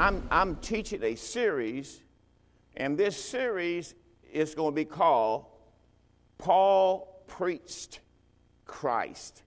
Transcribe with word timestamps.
I'm, 0.00 0.26
I'm 0.30 0.56
teaching 0.56 1.02
a 1.02 1.14
series, 1.14 2.00
and 2.74 2.96
this 2.96 3.22
series 3.22 3.94
is 4.32 4.54
going 4.54 4.72
to 4.72 4.74
be 4.74 4.86
called 4.86 5.44
Paul 6.38 7.22
Preached 7.26 8.00
Christ. 8.64 9.42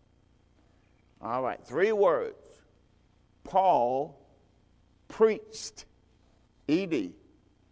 All 1.24 1.42
right, 1.42 1.60
three 1.66 1.92
words. 1.92 2.46
Paul 3.44 4.24
preached, 5.08 5.86
ED, 6.70 7.14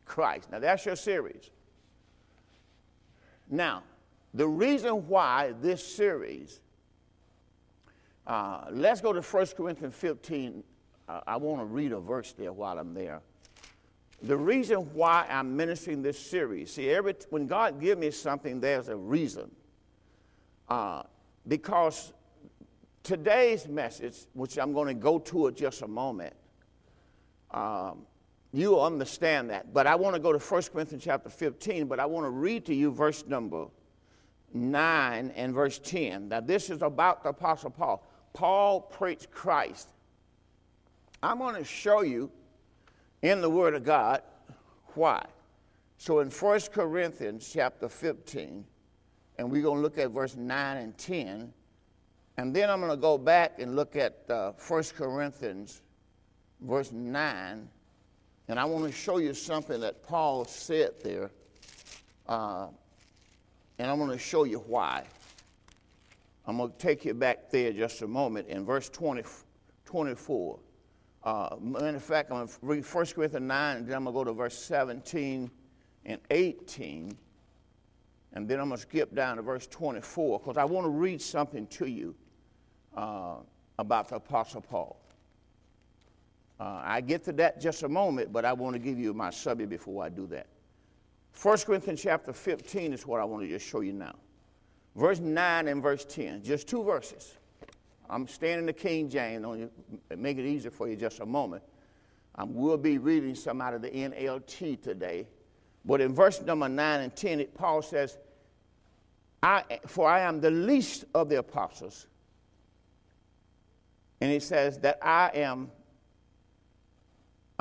Christ. 0.05 0.51
Now 0.51 0.57
that's 0.57 0.83
your 0.83 0.95
series. 0.95 1.51
Now, 3.47 3.83
the 4.33 4.47
reason 4.47 5.07
why 5.07 5.53
this 5.61 5.85
series, 5.85 6.61
uh, 8.25 8.65
let's 8.71 9.01
go 9.01 9.13
to 9.13 9.21
1 9.21 9.47
Corinthians 9.55 9.93
15. 9.93 10.63
I 11.27 11.37
want 11.37 11.61
to 11.61 11.65
read 11.65 11.91
a 11.91 11.99
verse 11.99 12.33
there 12.33 12.53
while 12.53 12.79
I'm 12.79 12.93
there. 12.93 13.21
The 14.23 14.37
reason 14.37 14.77
why 14.93 15.25
I'm 15.29 15.57
ministering 15.57 16.03
this 16.03 16.19
series, 16.19 16.73
see, 16.73 16.89
every, 16.89 17.15
when 17.31 17.47
God 17.47 17.81
gives 17.81 17.99
me 17.99 18.11
something, 18.11 18.59
there's 18.59 18.87
a 18.87 18.95
reason. 18.95 19.49
Uh, 20.69 21.03
because 21.47 22.13
today's 23.03 23.67
message, 23.67 24.15
which 24.33 24.57
I'm 24.57 24.73
going 24.73 24.87
to 24.87 24.93
go 24.93 25.17
to 25.19 25.47
in 25.47 25.55
just 25.55 25.81
a 25.81 25.87
moment, 25.87 26.33
um, 27.49 28.05
you 28.53 28.71
will 28.71 28.83
understand 28.83 29.49
that. 29.49 29.73
But 29.73 29.87
I 29.87 29.95
want 29.95 30.15
to 30.15 30.21
go 30.21 30.31
to 30.31 30.39
1 30.39 30.63
Corinthians 30.73 31.03
chapter 31.03 31.29
15, 31.29 31.87
but 31.87 31.99
I 31.99 32.05
want 32.05 32.25
to 32.25 32.29
read 32.29 32.65
to 32.65 32.75
you 32.75 32.91
verse 32.91 33.25
number 33.25 33.67
9 34.53 35.31
and 35.35 35.53
verse 35.53 35.79
10. 35.79 36.29
Now, 36.29 36.41
this 36.41 36.69
is 36.69 36.81
about 36.81 37.23
the 37.23 37.29
Apostle 37.29 37.69
Paul. 37.69 38.05
Paul 38.33 38.81
preached 38.81 39.31
Christ. 39.31 39.87
I'm 41.23 41.37
going 41.37 41.55
to 41.55 41.63
show 41.63 42.01
you 42.01 42.31
in 43.21 43.41
the 43.41 43.49
Word 43.49 43.75
of 43.75 43.83
God 43.83 44.23
why. 44.95 45.23
So 45.97 46.19
in 46.19 46.31
1 46.31 46.59
Corinthians 46.73 47.49
chapter 47.53 47.87
15, 47.87 48.65
and 49.37 49.51
we're 49.51 49.61
going 49.61 49.77
to 49.77 49.81
look 49.81 49.99
at 49.99 50.09
verse 50.09 50.35
9 50.35 50.77
and 50.77 50.97
10, 50.97 51.53
and 52.37 52.55
then 52.55 52.71
I'm 52.71 52.79
going 52.79 52.91
to 52.91 52.97
go 52.97 53.19
back 53.19 53.59
and 53.59 53.75
look 53.75 53.95
at 53.95 54.25
uh, 54.29 54.53
1 54.67 54.83
Corinthians 54.95 55.83
verse 56.61 56.91
9, 56.91 57.69
and 58.47 58.59
I 58.59 58.65
want 58.65 58.85
to 58.85 58.91
show 58.91 59.17
you 59.17 59.35
something 59.35 59.79
that 59.81 60.01
Paul 60.01 60.45
said 60.45 60.93
there, 61.03 61.29
uh, 62.27 62.67
and 63.77 63.91
I'm 63.91 63.99
going 63.99 64.09
to 64.09 64.17
show 64.17 64.43
you 64.45 64.57
why. 64.59 65.03
I'm 66.47 66.57
going 66.57 66.71
to 66.71 66.77
take 66.79 67.05
you 67.05 67.13
back 67.13 67.51
there 67.51 67.71
just 67.71 68.01
a 68.01 68.07
moment 68.07 68.47
in 68.47 68.65
verse 68.65 68.89
20, 68.89 69.21
24. 69.85 70.59
Uh, 71.23 71.55
matter 71.61 71.95
of 71.95 72.03
fact, 72.03 72.31
I'm 72.31 72.37
going 72.37 72.47
to 72.47 72.53
read 72.61 72.85
1 72.85 73.05
Corinthians 73.07 73.47
9, 73.47 73.77
and 73.77 73.87
then 73.87 73.95
I'm 73.95 74.03
going 74.05 74.13
to 74.15 74.19
go 74.19 74.23
to 74.23 74.33
verse 74.33 74.57
17 74.57 75.51
and 76.05 76.21
18, 76.31 77.17
and 78.33 78.47
then 78.47 78.59
I'm 78.59 78.69
going 78.69 78.77
to 78.77 78.81
skip 78.81 79.13
down 79.13 79.37
to 79.37 79.43
verse 79.43 79.67
24 79.67 80.39
because 80.39 80.57
I 80.57 80.65
want 80.65 80.85
to 80.85 80.89
read 80.89 81.21
something 81.21 81.67
to 81.67 81.85
you 81.85 82.15
uh, 82.95 83.35
about 83.77 84.09
the 84.09 84.15
Apostle 84.15 84.61
Paul. 84.61 84.99
Uh, 86.59 86.81
I 86.83 87.01
get 87.01 87.23
to 87.25 87.31
that 87.33 87.61
just 87.61 87.83
a 87.83 87.89
moment, 87.89 88.31
but 88.33 88.45
I 88.45 88.53
want 88.53 88.73
to 88.73 88.79
give 88.79 88.99
you 88.99 89.13
my 89.13 89.29
subject 89.29 89.69
before 89.69 90.03
I 90.03 90.09
do 90.09 90.27
that. 90.27 90.47
1 91.41 91.57
Corinthians 91.59 92.01
chapter 92.01 92.33
15 92.33 92.93
is 92.93 93.05
what 93.05 93.19
I 93.19 93.25
want 93.25 93.43
to 93.43 93.49
just 93.49 93.67
show 93.67 93.81
you 93.81 93.93
now. 93.93 94.15
Verse 94.95 95.19
9 95.19 95.67
and 95.67 95.81
verse 95.81 96.03
10, 96.05 96.43
just 96.43 96.67
two 96.67 96.83
verses. 96.83 97.37
I'm 98.11 98.27
standing 98.27 98.59
in 98.59 98.65
the 98.65 98.73
King 98.73 99.09
James, 99.09 99.43
on 99.45 99.59
you, 99.59 99.71
make 100.15 100.37
it 100.37 100.45
easier 100.45 100.69
for 100.69 100.87
you 100.87 100.95
just 100.95 101.21
a 101.21 101.25
moment. 101.25 101.63
I 102.35 102.43
will 102.43 102.77
be 102.77 102.97
reading 102.97 103.35
some 103.35 103.61
out 103.61 103.73
of 103.73 103.81
the 103.81 103.89
NLT 103.89 104.81
today. 104.81 105.27
But 105.85 106.01
in 106.01 106.13
verse 106.13 106.41
number 106.41 106.69
9 106.69 107.01
and 107.01 107.15
10, 107.15 107.39
it, 107.39 107.55
Paul 107.55 107.81
says, 107.81 108.17
I, 109.41 109.63
For 109.87 110.07
I 110.07 110.21
am 110.21 110.41
the 110.41 110.51
least 110.51 111.05
of 111.15 111.29
the 111.29 111.39
apostles. 111.39 112.07
And 114.19 114.31
he 114.31 114.39
says 114.39 114.77
that 114.79 114.99
I 115.01 115.31
am 115.33 115.71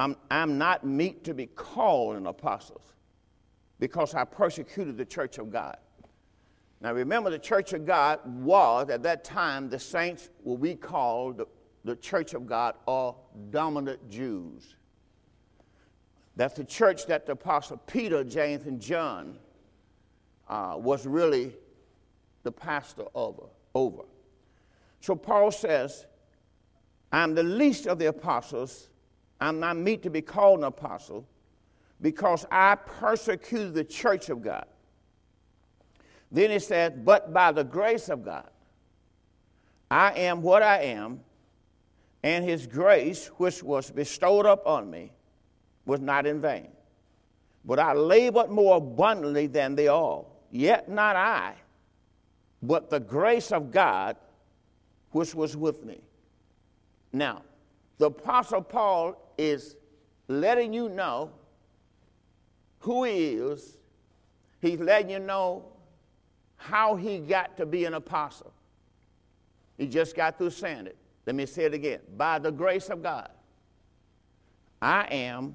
I'm, 0.00 0.16
I'm 0.30 0.56
not 0.56 0.82
meet 0.82 1.24
to 1.24 1.34
be 1.34 1.44
called 1.46 2.16
an 2.16 2.26
apostle 2.26 2.80
because 3.78 4.14
I 4.14 4.24
persecuted 4.24 4.96
the 4.96 5.04
church 5.04 5.36
of 5.36 5.50
God. 5.50 5.76
Now 6.80 6.92
remember, 6.94 7.30
the 7.30 7.38
church 7.38 7.72
of 7.72 7.84
God 7.84 8.20
was, 8.24 8.88
at 8.88 9.02
that 9.02 9.24
time, 9.24 9.68
the 9.68 9.78
saints 9.78 10.30
will 10.42 10.56
be 10.56 10.74
called 10.74 11.38
the, 11.38 11.46
the 11.84 11.96
church 11.96 12.34
of 12.34 12.46
God 12.46 12.74
or 12.86 13.16
dominant 13.50 14.08
Jews. 14.10 14.76
That's 16.36 16.54
the 16.54 16.64
church 16.64 17.06
that 17.06 17.26
the 17.26 17.32
apostle 17.32 17.76
Peter, 17.86 18.24
James, 18.24 18.64
and 18.64 18.80
John 18.80 19.38
uh, 20.48 20.74
was 20.76 21.06
really 21.06 21.54
the 22.44 22.52
pastor 22.52 23.04
over, 23.14 23.44
over. 23.74 24.02
So 25.00 25.14
Paul 25.14 25.50
says, 25.50 26.06
I'm 27.12 27.34
the 27.34 27.42
least 27.42 27.86
of 27.86 27.98
the 27.98 28.06
apostles 28.06 28.90
I'm 29.40 29.58
not 29.58 29.76
meet 29.76 30.02
to 30.02 30.10
be 30.10 30.20
called 30.20 30.58
an 30.58 30.64
apostle 30.64 31.26
because 32.00 32.44
I 32.50 32.74
persecuted 32.74 33.74
the 33.74 33.84
church 33.84 34.28
of 34.28 34.42
God. 34.42 34.66
Then 36.30 36.50
he 36.50 36.58
said, 36.58 37.04
But 37.04 37.32
by 37.32 37.52
the 37.52 37.64
grace 37.64 38.08
of 38.08 38.24
God, 38.24 38.48
I 39.90 40.12
am 40.12 40.42
what 40.42 40.62
I 40.62 40.82
am, 40.82 41.20
and 42.22 42.44
his 42.44 42.66
grace, 42.66 43.28
which 43.38 43.62
was 43.62 43.90
bestowed 43.90 44.46
upon 44.46 44.90
me, 44.90 45.12
was 45.84 46.00
not 46.00 46.26
in 46.26 46.40
vain. 46.40 46.68
But 47.64 47.78
I 47.78 47.92
labored 47.92 48.50
more 48.50 48.76
abundantly 48.76 49.46
than 49.46 49.74
they 49.74 49.88
all. 49.88 50.44
Yet 50.50 50.88
not 50.88 51.16
I, 51.16 51.54
but 52.62 52.90
the 52.90 53.00
grace 53.00 53.52
of 53.52 53.70
God 53.70 54.16
which 55.12 55.34
was 55.34 55.56
with 55.56 55.84
me. 55.84 56.00
Now, 57.12 57.42
the 57.98 58.06
Apostle 58.06 58.62
Paul 58.62 59.32
is 59.36 59.76
letting 60.28 60.72
you 60.72 60.88
know 60.88 61.30
who 62.80 63.04
he 63.04 63.34
is. 63.34 63.76
He's 64.60 64.78
letting 64.78 65.10
you 65.10 65.18
know 65.18 65.64
how 66.60 66.94
he 66.94 67.18
got 67.18 67.56
to 67.56 67.64
be 67.64 67.86
an 67.86 67.94
apostle. 67.94 68.52
He 69.78 69.86
just 69.86 70.14
got 70.14 70.36
through 70.36 70.50
saying 70.50 70.86
it. 70.86 70.96
Let 71.24 71.34
me 71.34 71.46
say 71.46 71.64
it 71.64 71.72
again. 71.72 72.00
By 72.18 72.38
the 72.38 72.52
grace 72.52 72.90
of 72.90 73.02
God, 73.02 73.30
I 74.82 75.04
am 75.10 75.54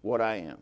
what 0.00 0.22
I 0.22 0.36
am. 0.36 0.56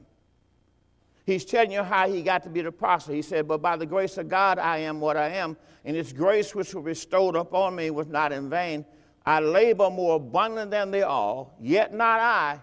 He's 1.25 1.45
telling 1.45 1.71
you 1.71 1.85
how 1.85 2.09
he 2.11 2.21
got 2.21 2.43
to 2.43 2.49
be 2.49 2.63
the 2.63 2.69
apostle. 2.69 3.15
He 3.15 3.23
said, 3.23 3.47
But 3.47 3.63
by 3.63 3.77
the 3.77 3.87
grace 3.87 4.19
of 4.19 4.29
God, 4.29 4.59
I 4.59 4.79
am 4.79 5.01
what 5.01 5.17
I 5.17 5.29
am, 5.29 5.57
and 5.85 5.95
his 5.97 6.13
grace 6.13 6.53
which 6.53 6.75
was 6.75 6.85
bestowed 6.85 7.37
upon 7.37 7.77
me 7.77 7.91
was 7.91 8.09
not 8.09 8.33
in 8.33 8.51
vain. 8.51 8.85
I 9.25 9.39
labor 9.39 9.89
more 9.89 10.17
abundant 10.17 10.73
than 10.73 10.91
they 10.91 11.03
all, 11.03 11.57
yet 11.61 11.95
not 11.95 12.19
I, 12.19 12.61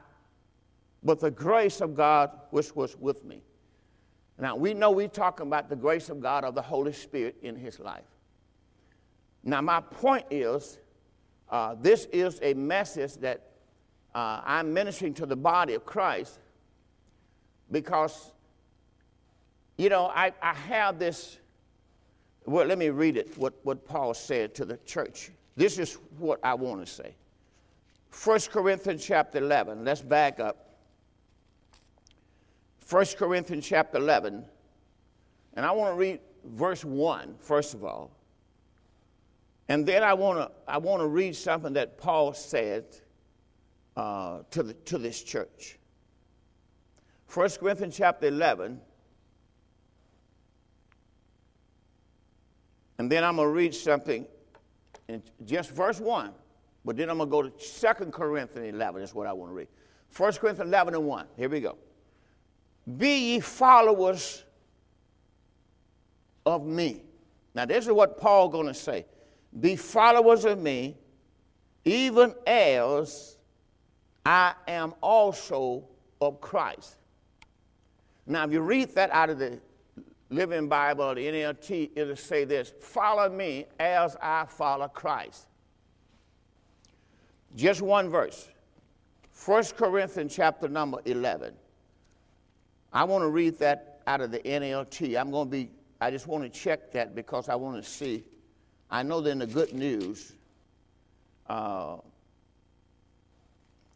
but 1.04 1.22
the 1.22 1.32
grace 1.32 1.80
of 1.80 1.96
God 1.96 2.32
which 2.50 2.76
was 2.76 2.98
with 2.98 3.24
me. 3.24 3.44
Now, 4.42 4.56
we 4.56 4.74
know 4.74 4.92
we're 4.92 5.08
talking 5.08 5.48
about 5.48 5.70
the 5.70 5.76
grace 5.76 6.10
of 6.10 6.20
God 6.20 6.44
of 6.44 6.56
the 6.56 6.62
Holy 6.62 6.92
Spirit 6.92 7.38
in 7.42 7.56
his 7.56 7.80
life. 7.80 8.04
Now, 9.44 9.62
my 9.62 9.80
point 9.80 10.26
is 10.30 10.80
uh, 11.50 11.76
this 11.80 12.06
is 12.12 12.40
a 12.42 12.54
message 12.54 13.14
that 13.18 13.52
uh, 14.14 14.42
I'm 14.44 14.74
ministering 14.74 15.14
to 15.16 15.26
the 15.26 15.36
body 15.36 15.76
of 15.76 15.86
Christ 15.86 16.40
because, 17.72 18.32
you 19.78 19.88
know, 19.88 20.08
I, 20.08 20.34
I 20.42 20.54
have 20.54 21.00
this. 21.00 21.38
Well, 22.46 22.66
let 22.66 22.78
me 22.78 22.90
read 22.90 23.18
it, 23.18 23.38
what, 23.38 23.54
what 23.64 23.86
Paul 23.86 24.14
said 24.14 24.56
to 24.56 24.66
the 24.66 24.78
church 24.78 25.32
this 25.56 25.78
is 25.78 25.98
what 26.18 26.40
I 26.44 26.54
want 26.54 26.86
to 26.86 26.92
say. 26.92 27.14
1 28.24 28.40
Corinthians 28.52 29.06
chapter 29.06 29.38
11, 29.38 29.86
let's 29.86 30.02
back 30.02 30.40
up. 30.40 30.71
1 32.92 33.06
Corinthians 33.18 33.66
chapter 33.66 33.98
11, 33.98 34.44
and 35.54 35.66
I 35.66 35.72
want 35.72 35.94
to 35.94 35.98
read 35.98 36.20
verse 36.44 36.84
1, 36.84 37.36
first 37.40 37.74
of 37.74 37.86
all. 37.86 38.12
And 39.70 39.86
then 39.86 40.04
I 40.04 40.14
want 40.14 40.40
to, 40.40 40.52
I 40.68 40.78
want 40.78 41.02
to 41.02 41.08
read 41.08 41.38
something 41.38 41.72
that 41.74 41.98
Paul 41.98 42.34
said 42.34 42.84
uh, 43.96 44.40
to, 44.52 44.64
the, 44.64 44.74
to 44.74 44.98
this 44.98 45.24
church. 45.24 45.80
1 47.34 47.50
Corinthians 47.62 47.96
chapter 47.96 48.28
11, 48.28 48.82
and 52.98 53.10
then 53.10 53.24
I'm 53.24 53.38
going 53.38 53.48
to 53.48 53.54
read 53.54 53.74
something 53.74 54.28
in 55.08 55.24
just 55.46 55.72
verse 55.72 56.02
1. 56.02 56.34
But 56.84 56.98
then 56.98 57.10
I'm 57.10 57.20
going 57.20 57.30
to 57.30 57.32
go 57.32 57.42
to 57.44 57.96
2 58.02 58.12
Corinthians 58.12 58.76
11. 58.76 59.02
That's 59.02 59.16
what 59.16 59.28
I 59.28 59.34
want 59.34 59.52
to 59.52 59.56
read. 59.56 59.70
1 60.18 60.34
Corinthians 60.34 60.68
11 60.68 60.96
and 60.96 61.06
1. 61.06 61.28
Here 61.38 61.48
we 61.48 61.62
go. 61.62 61.78
Be 62.98 63.34
ye 63.34 63.40
followers 63.40 64.44
of 66.46 66.66
me. 66.66 67.04
Now, 67.54 67.66
this 67.66 67.86
is 67.86 67.92
what 67.92 68.18
Paul 68.18 68.50
going 68.50 68.68
to 68.68 68.74
say. 68.74 69.06
Be 69.60 69.76
followers 69.76 70.46
of 70.46 70.60
me, 70.60 70.98
even 71.86 72.34
as 72.48 73.38
I 74.26 74.54
am 74.68 74.94
also 75.02 75.84
of 76.22 76.40
Christ. 76.40 76.96
Now, 78.26 78.46
if 78.46 78.52
you 78.52 78.62
read 78.62 78.96
that 78.96 79.12
out 79.12 79.30
of 79.30 79.40
the 79.40 79.60
Living 80.30 80.70
Bible 80.70 81.04
or 81.04 81.16
the 81.16 81.26
NLT, 81.26 81.92
it'll 81.96 82.16
say 82.16 82.46
this 82.46 82.72
Follow 82.80 83.30
me 83.30 83.66
as 83.80 84.16
I 84.22 84.46
follow 84.46 84.88
Christ. 84.88 85.48
Just 87.56 87.82
one 87.82 88.10
verse. 88.10 88.48
1 89.46 89.64
Corinthians 89.76 90.34
chapter 90.34 90.68
number 90.68 91.00
11. 91.04 91.54
I 92.94 93.04
want 93.04 93.24
to 93.24 93.30
read 93.30 93.58
that 93.60 94.02
out 94.08 94.22
of 94.22 94.32
the 94.32 94.40
NLT. 94.40 95.20
I'm 95.20 95.32
going 95.32 95.48
to 95.48 95.52
be, 95.52 95.72
I 96.00 96.12
just 96.12 96.28
want 96.28 96.44
to 96.44 96.50
check 96.50 96.92
that 96.92 97.16
because 97.16 97.50
I 97.50 97.56
want 97.56 97.82
to 97.82 97.90
see. 97.90 98.24
I 98.90 99.04
know 99.04 99.22
they're 99.22 99.32
in 99.32 99.40
the 99.40 99.48
good 99.48 99.74
news. 99.74 100.34
Uh, 101.48 101.98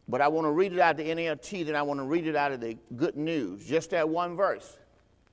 but 0.07 0.21
I 0.21 0.27
want 0.27 0.45
to 0.45 0.51
read 0.51 0.73
it 0.73 0.79
out 0.79 0.99
of 0.99 1.05
the 1.05 1.11
NLT, 1.11 1.65
then 1.65 1.75
I 1.75 1.81
want 1.81 1.99
to 1.99 2.05
read 2.05 2.27
it 2.27 2.35
out 2.35 2.51
of 2.51 2.61
the 2.61 2.77
good 2.95 3.17
news. 3.17 3.65
Just 3.65 3.89
that 3.91 4.07
one 4.07 4.35
verse. 4.35 4.77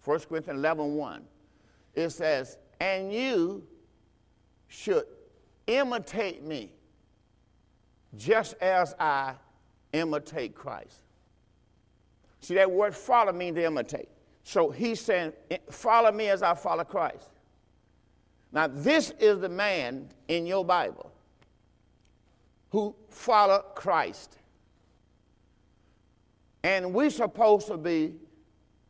1 0.04 0.20
Corinthians 0.20 0.58
11 0.58 0.94
1. 0.94 1.22
It 1.94 2.10
says, 2.10 2.56
And 2.80 3.12
you 3.12 3.64
should 4.68 5.04
imitate 5.66 6.42
me 6.42 6.72
just 8.16 8.54
as 8.54 8.94
I 8.98 9.34
imitate 9.92 10.54
Christ. 10.54 10.96
See, 12.42 12.54
that 12.54 12.70
word 12.70 12.94
follow 12.94 13.32
means 13.32 13.56
to 13.56 13.64
imitate. 13.64 14.08
So 14.42 14.70
he's 14.70 15.00
saying, 15.00 15.32
eh, 15.50 15.58
Follow 15.70 16.12
me 16.12 16.28
as 16.28 16.42
I 16.42 16.54
follow 16.54 16.84
Christ. 16.84 17.30
Now, 18.50 18.66
this 18.66 19.12
is 19.18 19.40
the 19.40 19.48
man 19.48 20.10
in 20.28 20.44
your 20.44 20.64
Bible 20.64 21.10
who 22.70 22.94
follow 23.08 23.60
Christ. 23.74 24.38
And 26.64 26.92
we're 26.92 27.10
supposed 27.10 27.68
to 27.68 27.76
be 27.76 28.14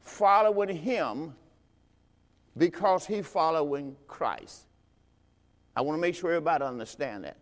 following 0.01 0.77
him 0.77 1.35
because 2.57 3.07
he's 3.07 3.27
following 3.27 3.97
Christ. 4.09 4.67
I 5.77 5.81
want 5.83 5.97
to 5.97 6.01
make 6.01 6.15
sure 6.15 6.31
everybody 6.31 6.65
understand 6.65 7.25
that. 7.25 7.37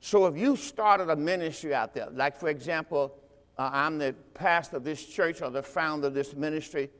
So 0.00 0.26
if 0.26 0.36
you 0.36 0.56
started 0.56 1.10
a 1.10 1.16
ministry 1.16 1.74
out 1.74 1.94
there, 1.94 2.08
like 2.10 2.36
for 2.36 2.48
example, 2.48 3.14
uh, 3.62 3.70
I'm 3.72 3.96
the 3.96 4.12
pastor 4.34 4.78
of 4.78 4.84
this 4.84 5.04
church 5.04 5.40
or 5.40 5.48
the 5.48 5.62
founder 5.62 6.08
of 6.08 6.14
this 6.14 6.34
ministry, 6.34 6.90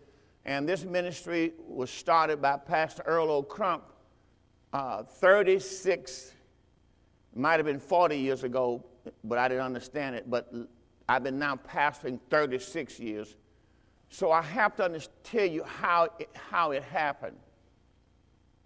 and 0.45 0.69
this 0.69 0.85
ministry 0.85 1.55
was 1.67 1.91
started 1.91 2.41
by 2.41 2.57
Pastor 2.57 3.03
Earl 3.05 3.33
O'Crump 3.33 3.83
uh, 4.73 5.03
36, 5.03 6.33
might 7.35 7.55
have 7.55 7.67
been 7.67 7.81
40 7.81 8.17
years 8.17 8.45
ago, 8.45 8.85
but 9.25 9.39
I 9.39 9.49
didn't 9.49 9.65
understand 9.65 10.15
it. 10.15 10.31
But 10.31 10.55
I've 11.09 11.25
been 11.25 11.39
now 11.39 11.57
pastoring 11.57 12.21
36 12.31 13.01
years. 13.01 13.35
So 14.09 14.31
I 14.31 14.43
have 14.43 14.77
to 14.77 15.01
tell 15.25 15.47
you 15.47 15.65
how 15.65 16.11
it, 16.21 16.29
how 16.33 16.71
it 16.71 16.85
happened. 16.85 17.39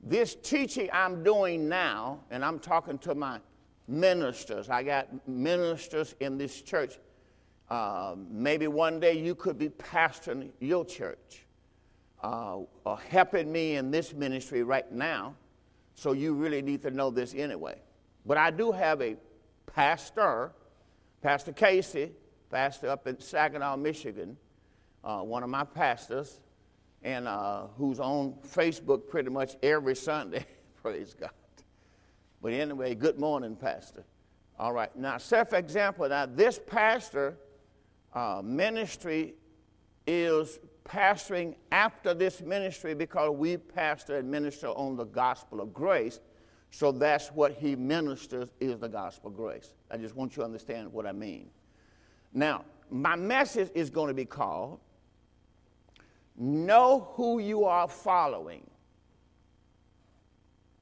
This 0.02 0.34
teaching 0.34 0.90
I'm 0.92 1.24
doing 1.24 1.66
now, 1.66 2.20
and 2.30 2.44
I'm 2.44 2.58
talking 2.58 2.98
to 2.98 3.14
my 3.14 3.40
ministers. 3.88 4.68
I 4.68 4.82
got 4.82 5.08
ministers 5.26 6.14
in 6.20 6.36
this 6.36 6.60
church. 6.60 6.98
Uh, 7.68 8.14
maybe 8.30 8.68
one 8.68 9.00
day 9.00 9.18
you 9.18 9.34
could 9.34 9.58
be 9.58 9.68
pastoring 9.68 10.50
your 10.60 10.84
church 10.84 11.46
uh, 12.22 12.58
or 12.84 12.98
helping 13.08 13.50
me 13.50 13.76
in 13.76 13.90
this 13.90 14.14
ministry 14.14 14.62
right 14.62 14.90
now. 14.92 15.34
So 15.94 16.12
you 16.12 16.34
really 16.34 16.62
need 16.62 16.82
to 16.82 16.90
know 16.90 17.10
this 17.10 17.34
anyway. 17.34 17.80
But 18.24 18.36
I 18.36 18.50
do 18.50 18.70
have 18.70 19.00
a 19.00 19.16
pastor, 19.66 20.52
Pastor 21.22 21.52
Casey, 21.52 22.12
pastor 22.50 22.88
up 22.88 23.06
in 23.06 23.18
Saginaw, 23.18 23.76
Michigan, 23.76 24.36
uh, 25.02 25.20
one 25.20 25.42
of 25.42 25.50
my 25.50 25.64
pastors, 25.64 26.40
and 27.02 27.26
uh, 27.26 27.66
who's 27.76 27.98
on 28.00 28.34
Facebook 28.46 29.08
pretty 29.08 29.30
much 29.30 29.56
every 29.62 29.96
Sunday. 29.96 30.44
Praise 30.82 31.14
God. 31.18 31.30
But 32.42 32.52
anyway, 32.52 32.94
good 32.94 33.18
morning, 33.18 33.56
Pastor. 33.56 34.04
All 34.58 34.72
right, 34.72 34.94
now, 34.96 35.18
self 35.18 35.52
example. 35.52 36.08
Now, 36.08 36.26
this 36.26 36.60
pastor 36.64 37.36
uh, 38.14 38.40
ministry 38.44 39.34
is 40.06 40.58
pastoring 40.84 41.54
after 41.72 42.14
this 42.14 42.40
ministry 42.40 42.94
because 42.94 43.30
we 43.36 43.56
pastor 43.56 44.18
and 44.18 44.30
minister 44.30 44.68
on 44.68 44.96
the 44.96 45.04
gospel 45.04 45.60
of 45.60 45.74
grace. 45.74 46.20
So 46.70 46.92
that's 46.92 47.28
what 47.28 47.52
he 47.52 47.76
ministers 47.76 48.48
is 48.60 48.78
the 48.78 48.88
gospel 48.88 49.30
of 49.30 49.36
grace. 49.36 49.72
I 49.90 49.96
just 49.96 50.14
want 50.14 50.36
you 50.36 50.42
to 50.42 50.44
understand 50.44 50.92
what 50.92 51.06
I 51.06 51.12
mean. 51.12 51.50
Now, 52.32 52.64
my 52.90 53.16
message 53.16 53.70
is 53.74 53.90
going 53.90 54.08
to 54.08 54.14
be 54.14 54.24
called 54.24 54.78
Know 56.36 57.08
Who 57.14 57.38
You 57.40 57.64
Are 57.64 57.88
Following. 57.88 58.64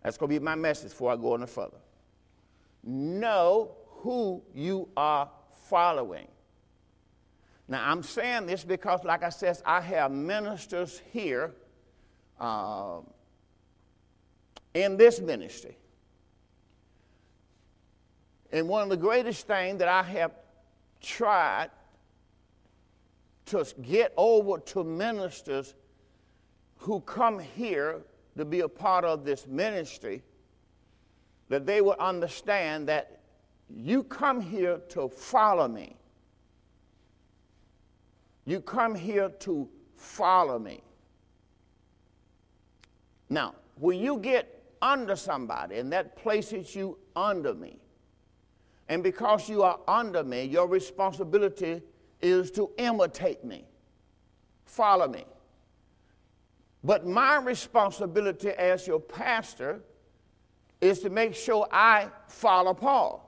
That's 0.02 0.18
going 0.18 0.30
to 0.30 0.38
be 0.38 0.44
my 0.44 0.54
message 0.54 0.90
before 0.90 1.12
I 1.12 1.16
go 1.16 1.34
any 1.34 1.46
further. 1.46 1.78
Know 2.82 3.74
who 3.86 4.42
you 4.54 4.88
are 4.96 5.30
following. 5.68 6.28
Now, 7.66 7.90
I'm 7.90 8.02
saying 8.02 8.46
this 8.46 8.62
because, 8.62 9.04
like 9.04 9.22
I 9.22 9.30
said, 9.30 9.60
I 9.64 9.80
have 9.80 10.12
ministers 10.12 11.00
here 11.12 11.54
uh, 12.38 12.98
in 14.74 14.96
this 14.96 15.20
ministry. 15.20 15.76
And 18.52 18.68
one 18.68 18.82
of 18.82 18.88
the 18.88 18.96
greatest 18.96 19.46
things 19.46 19.78
that 19.78 19.88
I 19.88 20.02
have 20.02 20.32
tried 21.00 21.70
to 23.46 23.66
get 23.82 24.12
over 24.16 24.58
to 24.58 24.84
ministers 24.84 25.74
who 26.76 27.00
come 27.00 27.38
here 27.38 28.02
to 28.36 28.44
be 28.44 28.60
a 28.60 28.68
part 28.68 29.04
of 29.04 29.24
this 29.24 29.46
ministry, 29.46 30.22
that 31.48 31.66
they 31.66 31.80
will 31.80 31.96
understand 31.98 32.88
that 32.88 33.20
you 33.68 34.02
come 34.02 34.40
here 34.40 34.78
to 34.90 35.08
follow 35.08 35.68
me. 35.68 35.96
You 38.44 38.60
come 38.60 38.94
here 38.94 39.30
to 39.40 39.68
follow 39.96 40.58
me. 40.58 40.82
Now, 43.30 43.54
when 43.76 43.98
you 43.98 44.18
get 44.18 44.62
under 44.82 45.16
somebody 45.16 45.78
and 45.78 45.92
that 45.92 46.16
places 46.16 46.74
you 46.74 46.98
under 47.16 47.54
me, 47.54 47.78
and 48.88 49.02
because 49.02 49.48
you 49.48 49.62
are 49.62 49.80
under 49.88 50.22
me, 50.22 50.44
your 50.44 50.68
responsibility 50.68 51.80
is 52.20 52.50
to 52.52 52.70
imitate 52.76 53.44
me, 53.44 53.64
follow 54.66 55.08
me. 55.08 55.24
But 56.82 57.06
my 57.06 57.36
responsibility 57.36 58.50
as 58.50 58.86
your 58.86 59.00
pastor 59.00 59.80
is 60.82 61.00
to 61.00 61.08
make 61.08 61.34
sure 61.34 61.66
I 61.72 62.08
follow 62.28 62.74
Paul. 62.74 63.22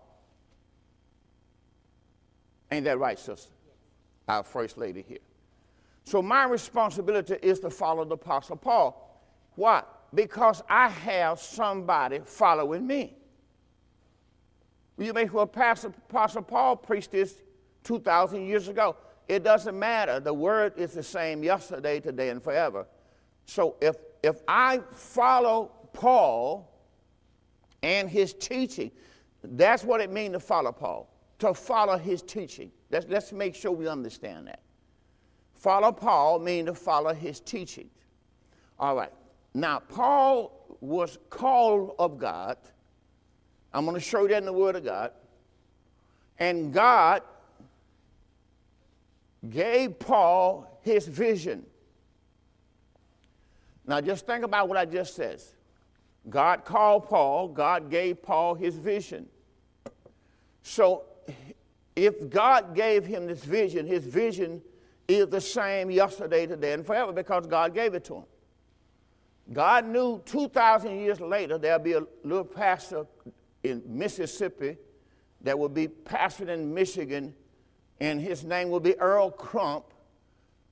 Ain't 2.71 2.85
that 2.85 2.99
right, 2.99 3.19
sister? 3.19 3.56
Our 4.29 4.43
first 4.43 4.77
lady 4.79 5.05
here. 5.07 5.19
So 6.05 6.23
my 6.23 6.45
responsibility 6.45 7.35
is 7.43 7.61
to 7.61 7.71
follow 7.71 8.05
the 8.05 8.15
Apostle 8.15 8.57
Paul. 8.57 9.21
Why? 9.57 9.83
Because 10.15 10.63
I 10.69 10.89
have 10.89 11.41
somebody 11.41 12.21
following 12.25 12.87
me. 12.87 13.17
You 14.99 15.13
may 15.13 15.25
well 15.25 15.47
Pastor 15.47 15.89
Apostle 15.89 16.43
Paul 16.43 16.77
preached 16.77 17.13
this 17.13 17.43
2,000 17.85 18.47
years 18.47 18.69
ago. 18.69 18.97
It 19.29 19.43
doesn't 19.43 19.79
matter. 19.79 20.21
The 20.21 20.33
word 20.33 20.75
is 20.77 20.93
the 20.93 21.03
same 21.03 21.43
yesterday, 21.43 22.01
today, 22.01 22.31
and 22.31 22.43
forever. 22.43 22.87
So 23.45 23.77
if, 23.81 23.97
if 24.23 24.43
I 24.47 24.81
follow 24.93 25.73
Paul 25.93 26.73
and 27.83 28.09
his 28.09 28.33
teaching, 28.33 28.91
that's 29.43 29.85
what 29.85 30.01
it 30.01 30.11
means 30.11 30.35
to 30.35 30.41
follow 30.41 30.73
Paul, 30.73 31.13
to 31.41 31.53
follow 31.53 31.99
his 31.99 32.23
teaching. 32.23 32.71
Let's, 32.91 33.07
let's 33.09 33.33
make 33.33 33.55
sure 33.55 33.73
we 33.73 33.89
understand 33.89 34.47
that. 34.47 34.61
Follow 35.55 35.93
Paul 35.93 36.39
means 36.39 36.67
to 36.67 36.75
follow 36.75 37.13
his 37.13 37.41
teachings. 37.41 37.91
All 38.79 38.95
right. 38.95 39.13
Now, 39.55 39.81
Paul 39.81 40.77
was 40.81 41.19
called 41.31 41.95
of 41.99 42.19
God. 42.19 42.59
I'm 43.73 43.85
going 43.85 43.95
to 43.95 44.01
show 44.01 44.23
you 44.23 44.29
that 44.29 44.39
in 44.39 44.45
the 44.45 44.53
Word 44.53 44.77
of 44.77 44.85
God. 44.85 45.13
And 46.39 46.73
God 46.73 47.23
gave 49.49 49.99
Paul 49.99 50.81
his 50.83 51.07
vision. 51.07 51.65
Now, 53.87 54.01
just 54.01 54.27
think 54.27 54.45
about 54.45 54.69
what 54.69 54.77
I 54.77 54.85
just 54.85 55.15
said. 55.15 55.43
God 56.29 56.65
called 56.65 57.09
Paul, 57.09 57.49
God 57.49 57.91
gave 57.91 58.23
Paul 58.23 58.55
his 58.55 58.77
vision. 58.77 59.27
So, 60.63 61.05
if 61.97 62.29
God 62.29 62.75
gave 62.75 63.07
him 63.07 63.27
this 63.27 63.43
vision, 63.43 63.87
his 63.87 64.05
vision 64.05 64.63
is 65.09 65.27
the 65.29 65.41
same 65.41 65.91
yesterday, 65.91 66.47
today, 66.47 66.75
and 66.75 66.87
forever 66.87 67.13
because 67.13 67.47
God 67.47 67.75
gave 67.75 67.95
it 67.95 68.05
to 68.05 68.17
him. 68.17 68.25
God 69.53 69.87
knew 69.87 70.21
2,000 70.27 70.99
years 70.99 71.21
later 71.21 71.57
there'll 71.57 71.79
be 71.79 71.95
a 71.95 72.03
little 72.23 72.45
pastor 72.45 73.07
in 73.63 73.83
Mississippi 73.87 74.77
that 75.41 75.59
will 75.59 75.69
be 75.69 75.89
pastoring 75.89 76.49
in 76.49 76.75
Michigan 76.75 77.35
and 78.01 78.21
his 78.21 78.45
name 78.45 78.69
will 78.69 78.81
be 78.81 78.99
Earl 78.99 79.31
Crump, 79.31 79.87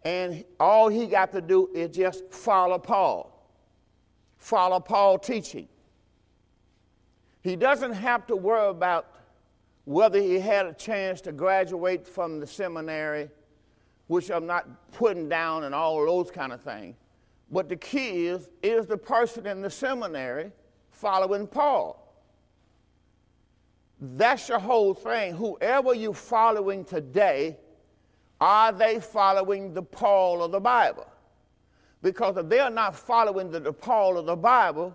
and 0.03 0.45
all 0.61 0.89
he 0.89 1.07
got 1.07 1.33
to 1.33 1.41
do 1.41 1.71
is 1.75 1.97
just 1.97 2.31
follow 2.31 2.79
Paul, 2.79 3.49
follow 4.37 4.81
Paul 4.81 5.19
teaching. 5.19 5.69
He 7.43 7.57
doesn't 7.57 7.93
have 7.93 8.27
to 8.27 8.37
worry 8.37 8.69
about 8.69 9.14
whether 9.85 10.19
he 10.19 10.39
had 10.39 10.67
a 10.67 10.73
chance 10.73 11.21
to 11.23 11.33
graduate 11.33 12.07
from 12.07 12.41
the 12.41 12.47
seminary, 12.47 13.29
which 14.07 14.31
I'm 14.31 14.47
not 14.47 14.93
putting 14.93 15.29
down 15.29 15.65
and 15.65 15.75
all 15.75 16.05
those 16.05 16.31
kind 16.31 16.53
of 16.53 16.61
things. 16.63 16.97
But 17.51 17.69
the 17.69 17.77
key 17.77 18.27
is, 18.27 18.49
is 18.63 18.87
the 18.87 18.97
person 18.97 19.47
in 19.47 19.61
the 19.61 19.71
seminary 19.71 20.51
following 20.91 21.47
Paul? 21.47 22.01
That's 24.01 24.49
your 24.49 24.59
whole 24.59 24.95
thing. 24.95 25.35
Whoever 25.35 25.95
you're 25.95 26.15
following 26.15 26.85
today, 26.85 27.57
are 28.41 28.73
they 28.73 29.01
following 29.01 29.73
the 29.73 29.83
Paul 29.83 30.43
of 30.43 30.53
the 30.53 30.61
Bible? 30.61 31.07
Because 32.03 32.37
if 32.37 32.49
they're 32.49 32.71
not 32.71 32.97
following 32.97 33.51
the, 33.51 33.61
the 33.61 33.73
Paul 33.73 34.19
of 34.19 34.27
the 34.27 34.37
Bible, 34.37 34.95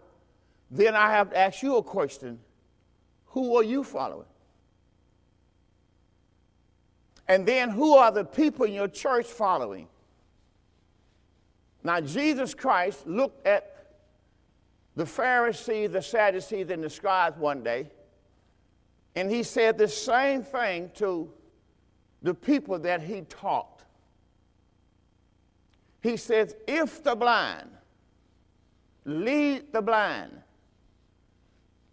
then 0.70 0.96
I 0.96 1.10
have 1.12 1.32
to 1.32 1.38
ask 1.38 1.64
you 1.64 1.78
a 1.78 1.84
question 1.84 2.40
Who 3.28 3.56
are 3.56 3.64
you 3.64 3.84
following? 3.84 4.28
And 7.30 7.46
then 7.46 7.70
who 7.70 7.96
are 7.96 8.12
the 8.12 8.26
people 8.26 8.66
in 8.66 8.74
your 8.74 8.88
church 8.88 9.28
following? 9.28 9.88
Now, 11.84 12.02
Jesus 12.02 12.56
Christ 12.56 13.06
looked 13.08 13.46
at 13.46 13.94
the 14.96 15.06
Pharisees, 15.06 15.92
the 15.92 16.02
Sadducees, 16.02 16.72
and 16.72 16.84
the 16.84 16.90
scribes 16.90 17.38
one 17.38 17.64
day, 17.64 17.90
and 19.16 19.30
he 19.32 19.44
said 19.44 19.78
the 19.78 19.88
same 19.88 20.44
thing 20.44 20.92
to 20.96 21.32
the 22.22 22.34
people 22.34 22.80
that 22.80 23.02
he 23.02 23.22
taught. 23.22 23.84
He 26.02 26.18
says, 26.18 26.56
If 26.68 27.04
the 27.04 27.16
blind 27.16 27.70
lead 29.06 29.72
the 29.72 29.82
blind, 29.82 30.32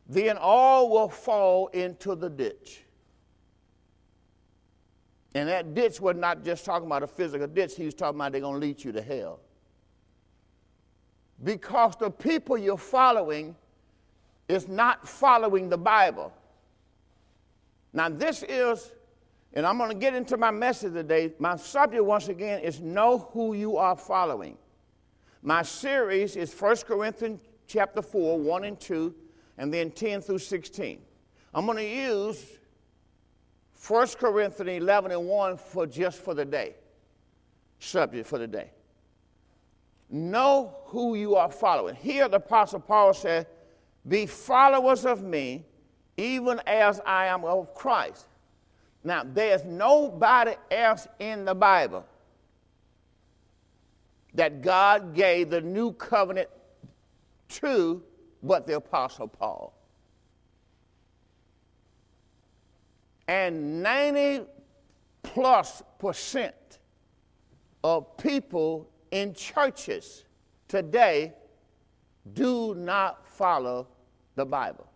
then 0.08 0.38
all 0.38 0.88
will 0.88 1.08
fall 1.08 1.68
into 1.68 2.14
the 2.14 2.30
ditch. 2.30 2.85
And 5.36 5.50
that 5.50 5.74
ditch 5.74 6.00
was 6.00 6.16
not 6.16 6.42
just 6.42 6.64
talking 6.64 6.86
about 6.86 7.02
a 7.02 7.06
physical 7.06 7.46
ditch, 7.46 7.76
he 7.76 7.84
was 7.84 7.92
talking 7.92 8.18
about 8.18 8.32
they're 8.32 8.40
going 8.40 8.58
to 8.58 8.66
lead 8.66 8.82
you 8.82 8.90
to 8.92 9.02
hell. 9.02 9.38
Because 11.44 11.94
the 11.96 12.10
people 12.10 12.56
you're 12.56 12.78
following 12.78 13.54
is 14.48 14.66
not 14.66 15.06
following 15.06 15.68
the 15.68 15.76
Bible. 15.76 16.32
Now, 17.92 18.08
this 18.08 18.44
is, 18.48 18.92
and 19.52 19.66
I'm 19.66 19.76
going 19.76 19.90
to 19.90 19.94
get 19.94 20.14
into 20.14 20.38
my 20.38 20.50
message 20.50 20.94
today. 20.94 21.34
My 21.38 21.56
subject, 21.56 22.02
once 22.02 22.28
again, 22.28 22.60
is 22.60 22.80
know 22.80 23.28
who 23.34 23.52
you 23.52 23.76
are 23.76 23.94
following. 23.94 24.56
My 25.42 25.60
series 25.60 26.36
is 26.36 26.58
1 26.58 26.76
Corinthians 26.86 27.40
chapter 27.66 28.00
4, 28.00 28.38
1 28.38 28.64
and 28.64 28.80
2, 28.80 29.14
and 29.58 29.74
then 29.74 29.90
10 29.90 30.22
through 30.22 30.38
16. 30.38 30.98
I'm 31.52 31.66
going 31.66 31.76
to 31.76 31.84
use 31.84 32.42
1 33.86 34.08
Corinthians 34.18 34.82
11 34.82 35.12
and 35.12 35.26
1 35.26 35.56
for 35.56 35.86
just 35.86 36.20
for 36.20 36.34
the 36.34 36.44
day. 36.44 36.74
Subject 37.78 38.26
for 38.26 38.38
the 38.38 38.46
day. 38.46 38.70
Know 40.08 40.76
who 40.86 41.14
you 41.14 41.36
are 41.36 41.50
following. 41.50 41.94
Here 41.94 42.28
the 42.28 42.36
Apostle 42.36 42.80
Paul 42.80 43.12
said, 43.14 43.46
Be 44.06 44.26
followers 44.26 45.04
of 45.04 45.22
me, 45.22 45.64
even 46.16 46.60
as 46.66 47.00
I 47.04 47.26
am 47.26 47.44
of 47.44 47.74
Christ. 47.74 48.26
Now, 49.04 49.22
there's 49.24 49.64
nobody 49.64 50.54
else 50.70 51.06
in 51.18 51.44
the 51.44 51.54
Bible 51.54 52.04
that 54.34 54.62
God 54.62 55.14
gave 55.14 55.50
the 55.50 55.60
new 55.60 55.92
covenant 55.92 56.48
to 57.48 58.02
but 58.42 58.66
the 58.66 58.76
Apostle 58.76 59.28
Paul. 59.28 59.75
And 63.28 63.82
90 63.82 64.46
plus 65.22 65.82
percent 65.98 66.78
of 67.82 68.16
people 68.16 68.88
in 69.10 69.34
churches 69.34 70.24
today 70.68 71.32
do 72.32 72.74
not 72.74 73.26
follow 73.26 73.88
the 74.34 74.44
Bible. 74.44 74.86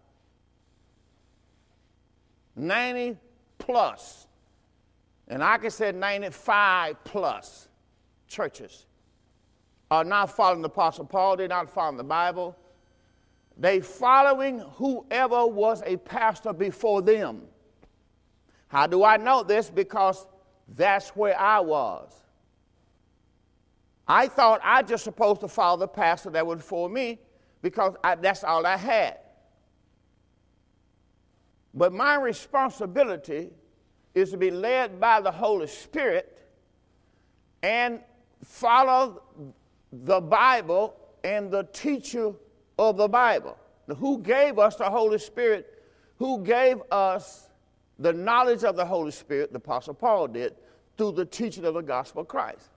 90 2.56 3.16
plus, 3.58 4.26
and 5.28 5.42
I 5.42 5.58
can 5.58 5.70
say 5.70 5.92
95 5.92 7.02
plus 7.04 7.68
churches 8.26 8.86
are 9.90 10.04
not 10.04 10.34
following 10.34 10.62
the 10.62 10.68
Apostle 10.68 11.04
Paul, 11.04 11.36
they're 11.36 11.48
not 11.48 11.70
following 11.70 11.96
the 11.96 12.04
Bible. 12.04 12.56
They 13.56 13.80
following 13.80 14.60
whoever 14.60 15.46
was 15.46 15.82
a 15.84 15.96
pastor 15.96 16.52
before 16.52 17.02
them. 17.02 17.42
How 18.70 18.86
do 18.86 19.02
I 19.02 19.16
know 19.16 19.42
this? 19.42 19.68
Because 19.68 20.26
that's 20.68 21.10
where 21.10 21.38
I 21.38 21.58
was. 21.58 22.12
I 24.06 24.28
thought 24.28 24.60
I 24.62 24.82
just 24.82 25.02
supposed 25.02 25.40
to 25.40 25.48
follow 25.48 25.76
the 25.76 25.88
pastor 25.88 26.30
that 26.30 26.46
was 26.46 26.62
for 26.62 26.88
me 26.88 27.18
because 27.62 27.94
I, 28.02 28.14
that's 28.14 28.44
all 28.44 28.64
I 28.64 28.76
had. 28.76 29.18
But 31.74 31.92
my 31.92 32.14
responsibility 32.14 33.50
is 34.14 34.30
to 34.30 34.36
be 34.36 34.52
led 34.52 35.00
by 35.00 35.20
the 35.20 35.32
Holy 35.32 35.66
Spirit 35.66 36.48
and 37.64 38.00
follow 38.44 39.22
the 39.92 40.20
Bible 40.20 40.96
and 41.24 41.50
the 41.50 41.64
teacher 41.72 42.32
of 42.78 42.96
the 42.96 43.08
Bible. 43.08 43.56
Who 43.98 44.18
gave 44.18 44.60
us 44.60 44.76
the 44.76 44.88
Holy 44.88 45.18
Spirit? 45.18 45.82
Who 46.18 46.42
gave 46.44 46.80
us 46.92 47.49
the 48.00 48.12
knowledge 48.14 48.64
of 48.64 48.76
the 48.76 48.84
Holy 48.84 49.10
Spirit, 49.10 49.52
the 49.52 49.58
Apostle 49.58 49.94
Paul 49.94 50.26
did, 50.26 50.54
through 50.96 51.12
the 51.12 51.26
teaching 51.26 51.64
of 51.66 51.74
the 51.74 51.82
gospel 51.82 52.22
of 52.22 52.28
Christ. 52.28 52.70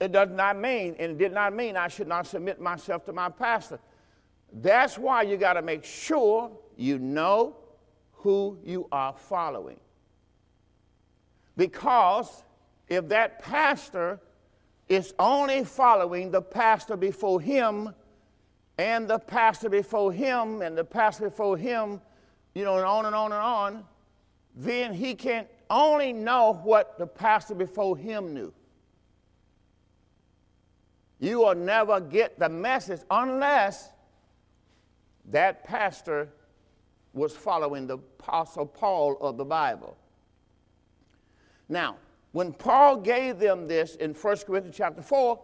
It 0.00 0.12
does 0.12 0.30
not 0.30 0.58
mean, 0.58 0.96
and 0.98 1.12
it 1.12 1.18
did 1.18 1.32
not 1.32 1.54
mean 1.54 1.76
I 1.76 1.88
should 1.88 2.08
not 2.08 2.26
submit 2.26 2.60
myself 2.60 3.04
to 3.06 3.12
my 3.12 3.28
pastor. 3.28 3.78
That's 4.52 4.98
why 4.98 5.22
you 5.22 5.36
got 5.36 5.54
to 5.54 5.62
make 5.62 5.84
sure 5.84 6.50
you 6.76 6.98
know 6.98 7.56
who 8.12 8.58
you 8.64 8.88
are 8.90 9.14
following. 9.16 9.78
Because 11.56 12.42
if 12.88 13.08
that 13.08 13.42
pastor 13.42 14.18
is 14.88 15.14
only 15.18 15.64
following 15.64 16.30
the 16.30 16.42
pastor 16.42 16.96
before 16.96 17.40
him, 17.40 17.94
and 18.78 19.08
the 19.08 19.18
pastor 19.18 19.68
before 19.68 20.12
him, 20.12 20.62
and 20.62 20.76
the 20.76 20.84
pastor 20.84 21.24
before 21.24 21.56
him, 21.56 22.00
you 22.56 22.64
know, 22.64 22.76
and 22.76 22.86
on 22.86 23.04
and 23.04 23.14
on 23.14 23.32
and 23.32 23.42
on, 23.42 23.84
then 24.54 24.94
he 24.94 25.14
can 25.14 25.44
only 25.68 26.10
know 26.10 26.58
what 26.64 26.98
the 26.98 27.06
pastor 27.06 27.54
before 27.54 27.98
him 27.98 28.32
knew. 28.32 28.50
You 31.20 31.40
will 31.40 31.54
never 31.54 32.00
get 32.00 32.38
the 32.38 32.48
message 32.48 33.02
unless 33.10 33.90
that 35.26 35.64
pastor 35.64 36.30
was 37.12 37.36
following 37.36 37.86
the 37.86 37.98
Apostle 37.98 38.64
Paul 38.64 39.18
of 39.20 39.36
the 39.36 39.44
Bible. 39.44 39.94
Now, 41.68 41.96
when 42.32 42.54
Paul 42.54 42.96
gave 42.96 43.38
them 43.38 43.68
this 43.68 43.96
in 43.96 44.14
1 44.14 44.36
Corinthians 44.46 44.78
chapter 44.78 45.02
4, 45.02 45.38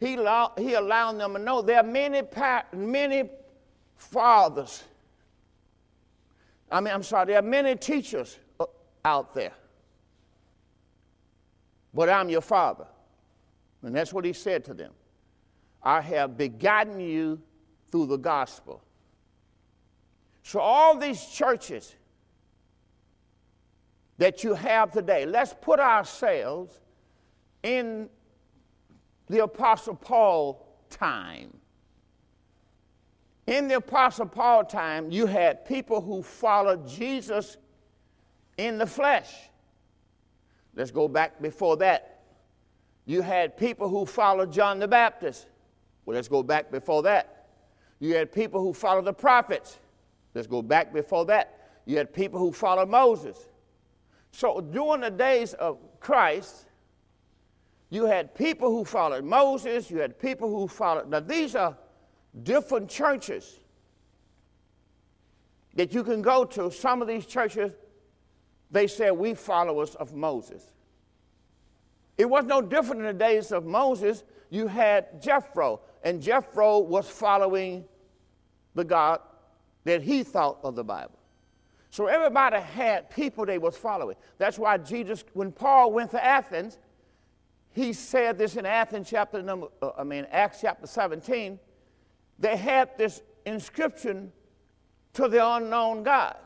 he, 0.00 0.16
allowed, 0.16 0.52
he 0.58 0.74
allowed 0.74 1.12
them 1.12 1.32
to 1.32 1.38
know 1.38 1.62
there 1.62 1.78
are 1.78 1.82
many, 1.82 2.20
many 2.74 3.30
fathers 3.96 4.82
I 6.72 6.80
mean, 6.80 6.94
I'm 6.94 7.02
sorry, 7.02 7.26
there 7.26 7.38
are 7.38 7.42
many 7.42 7.76
teachers 7.76 8.38
uh, 8.58 8.64
out 9.04 9.34
there, 9.34 9.52
but 11.92 12.08
I'm 12.08 12.30
your 12.30 12.40
father. 12.40 12.86
And 13.82 13.94
that's 13.94 14.12
what 14.12 14.24
he 14.24 14.32
said 14.32 14.64
to 14.66 14.74
them. 14.74 14.92
I 15.82 16.00
have 16.00 16.38
begotten 16.38 16.98
you 16.98 17.40
through 17.90 18.06
the 18.06 18.16
gospel. 18.16 18.82
So, 20.44 20.60
all 20.60 20.96
these 20.96 21.24
churches 21.26 21.94
that 24.18 24.42
you 24.42 24.54
have 24.54 24.92
today, 24.92 25.26
let's 25.26 25.54
put 25.60 25.78
ourselves 25.78 26.80
in 27.62 28.08
the 29.28 29.42
Apostle 29.42 29.94
Paul 29.94 30.66
time. 30.90 31.52
In 33.46 33.68
the 33.68 33.76
Apostle 33.76 34.26
Paul 34.26 34.64
time, 34.64 35.10
you 35.10 35.26
had 35.26 35.64
people 35.64 36.00
who 36.00 36.22
followed 36.22 36.86
Jesus 36.86 37.56
in 38.56 38.78
the 38.78 38.86
flesh. 38.86 39.32
Let's 40.74 40.90
go 40.90 41.08
back 41.08 41.42
before 41.42 41.76
that. 41.78 42.20
You 43.04 43.20
had 43.20 43.56
people 43.56 43.88
who 43.88 44.06
followed 44.06 44.52
John 44.52 44.78
the 44.78 44.88
Baptist. 44.88 45.46
Well, 46.04 46.14
let's 46.14 46.28
go 46.28 46.42
back 46.42 46.70
before 46.70 47.02
that. 47.02 47.46
You 47.98 48.14
had 48.14 48.32
people 48.32 48.60
who 48.60 48.72
followed 48.72 49.04
the 49.04 49.12
prophets. 49.12 49.78
Let's 50.34 50.46
go 50.46 50.62
back 50.62 50.92
before 50.92 51.24
that. 51.26 51.70
You 51.84 51.96
had 51.96 52.12
people 52.12 52.38
who 52.38 52.52
followed 52.52 52.88
Moses. 52.88 53.48
So 54.30 54.60
during 54.60 55.02
the 55.02 55.10
days 55.10 55.52
of 55.54 55.78
Christ, 56.00 56.66
you 57.90 58.06
had 58.06 58.34
people 58.34 58.70
who 58.70 58.84
followed 58.84 59.24
Moses, 59.24 59.90
you 59.90 59.98
had 59.98 60.18
people 60.18 60.48
who 60.48 60.66
followed. 60.66 61.10
Now, 61.10 61.20
these 61.20 61.54
are 61.54 61.76
different 62.42 62.88
churches 62.88 63.58
that 65.74 65.92
you 65.92 66.02
can 66.04 66.22
go 66.22 66.44
to. 66.44 66.70
Some 66.70 67.02
of 67.02 67.08
these 67.08 67.26
churches, 67.26 67.72
they 68.70 68.86
said, 68.86 69.12
We 69.12 69.34
followers 69.34 69.94
of 69.96 70.14
Moses. 70.14 70.64
It 72.18 72.28
was 72.28 72.44
no 72.44 72.60
different 72.62 73.00
in 73.00 73.06
the 73.06 73.12
days 73.12 73.52
of 73.52 73.64
Moses. 73.64 74.24
You 74.50 74.66
had 74.66 75.22
Jethro, 75.22 75.80
and 76.02 76.22
Jethro 76.22 76.78
was 76.78 77.08
following 77.08 77.84
the 78.74 78.84
God 78.84 79.20
that 79.84 80.02
he 80.02 80.22
thought 80.22 80.58
of 80.62 80.74
the 80.74 80.84
Bible. 80.84 81.18
So 81.90 82.06
everybody 82.06 82.58
had 82.58 83.10
people 83.10 83.44
they 83.44 83.58
was 83.58 83.76
following. 83.76 84.16
That's 84.38 84.58
why 84.58 84.78
Jesus, 84.78 85.24
when 85.34 85.52
Paul 85.52 85.92
went 85.92 86.10
to 86.12 86.24
Athens, 86.24 86.78
he 87.72 87.92
said 87.92 88.38
this 88.38 88.56
in 88.56 88.64
Athens 88.66 89.08
chapter 89.10 89.42
number, 89.42 89.68
uh, 89.80 89.90
I 89.98 90.04
mean 90.04 90.26
Acts 90.30 90.60
chapter 90.60 90.86
17. 90.86 91.58
They 92.38 92.56
had 92.56 92.96
this 92.98 93.22
inscription 93.46 94.32
to 95.14 95.28
the 95.28 95.46
unknown 95.46 96.02
God 96.02 96.36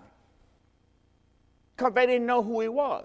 because 1.76 1.92
they 1.94 2.06
didn't 2.06 2.26
know 2.26 2.42
who 2.42 2.60
he 2.60 2.68
was. 2.68 3.04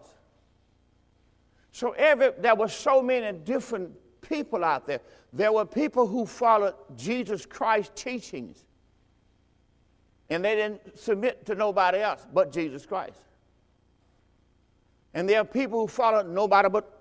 So 1.71 1.91
every, 1.91 2.31
there 2.39 2.55
were 2.55 2.67
so 2.67 3.01
many 3.01 3.37
different 3.37 3.91
people 4.21 4.63
out 4.63 4.87
there. 4.87 4.99
There 5.33 5.51
were 5.51 5.65
people 5.65 6.07
who 6.07 6.25
followed 6.25 6.75
Jesus 6.95 7.45
Christ's 7.45 8.01
teachings, 8.01 8.65
and 10.29 10.43
they 10.43 10.55
didn't 10.55 10.97
submit 10.97 11.45
to 11.45 11.55
nobody 11.55 11.99
else 11.99 12.25
but 12.33 12.51
Jesus 12.51 12.85
Christ. 12.85 13.19
And 15.13 15.27
there 15.27 15.41
are 15.41 15.45
people 15.45 15.81
who 15.81 15.87
followed 15.87 16.27
nobody 16.27 16.69
but. 16.69 16.97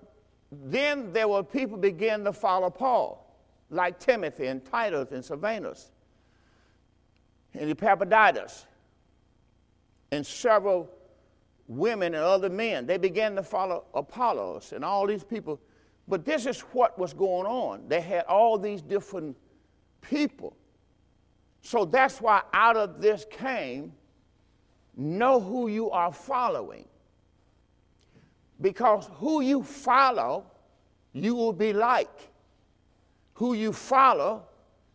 Then 0.51 1.13
there 1.13 1.29
were 1.29 1.43
people 1.43 1.77
began 1.77 2.25
to 2.25 2.33
follow 2.33 2.69
Paul, 2.69 3.30
like 3.71 3.99
Timothy 3.99 4.47
and 4.47 4.63
Titus 4.63 5.11
and 5.11 5.23
Silvanus 5.23 5.91
and 7.53 7.69
Epaphroditus 7.69 8.65
and 10.11 10.25
several 10.25 10.89
women 11.67 12.13
and 12.13 12.23
other 12.23 12.49
men. 12.49 12.85
They 12.85 12.97
began 12.97 13.35
to 13.35 13.43
follow 13.43 13.85
Apollos 13.93 14.73
and 14.73 14.83
all 14.83 15.07
these 15.07 15.23
people. 15.23 15.59
But 16.07 16.25
this 16.25 16.45
is 16.45 16.61
what 16.73 16.99
was 16.99 17.13
going 17.13 17.47
on. 17.47 17.87
They 17.87 18.01
had 18.01 18.25
all 18.25 18.57
these 18.57 18.81
different 18.81 19.37
people. 20.01 20.55
So 21.61 21.85
that's 21.85 22.19
why 22.19 22.41
out 22.53 22.75
of 22.75 23.01
this 23.01 23.25
came 23.29 23.93
know 24.97 25.39
who 25.39 25.69
you 25.69 25.89
are 25.91 26.11
following. 26.11 26.85
Because 28.59 29.09
who 29.13 29.41
you 29.41 29.63
follow, 29.63 30.45
you 31.13 31.35
will 31.35 31.53
be 31.53 31.71
like. 31.71 32.30
Who 33.41 33.55
you 33.55 33.73
follow, 33.73 34.43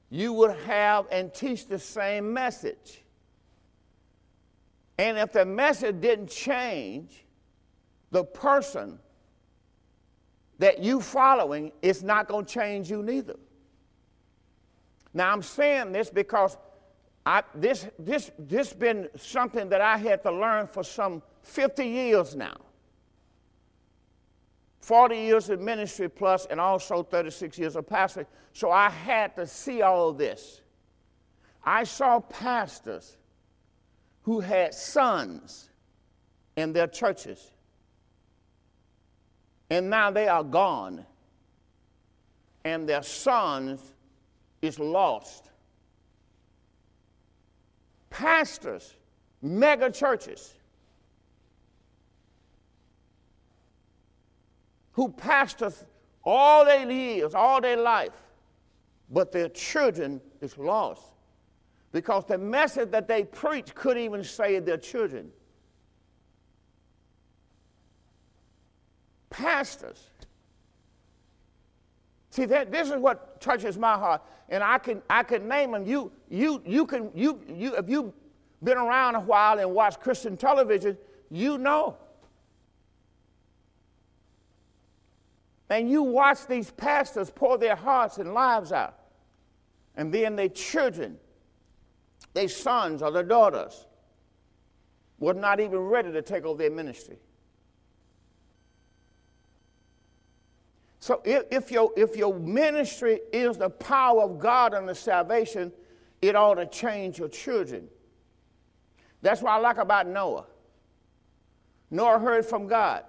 you 0.08 0.32
would 0.34 0.56
have 0.66 1.08
and 1.10 1.34
teach 1.34 1.66
the 1.66 1.80
same 1.80 2.32
message. 2.32 3.02
And 4.98 5.18
if 5.18 5.32
the 5.32 5.44
message 5.44 6.00
didn't 6.00 6.30
change, 6.30 7.24
the 8.12 8.22
person 8.22 9.00
that 10.60 10.78
you 10.78 11.00
following 11.00 11.72
is 11.82 12.04
not 12.04 12.28
going 12.28 12.44
to 12.44 12.54
change 12.54 12.88
you 12.88 13.02
neither. 13.02 13.34
Now 15.12 15.32
I'm 15.32 15.42
saying 15.42 15.90
this 15.90 16.08
because 16.08 16.56
I, 17.26 17.42
this 17.52 17.88
this 17.98 18.30
this 18.38 18.72
been 18.72 19.08
something 19.16 19.68
that 19.70 19.80
I 19.80 19.96
had 19.96 20.22
to 20.22 20.30
learn 20.30 20.68
for 20.68 20.84
some 20.84 21.20
50 21.42 21.84
years 21.84 22.36
now. 22.36 22.58
40 24.86 25.16
years 25.16 25.50
of 25.50 25.60
ministry 25.60 26.08
plus 26.08 26.46
and 26.46 26.60
also 26.60 27.02
36 27.02 27.58
years 27.58 27.74
of 27.74 27.86
pastoring. 27.86 28.24
So 28.52 28.70
I 28.70 28.88
had 28.88 29.34
to 29.34 29.44
see 29.44 29.82
all 29.82 30.10
of 30.10 30.16
this. 30.16 30.60
I 31.64 31.82
saw 31.82 32.20
pastors 32.20 33.16
who 34.22 34.38
had 34.38 34.72
sons 34.72 35.70
in 36.54 36.72
their 36.72 36.86
churches. 36.86 37.50
And 39.70 39.90
now 39.90 40.12
they 40.12 40.28
are 40.28 40.44
gone. 40.44 41.04
And 42.64 42.88
their 42.88 43.02
sons 43.02 43.80
is 44.62 44.78
lost. 44.78 45.50
Pastors, 48.08 48.94
mega 49.42 49.90
churches, 49.90 50.54
who 54.96 55.10
pastor 55.10 55.70
all 56.24 56.64
their 56.64 56.90
years, 56.90 57.34
all 57.34 57.60
their 57.60 57.76
life, 57.76 58.14
but 59.10 59.30
their 59.30 59.50
children 59.50 60.20
is 60.40 60.56
lost 60.56 61.02
because 61.92 62.24
the 62.24 62.38
message 62.38 62.90
that 62.90 63.06
they 63.06 63.22
preach 63.24 63.74
couldn't 63.74 64.02
even 64.02 64.24
save 64.24 64.64
their 64.64 64.78
children. 64.78 65.30
Pastors. 69.28 70.02
See, 72.30 72.46
that, 72.46 72.72
this 72.72 72.88
is 72.88 72.96
what 72.96 73.38
touches 73.38 73.76
my 73.76 73.94
heart, 73.98 74.22
and 74.48 74.64
I 74.64 74.78
can, 74.78 75.02
I 75.10 75.22
can 75.22 75.46
name 75.46 75.72
them. 75.72 75.84
You, 75.84 76.10
you, 76.30 76.62
you 76.64 76.86
can, 76.86 77.10
you, 77.14 77.40
you, 77.46 77.76
if 77.76 77.88
you've 77.88 78.12
been 78.64 78.78
around 78.78 79.14
a 79.14 79.20
while 79.20 79.58
and 79.58 79.74
watched 79.74 80.00
Christian 80.00 80.38
television, 80.38 80.96
you 81.30 81.58
know. 81.58 81.98
And 85.68 85.90
you 85.90 86.02
watch 86.02 86.46
these 86.46 86.70
pastors 86.70 87.30
pour 87.30 87.58
their 87.58 87.76
hearts 87.76 88.18
and 88.18 88.32
lives 88.32 88.72
out, 88.72 88.98
and 89.96 90.12
then 90.12 90.36
their 90.36 90.48
children 90.48 91.18
their 92.36 92.48
sons 92.48 93.00
or 93.00 93.10
their 93.10 93.22
daughters 93.22 93.86
were 95.18 95.32
not 95.32 95.58
even 95.58 95.78
ready 95.78 96.12
to 96.12 96.20
take 96.20 96.44
over 96.44 96.58
their 96.58 96.70
ministry. 96.70 97.16
So 101.00 101.22
if, 101.24 101.44
if, 101.50 101.70
your, 101.70 101.92
if 101.96 102.14
your 102.14 102.38
ministry 102.38 103.20
is 103.32 103.56
the 103.56 103.70
power 103.70 104.22
of 104.22 104.38
God 104.38 104.74
and 104.74 104.86
the 104.86 104.94
salvation, 104.94 105.72
it 106.20 106.36
ought 106.36 106.56
to 106.56 106.66
change 106.66 107.18
your 107.18 107.28
children. 107.28 107.88
That's 109.22 109.40
what 109.40 109.52
I 109.52 109.56
like 109.56 109.78
about 109.78 110.06
Noah. 110.06 110.44
Noah 111.90 112.18
heard 112.18 112.44
from 112.44 112.66
God. 112.66 113.04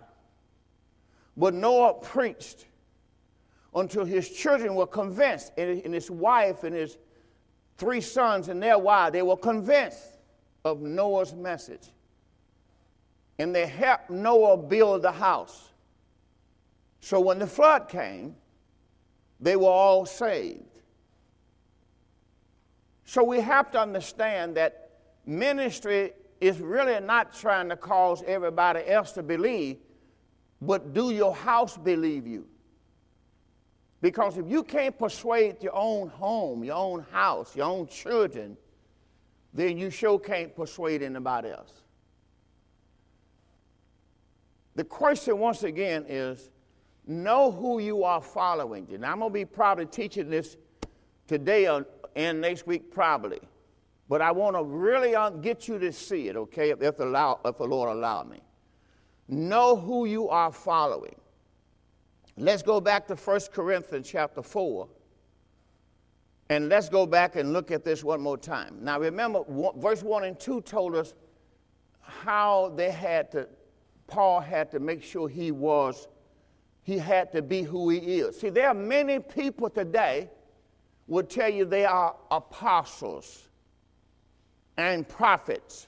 But 1.37 1.53
Noah 1.53 1.93
preached 1.93 2.65
until 3.75 4.03
his 4.03 4.27
children 4.29 4.73
were 4.73 4.87
convinced, 4.87 5.53
and 5.57 5.93
his 5.93 6.09
wife 6.09 6.63
and 6.63 6.75
his 6.75 6.97
three 7.77 8.01
sons 8.01 8.49
and 8.49 8.61
their 8.61 8.79
wives, 8.79 9.13
they 9.13 9.21
were 9.21 9.37
convinced 9.37 10.17
of 10.65 10.81
Noah's 10.81 11.35
message. 11.35 11.89
And 13.37 13.53
they 13.53 13.67
helped 13.67 14.09
Noah 14.09 14.57
build 14.57 15.03
the 15.03 15.11
house. 15.11 15.69
So 17.01 17.19
when 17.19 17.37
the 17.37 17.45
flood 17.45 17.87
came, 17.87 18.35
they 19.39 19.55
were 19.55 19.69
all 19.69 20.07
saved. 20.07 20.63
So 23.05 23.23
we 23.23 23.39
have 23.39 23.71
to 23.73 23.79
understand 23.79 24.57
that 24.57 24.89
ministry 25.27 26.13
is 26.41 26.59
really 26.59 26.99
not 26.99 27.33
trying 27.33 27.69
to 27.69 27.75
cause 27.75 28.23
everybody 28.25 28.87
else 28.87 29.11
to 29.13 29.23
believe, 29.23 29.77
but 30.61 30.93
do 30.93 31.11
your 31.11 31.35
house 31.35 31.77
believe 31.77 32.25
you? 32.27 32.47
Because 34.01 34.37
if 34.37 34.47
you 34.47 34.63
can't 34.63 34.97
persuade 34.97 35.61
your 35.61 35.75
own 35.75 36.09
home, 36.09 36.63
your 36.63 36.75
own 36.75 37.05
house, 37.11 37.55
your 37.55 37.65
own 37.65 37.87
children, 37.87 38.57
then 39.53 39.77
you 39.77 39.89
sure 39.89 40.19
can't 40.19 40.55
persuade 40.55 41.01
anybody 41.01 41.49
else. 41.49 41.81
The 44.75 44.83
question, 44.83 45.39
once 45.39 45.63
again, 45.63 46.05
is 46.07 46.51
know 47.07 47.51
who 47.51 47.79
you 47.79 48.03
are 48.03 48.21
following. 48.21 48.87
And 48.93 49.03
I'm 49.05 49.19
going 49.19 49.31
to 49.31 49.33
be 49.33 49.45
probably 49.45 49.87
teaching 49.87 50.29
this 50.29 50.57
today 51.27 51.65
and 52.15 52.41
next 52.41 52.67
week, 52.67 52.91
probably. 52.91 53.39
But 54.09 54.21
I 54.21 54.31
want 54.31 54.55
to 54.55 54.63
really 54.63 55.15
uh, 55.15 55.31
get 55.31 55.67
you 55.67 55.79
to 55.79 55.91
see 55.91 56.27
it, 56.27 56.35
okay, 56.35 56.69
if, 56.69 56.81
if, 56.81 56.99
allow, 56.99 57.39
if 57.43 57.57
the 57.57 57.65
Lord 57.65 57.89
allow 57.89 58.23
me. 58.23 58.41
Know 59.27 59.75
who 59.75 60.05
you 60.05 60.29
are 60.29 60.51
following. 60.51 61.15
Let's 62.37 62.61
go 62.61 62.79
back 62.79 63.07
to 63.07 63.15
1 63.15 63.39
Corinthians 63.51 64.07
chapter 64.09 64.41
4. 64.41 64.87
And 66.49 66.69
let's 66.69 66.87
go 66.87 67.05
back 67.05 67.35
and 67.35 67.51
look 67.51 67.71
at 67.71 67.83
this 67.83 68.03
one 68.03 68.21
more 68.21 68.37
time. 68.37 68.77
Now, 68.81 68.99
remember, 68.99 69.43
verse 69.75 70.01
1 70.01 70.23
and 70.23 70.39
2 70.39 70.61
told 70.61 70.95
us 70.95 71.13
how 71.99 72.69
they 72.75 72.89
had 72.89 73.31
to, 73.31 73.49
Paul 74.05 74.39
had 74.39 74.71
to 74.71 74.79
make 74.79 75.03
sure 75.03 75.27
he 75.27 75.51
was, 75.51 76.07
he 76.83 76.97
had 76.97 77.33
to 77.33 77.41
be 77.41 77.63
who 77.63 77.89
he 77.89 78.19
is. 78.19 78.39
See, 78.39 78.49
there 78.49 78.69
are 78.69 78.73
many 78.73 79.19
people 79.19 79.69
today 79.69 80.29
would 81.07 81.29
tell 81.29 81.49
you 81.49 81.65
they 81.65 81.85
are 81.85 82.15
apostles 82.31 83.49
and 84.77 85.07
prophets 85.07 85.87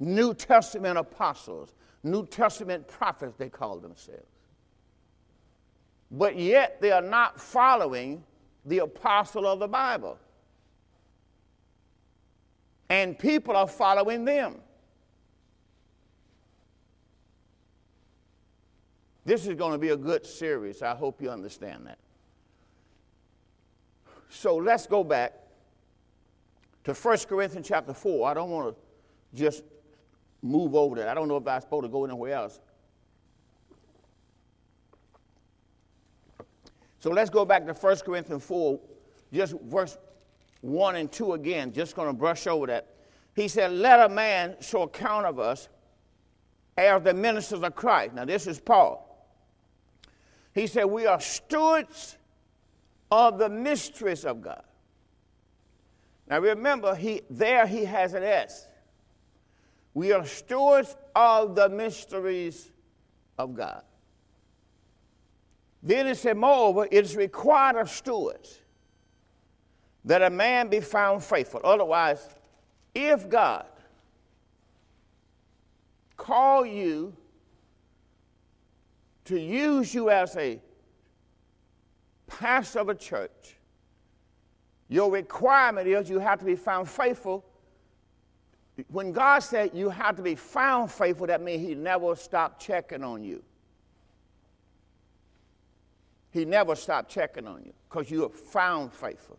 New 0.00 0.32
Testament 0.32 0.96
apostles, 0.96 1.74
New 2.02 2.26
Testament 2.26 2.88
prophets, 2.88 3.36
they 3.36 3.50
call 3.50 3.78
themselves. 3.78 4.24
But 6.10 6.36
yet 6.36 6.80
they 6.80 6.90
are 6.90 7.02
not 7.02 7.38
following 7.38 8.24
the 8.64 8.78
apostle 8.78 9.46
of 9.46 9.60
the 9.60 9.68
Bible. 9.68 10.18
And 12.88 13.16
people 13.16 13.54
are 13.54 13.68
following 13.68 14.24
them. 14.24 14.56
This 19.24 19.46
is 19.46 19.54
going 19.54 19.72
to 19.72 19.78
be 19.78 19.90
a 19.90 19.96
good 19.96 20.26
series. 20.26 20.82
I 20.82 20.94
hope 20.94 21.22
you 21.22 21.30
understand 21.30 21.86
that. 21.86 21.98
So 24.30 24.56
let's 24.56 24.86
go 24.86 25.04
back 25.04 25.34
to 26.84 26.94
1 26.94 27.18
Corinthians 27.28 27.68
chapter 27.68 27.92
4. 27.92 28.28
I 28.28 28.34
don't 28.34 28.50
want 28.50 28.74
to 28.74 29.36
just 29.36 29.62
move 30.42 30.74
over 30.74 30.96
that. 30.96 31.08
I 31.08 31.14
don't 31.14 31.28
know 31.28 31.36
if 31.36 31.46
I'm 31.46 31.60
supposed 31.60 31.84
to 31.84 31.88
go 31.88 32.04
anywhere 32.04 32.34
else. 32.34 32.60
So 36.98 37.10
let's 37.10 37.30
go 37.30 37.44
back 37.44 37.66
to 37.66 37.72
1 37.72 37.96
Corinthians 37.98 38.44
4, 38.44 38.78
just 39.32 39.54
verse 39.64 39.96
1 40.60 40.96
and 40.96 41.10
2 41.10 41.32
again. 41.32 41.72
Just 41.72 41.96
going 41.96 42.08
to 42.08 42.12
brush 42.12 42.46
over 42.46 42.66
that. 42.66 42.94
He 43.34 43.48
said, 43.48 43.72
Let 43.72 44.00
a 44.00 44.08
man 44.08 44.56
show 44.60 44.82
account 44.82 45.24
of 45.26 45.38
us 45.38 45.68
as 46.76 47.02
the 47.02 47.14
ministers 47.14 47.62
of 47.62 47.74
Christ. 47.74 48.14
Now, 48.14 48.24
this 48.24 48.46
is 48.46 48.60
Paul. 48.60 49.06
He 50.54 50.66
said, 50.66 50.84
We 50.84 51.06
are 51.06 51.20
stewards 51.20 52.18
of 53.10 53.38
the 53.38 53.48
mysteries 53.48 54.24
of 54.24 54.42
God. 54.42 54.62
Now 56.28 56.38
remember, 56.38 56.94
he, 56.94 57.22
there 57.28 57.66
he 57.66 57.84
has 57.84 58.14
an 58.14 58.22
S. 58.22 58.66
We 59.94 60.12
are 60.12 60.24
stewards 60.24 60.96
of 61.14 61.54
the 61.54 61.68
mysteries 61.68 62.70
of 63.38 63.54
God. 63.54 63.82
Then 65.82 66.06
it 66.06 66.16
said, 66.16 66.36
moreover, 66.36 66.86
it 66.90 67.04
is 67.04 67.16
required 67.16 67.76
of 67.76 67.90
stewards 67.90 68.60
that 70.04 70.22
a 70.22 70.30
man 70.30 70.68
be 70.68 70.80
found 70.80 71.24
faithful. 71.24 71.60
Otherwise, 71.64 72.28
if 72.94 73.28
God 73.28 73.66
call 76.16 76.66
you 76.66 77.14
to 79.24 79.38
use 79.40 79.94
you 79.94 80.10
as 80.10 80.36
a 80.36 80.60
pastor 82.26 82.80
of 82.80 82.88
a 82.88 82.94
church, 82.94 83.56
your 84.88 85.10
requirement 85.10 85.86
is 85.86 86.10
you 86.10 86.18
have 86.18 86.38
to 86.40 86.44
be 86.44 86.56
found 86.56 86.88
faithful. 86.88 87.44
When 88.88 89.12
God 89.12 89.40
said 89.40 89.70
you 89.74 89.90
have 89.90 90.16
to 90.16 90.22
be 90.22 90.34
found 90.34 90.90
faithful, 90.90 91.26
that 91.26 91.42
means 91.42 91.66
He 91.66 91.74
never 91.74 92.14
stopped 92.16 92.62
checking 92.62 93.02
on 93.02 93.22
you. 93.22 93.42
He 96.30 96.44
never 96.44 96.76
stopped 96.76 97.10
checking 97.10 97.46
on 97.46 97.62
you 97.64 97.72
because 97.88 98.10
you 98.10 98.24
are 98.24 98.30
found 98.30 98.92
faithful. 98.92 99.38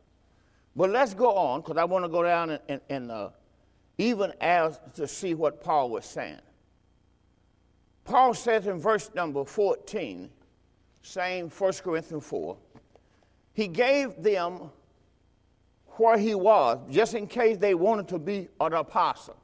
But 0.75 0.89
let's 0.89 1.13
go 1.13 1.33
on 1.33 1.61
because 1.61 1.77
I 1.77 1.85
want 1.85 2.05
to 2.05 2.09
go 2.09 2.23
down 2.23 2.51
and, 2.51 2.59
and, 2.67 2.81
and 2.89 3.11
uh, 3.11 3.29
even 3.97 4.33
as 4.41 4.79
to 4.95 5.07
see 5.07 5.33
what 5.33 5.63
Paul 5.63 5.89
was 5.89 6.05
saying. 6.05 6.39
Paul 8.03 8.33
says 8.33 8.67
in 8.67 8.79
verse 8.79 9.09
number 9.13 9.45
14, 9.45 10.29
same 11.01 11.49
1 11.49 11.73
Corinthians 11.73 12.25
4, 12.25 12.57
he 13.53 13.67
gave 13.67 14.21
them 14.21 14.71
where 15.97 16.17
he 16.17 16.35
was, 16.35 16.79
just 16.89 17.13
in 17.13 17.27
case 17.27 17.57
they 17.57 17.73
wanted 17.73 18.07
to 18.09 18.19
be 18.19 18.47
an 18.59 18.73
apostle. 18.73 19.37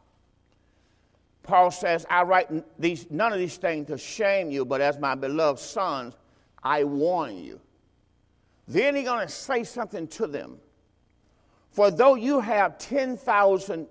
Paul 1.44 1.72
says, 1.72 2.06
I 2.10 2.24
write 2.24 2.50
these, 2.80 3.08
none 3.10 3.32
of 3.32 3.40
these 3.40 3.58
things 3.58 3.88
to 3.88 3.98
shame 3.98 4.52
you, 4.52 4.66
but 4.66 4.82
as 4.82 5.00
my 5.00 5.16
beloved 5.16 5.60
sons, 5.60 6.16
I 6.62 6.84
warn 6.84 7.38
you. 7.38 7.60
Then 8.68 8.96
he's 8.96 9.06
going 9.06 9.26
to 9.26 9.32
say 9.32 9.64
something 9.64 10.08
to 10.10 10.28
them. 10.28 10.58
For 11.72 11.90
though 11.90 12.16
you 12.16 12.40
have 12.40 12.78
10,000 12.80 13.88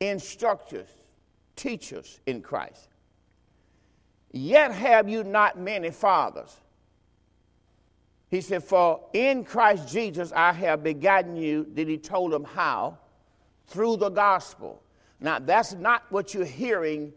instructors, 0.00 0.88
teachers 1.54 2.20
in 2.26 2.42
Christ, 2.42 2.88
yet 4.32 4.72
have 4.72 5.08
you 5.08 5.22
not 5.22 5.58
many 5.58 5.90
fathers. 5.90 6.56
He 8.30 8.40
said, 8.40 8.62
For 8.62 9.00
in 9.12 9.44
Christ 9.44 9.88
Jesus 9.88 10.32
I 10.34 10.52
have 10.52 10.82
begotten 10.82 11.36
you. 11.36 11.66
Did 11.74 11.88
he 11.88 11.96
told 11.96 12.32
them 12.32 12.44
how? 12.44 12.98
Through 13.66 13.96
the 13.96 14.10
gospel. 14.10 14.82
Now, 15.20 15.38
that's 15.38 15.74
not 15.74 16.04
what 16.10 16.34
you're 16.34 16.44
hearing 16.44 17.12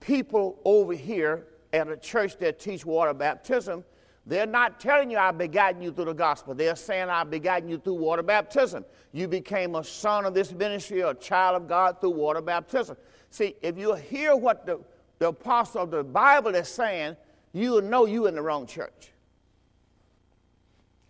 people 0.00 0.60
over 0.64 0.92
here 0.92 1.46
at 1.72 1.88
a 1.88 1.96
church 1.96 2.36
that 2.38 2.58
teach 2.58 2.84
water 2.84 3.14
baptism. 3.14 3.84
They're 4.26 4.46
not 4.46 4.80
telling 4.80 5.10
you 5.10 5.18
I've 5.18 5.36
begotten 5.36 5.82
you 5.82 5.92
through 5.92 6.06
the 6.06 6.14
gospel. 6.14 6.54
They're 6.54 6.76
saying 6.76 7.10
I've 7.10 7.30
begotten 7.30 7.68
you 7.68 7.78
through 7.78 7.94
water 7.94 8.22
baptism. 8.22 8.84
You 9.12 9.28
became 9.28 9.74
a 9.74 9.84
son 9.84 10.24
of 10.24 10.32
this 10.32 10.52
ministry, 10.52 11.00
a 11.00 11.14
child 11.14 11.62
of 11.62 11.68
God 11.68 12.00
through 12.00 12.10
water 12.10 12.40
baptism. 12.40 12.96
See, 13.30 13.56
if 13.60 13.76
you 13.76 13.94
hear 13.94 14.36
what 14.36 14.64
the, 14.64 14.80
the 15.18 15.28
apostle 15.28 15.82
of 15.82 15.90
the 15.90 16.04
Bible 16.04 16.54
is 16.54 16.68
saying, 16.68 17.16
you'll 17.52 17.82
know 17.82 18.06
you're 18.06 18.28
in 18.28 18.36
the 18.36 18.42
wrong 18.42 18.66
church. 18.66 19.10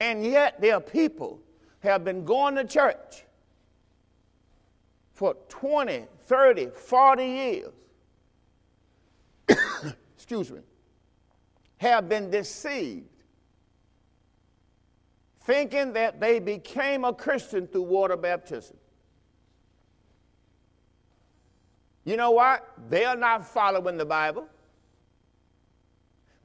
And 0.04 0.22
yet 0.22 0.60
there 0.60 0.74
are 0.74 0.82
people 0.82 1.40
have 1.80 2.04
been 2.04 2.26
going 2.26 2.56
to 2.56 2.64
church 2.64 3.24
for 5.14 5.34
20, 5.48 6.04
30, 6.26 6.66
40 6.66 7.24
years. 7.24 7.72
Excuse 10.14 10.50
me. 10.50 10.58
Have 11.78 12.06
been 12.06 12.30
deceived 12.30 13.08
thinking 15.40 15.94
that 15.94 16.20
they 16.20 16.38
became 16.38 17.06
a 17.06 17.14
Christian 17.14 17.66
through 17.66 17.84
water 17.84 18.18
baptism. 18.18 18.76
You 22.04 22.18
know 22.18 22.32
what? 22.32 22.70
They 22.90 23.06
are 23.06 23.16
not 23.16 23.46
following 23.46 23.96
the 23.96 24.04
Bible. 24.04 24.46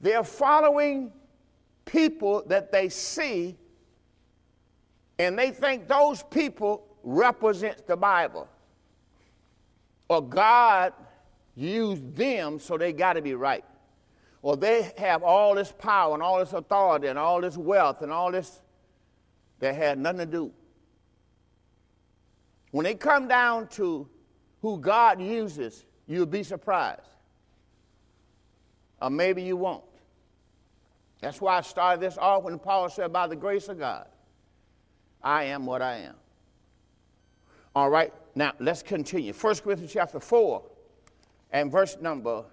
They 0.00 0.14
are 0.14 0.24
following 0.24 1.12
people 1.90 2.44
that 2.46 2.70
they 2.70 2.88
see, 2.88 3.56
and 5.18 5.38
they 5.38 5.50
think 5.50 5.88
those 5.88 6.22
people 6.22 6.86
represent 7.02 7.86
the 7.86 7.96
Bible. 7.96 8.48
Or 10.08 10.22
God 10.22 10.92
used 11.56 12.14
them, 12.16 12.60
so 12.60 12.78
they 12.78 12.92
got 12.92 13.14
to 13.14 13.22
be 13.22 13.34
right. 13.34 13.64
Or 14.42 14.56
they 14.56 14.92
have 14.98 15.22
all 15.22 15.54
this 15.54 15.72
power 15.72 16.14
and 16.14 16.22
all 16.22 16.38
this 16.38 16.52
authority 16.52 17.08
and 17.08 17.18
all 17.18 17.40
this 17.40 17.56
wealth 17.56 18.02
and 18.02 18.12
all 18.12 18.30
this 18.32 18.60
that 19.58 19.74
had 19.74 19.98
nothing 19.98 20.20
to 20.20 20.26
do. 20.26 20.52
When 22.70 22.84
they 22.84 22.94
come 22.94 23.28
down 23.28 23.66
to 23.68 24.08
who 24.62 24.78
God 24.78 25.20
uses, 25.20 25.84
you'll 26.06 26.26
be 26.26 26.42
surprised. 26.42 27.02
Or 29.02 29.10
maybe 29.10 29.42
you 29.42 29.56
won't. 29.56 29.84
That's 31.20 31.40
why 31.40 31.58
I 31.58 31.60
started 31.60 32.00
this 32.00 32.16
off 32.16 32.44
when 32.44 32.58
Paul 32.58 32.88
said, 32.88 33.12
by 33.12 33.26
the 33.26 33.36
grace 33.36 33.68
of 33.68 33.78
God, 33.78 34.06
I 35.22 35.44
am 35.44 35.66
what 35.66 35.82
I 35.82 35.96
am. 35.98 36.14
All 37.74 37.90
right, 37.90 38.12
now 38.34 38.52
let's 38.58 38.82
continue. 38.82 39.32
1 39.32 39.56
Corinthians 39.56 39.92
chapter 39.92 40.18
4 40.18 40.62
and 41.52 41.70
verse 41.70 41.96
number 42.00 42.44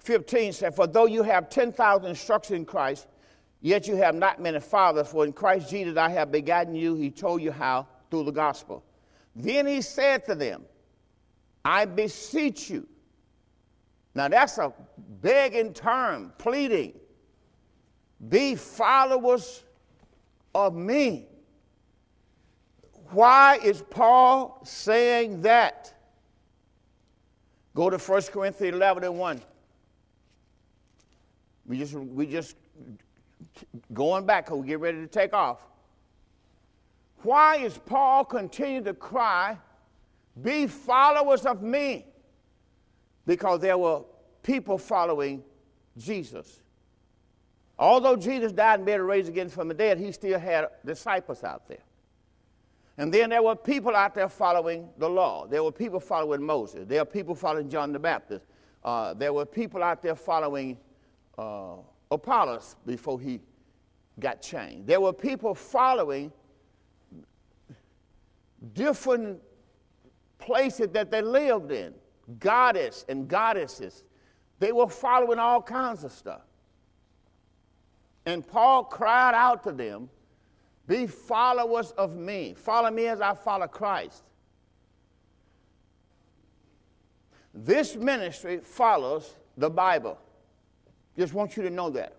15 0.00 0.52
said, 0.52 0.74
For 0.74 0.86
though 0.86 1.06
you 1.06 1.22
have 1.22 1.48
10,000 1.48 2.08
instructions 2.08 2.56
in 2.56 2.64
Christ, 2.64 3.06
yet 3.60 3.88
you 3.88 3.96
have 3.96 4.14
not 4.14 4.40
many 4.40 4.60
fathers, 4.60 5.08
for 5.08 5.24
in 5.24 5.32
Christ 5.32 5.70
Jesus 5.70 5.96
I 5.96 6.10
have 6.10 6.30
begotten 6.30 6.74
you. 6.74 6.94
He 6.94 7.10
told 7.10 7.42
you 7.42 7.52
how 7.52 7.86
through 8.10 8.24
the 8.24 8.32
gospel. 8.32 8.84
Then 9.34 9.66
he 9.66 9.80
said 9.80 10.24
to 10.26 10.34
them, 10.34 10.64
I 11.64 11.84
beseech 11.84 12.70
you. 12.70 12.86
Now 14.14 14.28
that's 14.28 14.58
a 14.58 14.72
begging 15.20 15.72
term, 15.72 16.32
pleading. 16.38 16.94
Be 18.28 18.54
followers 18.54 19.64
of 20.54 20.74
me. 20.74 21.26
Why 23.10 23.58
is 23.62 23.82
Paul 23.82 24.60
saying 24.64 25.42
that? 25.42 25.94
Go 27.74 27.90
to 27.90 27.98
1 27.98 28.22
Corinthians 28.22 28.74
11 28.74 29.04
and 29.04 29.18
1. 29.18 29.40
We 31.66 31.78
just, 31.78 31.94
we 31.94 32.26
just 32.26 32.56
going 33.92 34.26
back, 34.26 34.50
we 34.50 34.66
get 34.66 34.80
ready 34.80 34.98
to 34.98 35.06
take 35.06 35.32
off. 35.32 35.58
Why 37.22 37.56
is 37.56 37.78
Paul 37.78 38.24
continuing 38.24 38.84
to 38.84 38.94
cry, 38.94 39.56
Be 40.42 40.66
followers 40.66 41.44
of 41.46 41.62
me? 41.62 42.06
Because 43.26 43.60
there 43.60 43.76
were 43.76 44.02
people 44.42 44.78
following 44.78 45.44
Jesus. 45.96 46.60
Although 47.80 48.14
Jesus 48.14 48.52
died 48.52 48.80
and 48.80 48.84
buried 48.84 49.00
and 49.00 49.08
raised 49.08 49.28
again 49.30 49.48
from 49.48 49.66
the 49.66 49.72
dead, 49.74 49.98
he 49.98 50.12
still 50.12 50.38
had 50.38 50.68
disciples 50.84 51.42
out 51.42 51.66
there. 51.66 51.82
And 52.98 53.12
then 53.12 53.30
there 53.30 53.42
were 53.42 53.56
people 53.56 53.96
out 53.96 54.14
there 54.14 54.28
following 54.28 54.90
the 54.98 55.08
law. 55.08 55.46
There 55.46 55.64
were 55.64 55.72
people 55.72 55.98
following 55.98 56.42
Moses. 56.42 56.84
There 56.86 57.00
were 57.00 57.10
people 57.10 57.34
following 57.34 57.70
John 57.70 57.90
the 57.92 57.98
Baptist. 57.98 58.44
Uh, 58.84 59.14
there 59.14 59.32
were 59.32 59.46
people 59.46 59.82
out 59.82 60.02
there 60.02 60.14
following 60.14 60.76
uh, 61.38 61.76
Apollos 62.10 62.76
before 62.84 63.18
he 63.18 63.40
got 64.18 64.42
changed. 64.42 64.86
There 64.86 65.00
were 65.00 65.14
people 65.14 65.54
following 65.54 66.30
different 68.74 69.40
places 70.38 70.88
that 70.88 71.10
they 71.10 71.22
lived 71.22 71.72
in, 71.72 71.94
goddess 72.38 73.06
and 73.08 73.26
goddesses. 73.26 74.04
They 74.58 74.72
were 74.72 74.88
following 74.88 75.38
all 75.38 75.62
kinds 75.62 76.04
of 76.04 76.12
stuff. 76.12 76.42
And 78.26 78.46
Paul 78.46 78.84
cried 78.84 79.34
out 79.34 79.62
to 79.64 79.72
them, 79.72 80.08
Be 80.86 81.06
followers 81.06 81.92
of 81.92 82.16
me. 82.16 82.54
Follow 82.54 82.90
me 82.90 83.06
as 83.06 83.20
I 83.20 83.34
follow 83.34 83.66
Christ. 83.66 84.24
This 87.52 87.96
ministry 87.96 88.58
follows 88.58 89.34
the 89.56 89.70
Bible. 89.70 90.18
Just 91.16 91.34
want 91.34 91.56
you 91.56 91.62
to 91.64 91.70
know 91.70 91.90
that. 91.90 92.16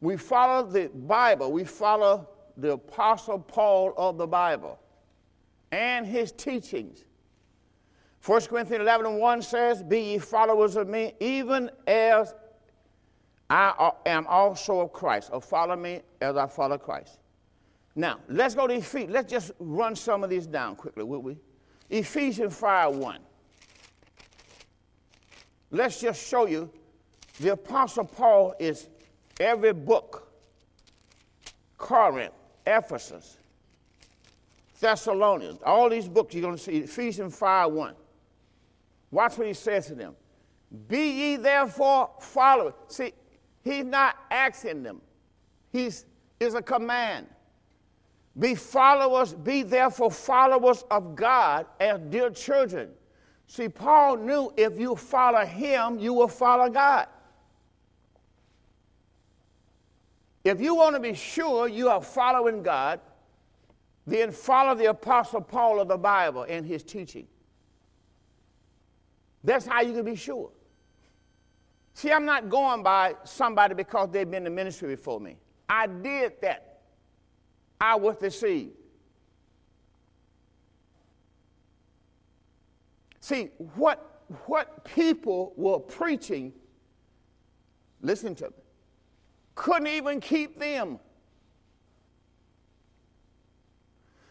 We 0.00 0.16
follow 0.16 0.66
the 0.66 0.88
Bible, 0.88 1.52
we 1.52 1.64
follow 1.64 2.28
the 2.56 2.72
Apostle 2.72 3.38
Paul 3.38 3.94
of 3.96 4.18
the 4.18 4.26
Bible 4.26 4.78
and 5.72 6.06
his 6.06 6.32
teachings. 6.32 7.04
1 8.24 8.42
Corinthians 8.42 8.82
11 8.82 9.06
and 9.06 9.18
1 9.18 9.42
says, 9.42 9.82
Be 9.82 10.00
ye 10.00 10.18
followers 10.18 10.76
of 10.76 10.88
me, 10.88 11.14
even 11.20 11.70
as 11.86 12.34
I 13.50 13.90
am 14.06 14.28
also 14.28 14.80
of 14.80 14.92
Christ, 14.92 15.30
or 15.32 15.40
follow 15.40 15.74
me 15.74 16.02
as 16.20 16.36
I 16.36 16.46
follow 16.46 16.78
Christ. 16.78 17.18
Now, 17.96 18.20
let's 18.28 18.54
go 18.54 18.68
to 18.68 18.74
Ephesians. 18.74 19.12
Let's 19.12 19.30
just 19.30 19.50
run 19.58 19.96
some 19.96 20.22
of 20.22 20.30
these 20.30 20.46
down 20.46 20.76
quickly, 20.76 21.02
will 21.02 21.20
we? 21.20 21.36
Ephesians 21.90 22.56
5 22.56 22.94
1. 22.94 23.18
Let's 25.72 26.00
just 26.00 26.26
show 26.26 26.46
you 26.46 26.70
the 27.40 27.52
Apostle 27.52 28.04
Paul 28.04 28.54
is 28.60 28.88
every 29.40 29.72
book 29.72 30.32
Corinth, 31.76 32.34
Ephesus, 32.64 33.38
Thessalonians, 34.78 35.58
all 35.64 35.90
these 35.90 36.08
books 36.08 36.34
you're 36.34 36.42
going 36.42 36.56
to 36.56 36.62
see, 36.62 36.78
Ephesians 36.78 37.36
5 37.36 37.72
1. 37.72 37.94
Watch 39.10 39.38
what 39.38 39.48
he 39.48 39.54
says 39.54 39.86
to 39.88 39.96
them. 39.96 40.14
Be 40.86 41.10
ye 41.10 41.36
therefore 41.36 42.10
followers. 42.20 42.74
See, 42.86 43.12
he's 43.62 43.84
not 43.84 44.16
asking 44.30 44.82
them, 44.82 45.00
he's 45.72 46.06
is 46.40 46.54
a 46.54 46.62
command. 46.62 47.26
Be 48.38 48.54
followers, 48.54 49.34
be 49.34 49.62
therefore 49.62 50.10
followers 50.10 50.84
of 50.90 51.14
God 51.14 51.66
as 51.78 52.00
dear 52.08 52.30
children. 52.30 52.90
See, 53.46 53.68
Paul 53.68 54.16
knew 54.16 54.52
if 54.56 54.78
you 54.78 54.96
follow 54.96 55.44
him, 55.44 55.98
you 55.98 56.14
will 56.14 56.28
follow 56.28 56.70
God. 56.70 57.06
If 60.42 60.60
you 60.60 60.74
want 60.74 60.96
to 60.96 61.00
be 61.00 61.14
sure 61.14 61.68
you 61.68 61.88
are 61.90 62.00
following 62.00 62.62
God, 62.62 63.00
then 64.06 64.30
follow 64.30 64.74
the 64.74 64.86
Apostle 64.86 65.42
Paul 65.42 65.80
of 65.80 65.88
the 65.88 65.98
Bible 65.98 66.46
and 66.48 66.64
his 66.64 66.82
teaching. 66.82 67.26
That's 69.44 69.66
how 69.66 69.82
you 69.82 69.92
can 69.92 70.04
be 70.04 70.16
sure. 70.16 70.50
See, 72.00 72.10
I'm 72.10 72.24
not 72.24 72.48
going 72.48 72.82
by 72.82 73.14
somebody 73.24 73.74
because 73.74 74.08
they've 74.10 74.30
been 74.30 74.46
in 74.46 74.54
ministry 74.54 74.88
before 74.88 75.20
me. 75.20 75.36
I 75.68 75.86
did 75.86 76.32
that. 76.40 76.80
I 77.78 77.94
was 77.94 78.16
deceived. 78.16 78.72
See, 83.20 83.50
what, 83.74 84.22
what 84.46 84.82
people 84.82 85.52
were 85.56 85.78
preaching, 85.78 86.54
listen 88.00 88.34
to 88.36 88.46
me, 88.46 88.56
couldn't 89.54 89.88
even 89.88 90.20
keep 90.22 90.58
them. 90.58 90.98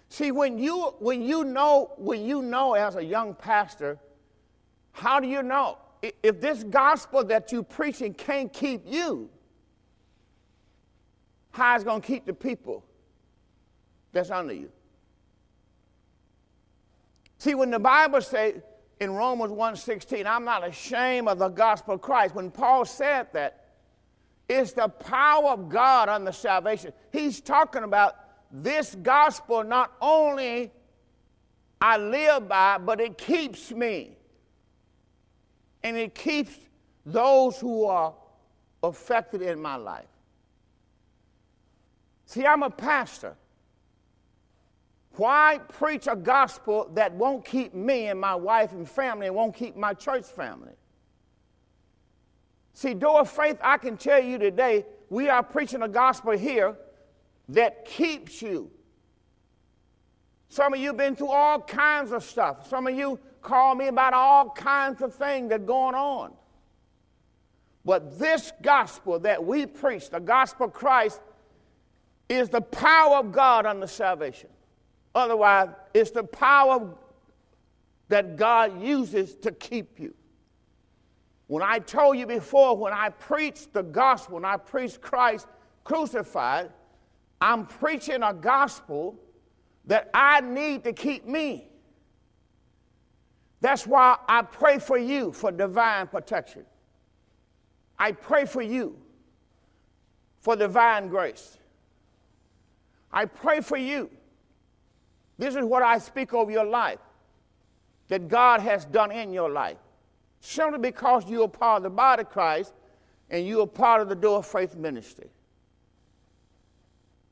See, 0.09 0.31
when 0.31 0.57
you, 0.57 0.95
when 0.97 1.21
you 1.21 1.43
know, 1.43 1.91
when 1.97 2.25
you 2.25 2.41
know 2.41 2.73
as 2.73 2.95
a 2.95 3.05
young 3.05 3.35
pastor, 3.35 3.99
how 4.91 5.19
do 5.19 5.27
you 5.27 5.43
know? 5.43 5.77
If 6.01 6.39
this 6.39 6.63
gospel 6.63 7.23
that 7.25 7.51
you're 7.51 7.63
preaching 7.63 8.13
can't 8.13 8.51
keep 8.51 8.83
you, 8.85 9.29
how 11.51 11.75
is 11.75 11.83
going 11.83 12.01
to 12.01 12.07
keep 12.07 12.25
the 12.25 12.33
people 12.33 12.85
that's 14.13 14.31
under 14.31 14.53
you? 14.53 14.71
See, 17.37 17.55
when 17.55 17.69
the 17.71 17.79
Bible 17.79 18.21
says 18.21 18.61
in 18.99 19.11
Romans 19.11 19.51
1.16, 19.51 20.25
I'm 20.25 20.45
not 20.45 20.67
ashamed 20.67 21.27
of 21.27 21.39
the 21.39 21.49
gospel 21.49 21.95
of 21.95 22.01
Christ, 22.01 22.35
when 22.35 22.51
Paul 22.51 22.85
said 22.85 23.27
that, 23.33 23.65
it's 24.47 24.73
the 24.73 24.87
power 24.87 25.51
of 25.51 25.69
God 25.69 26.09
on 26.09 26.25
the 26.25 26.33
salvation. 26.33 26.91
He's 27.11 27.39
talking 27.39 27.83
about 27.83 28.15
this 28.51 28.95
gospel 28.95 29.63
not 29.63 29.93
only 30.01 30.71
I 31.79 31.97
live 31.97 32.47
by, 32.47 32.79
but 32.79 32.99
it 32.99 33.17
keeps 33.17 33.71
me 33.71 34.17
and 35.83 35.97
it 35.97 36.15
keeps 36.15 36.55
those 37.05 37.59
who 37.59 37.85
are 37.85 38.13
affected 38.83 39.41
in 39.41 39.61
my 39.61 39.75
life. 39.75 40.05
See, 42.25 42.45
I'm 42.45 42.63
a 42.63 42.69
pastor. 42.69 43.35
Why 45.15 45.59
preach 45.67 46.07
a 46.07 46.15
gospel 46.15 46.89
that 46.93 47.11
won't 47.13 47.43
keep 47.43 47.73
me 47.73 48.07
and 48.07 48.19
my 48.19 48.35
wife 48.35 48.71
and 48.71 48.87
family 48.87 49.27
and 49.27 49.35
won't 49.35 49.55
keep 49.55 49.75
my 49.75 49.93
church 49.93 50.25
family? 50.25 50.73
See, 52.73 52.93
door 52.93 53.21
of 53.21 53.29
faith, 53.29 53.57
I 53.61 53.77
can 53.77 53.97
tell 53.97 54.23
you 54.23 54.37
today, 54.37 54.85
we 55.09 55.27
are 55.27 55.43
preaching 55.43 55.81
a 55.81 55.87
gospel 55.87 56.37
here 56.37 56.77
that 57.49 57.83
keeps 57.83 58.41
you. 58.41 58.69
Some 60.49 60.73
of 60.73 60.79
you 60.79 60.87
have 60.87 60.97
been 60.97 61.15
through 61.15 61.31
all 61.31 61.59
kinds 61.61 62.11
of 62.11 62.23
stuff. 62.23 62.69
Some 62.69 62.87
of 62.87 62.95
you 62.95 63.19
call 63.41 63.75
me 63.75 63.87
about 63.87 64.13
all 64.13 64.49
kinds 64.49 65.01
of 65.01 65.13
things 65.13 65.49
that 65.49 65.61
are 65.61 65.65
going 65.65 65.95
on. 65.95 66.33
But 67.85 68.19
this 68.19 68.51
gospel 68.61 69.19
that 69.19 69.43
we 69.43 69.65
preach, 69.65 70.09
the 70.09 70.19
gospel 70.19 70.67
of 70.67 70.73
Christ, 70.73 71.21
is 72.27 72.49
the 72.49 72.61
power 72.61 73.17
of 73.17 73.31
God 73.31 73.65
unto 73.65 73.87
salvation. 73.87 74.49
Otherwise, 75.15 75.69
it's 75.93 76.11
the 76.11 76.23
power 76.23 76.93
that 78.09 78.35
God 78.35 78.81
uses 78.81 79.35
to 79.37 79.51
keep 79.51 79.99
you. 79.99 80.13
When 81.47 81.63
I 81.63 81.79
told 81.79 82.17
you 82.17 82.27
before, 82.27 82.77
when 82.77 82.93
I 82.93 83.09
preach 83.09 83.71
the 83.71 83.81
gospel, 83.81 84.35
when 84.35 84.45
I 84.45 84.57
preach 84.57 85.01
Christ 85.01 85.47
crucified, 85.83 86.69
I'm 87.41 87.65
preaching 87.65 88.21
a 88.21 88.33
gospel 88.33 89.19
that 89.85 90.11
I 90.13 90.41
need 90.41 90.83
to 90.83 90.93
keep 90.93 91.25
me. 91.25 91.68
That's 93.61 93.85
why 93.85 94.17
I 94.27 94.41
pray 94.41 94.79
for 94.79 94.97
you 94.97 95.31
for 95.31 95.51
divine 95.51 96.07
protection. 96.07 96.65
I 97.97 98.13
pray 98.13 98.45
for 98.45 98.61
you 98.61 98.97
for 100.39 100.55
divine 100.55 101.09
grace. 101.09 101.57
I 103.11 103.25
pray 103.25 103.59
for 103.59 103.77
you. 103.77 104.09
This 105.37 105.55
is 105.55 105.63
what 105.65 105.83
I 105.83 105.97
speak 105.97 106.33
over 106.33 106.51
your 106.51 106.65
life 106.65 106.99
that 108.07 108.27
God 108.27 108.61
has 108.61 108.85
done 108.85 109.11
in 109.11 109.33
your 109.33 109.49
life. 109.49 109.77
Simply 110.41 110.79
because 110.79 111.29
you 111.29 111.43
are 111.43 111.47
part 111.49 111.77
of 111.77 111.83
the 111.83 111.89
body 111.89 112.21
of 112.21 112.29
Christ 112.29 112.73
and 113.29 113.45
you 113.45 113.61
are 113.61 113.67
part 113.67 114.01
of 114.01 114.09
the 114.09 114.15
door 114.15 114.39
of 114.39 114.45
faith 114.45 114.75
ministry. 114.75 115.29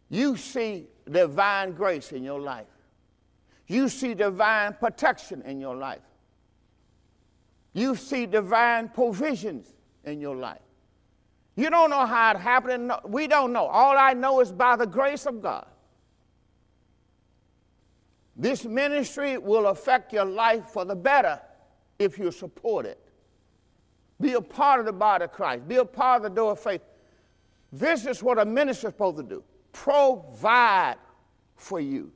You 0.10 0.38
see 0.38 0.88
divine 1.10 1.74
grace 1.74 2.12
in 2.12 2.24
your 2.24 2.40
life. 2.40 2.68
You 3.68 3.90
see 3.90 4.14
divine 4.14 4.74
protection 4.74 5.42
in 5.44 5.60
your 5.60 5.76
life. 5.76 6.07
You 7.78 7.94
see 7.96 8.26
divine 8.26 8.90
provisions 8.90 9.72
in 10.04 10.20
your 10.20 10.36
life. 10.36 10.62
You 11.56 11.70
don't 11.70 11.92
know 11.92 12.08
how 12.08 12.32
it 12.32 12.38
happened. 12.38 12.92
We 13.06 13.28
don't 13.28 13.54
know. 13.54 13.68
All 13.68 13.96
I 13.96 14.14
know 14.14 14.40
is 14.40 14.52
by 14.52 14.76
the 14.76 14.88
grace 14.88 15.28
of 15.28 15.44
God. 15.44 15.68
This 18.36 18.66
ministry 18.66 19.38
will 19.38 19.68
affect 19.68 20.12
your 20.12 20.26
life 20.26 20.66
for 20.70 20.86
the 20.86 20.96
better 20.96 21.40
if 22.00 22.18
you 22.18 22.32
support 22.32 22.88
it. 22.88 23.00
Be 24.20 24.34
a 24.34 24.42
part 24.42 24.80
of 24.80 24.88
the 24.88 24.94
body 24.94 25.26
of 25.26 25.32
Christ. 25.32 25.68
Be 25.68 25.76
a 25.76 25.86
part 25.86 26.24
of 26.26 26.32
the 26.32 26.36
door 26.36 26.54
of 26.54 26.60
faith. 26.60 26.82
This 27.72 28.08
is 28.08 28.24
what 28.24 28.40
a 28.40 28.46
minister 28.46 28.88
is 28.88 28.94
supposed 28.94 29.18
to 29.18 29.24
do 29.24 29.44
provide 29.72 30.96
for 31.56 31.80
you. 31.80 32.12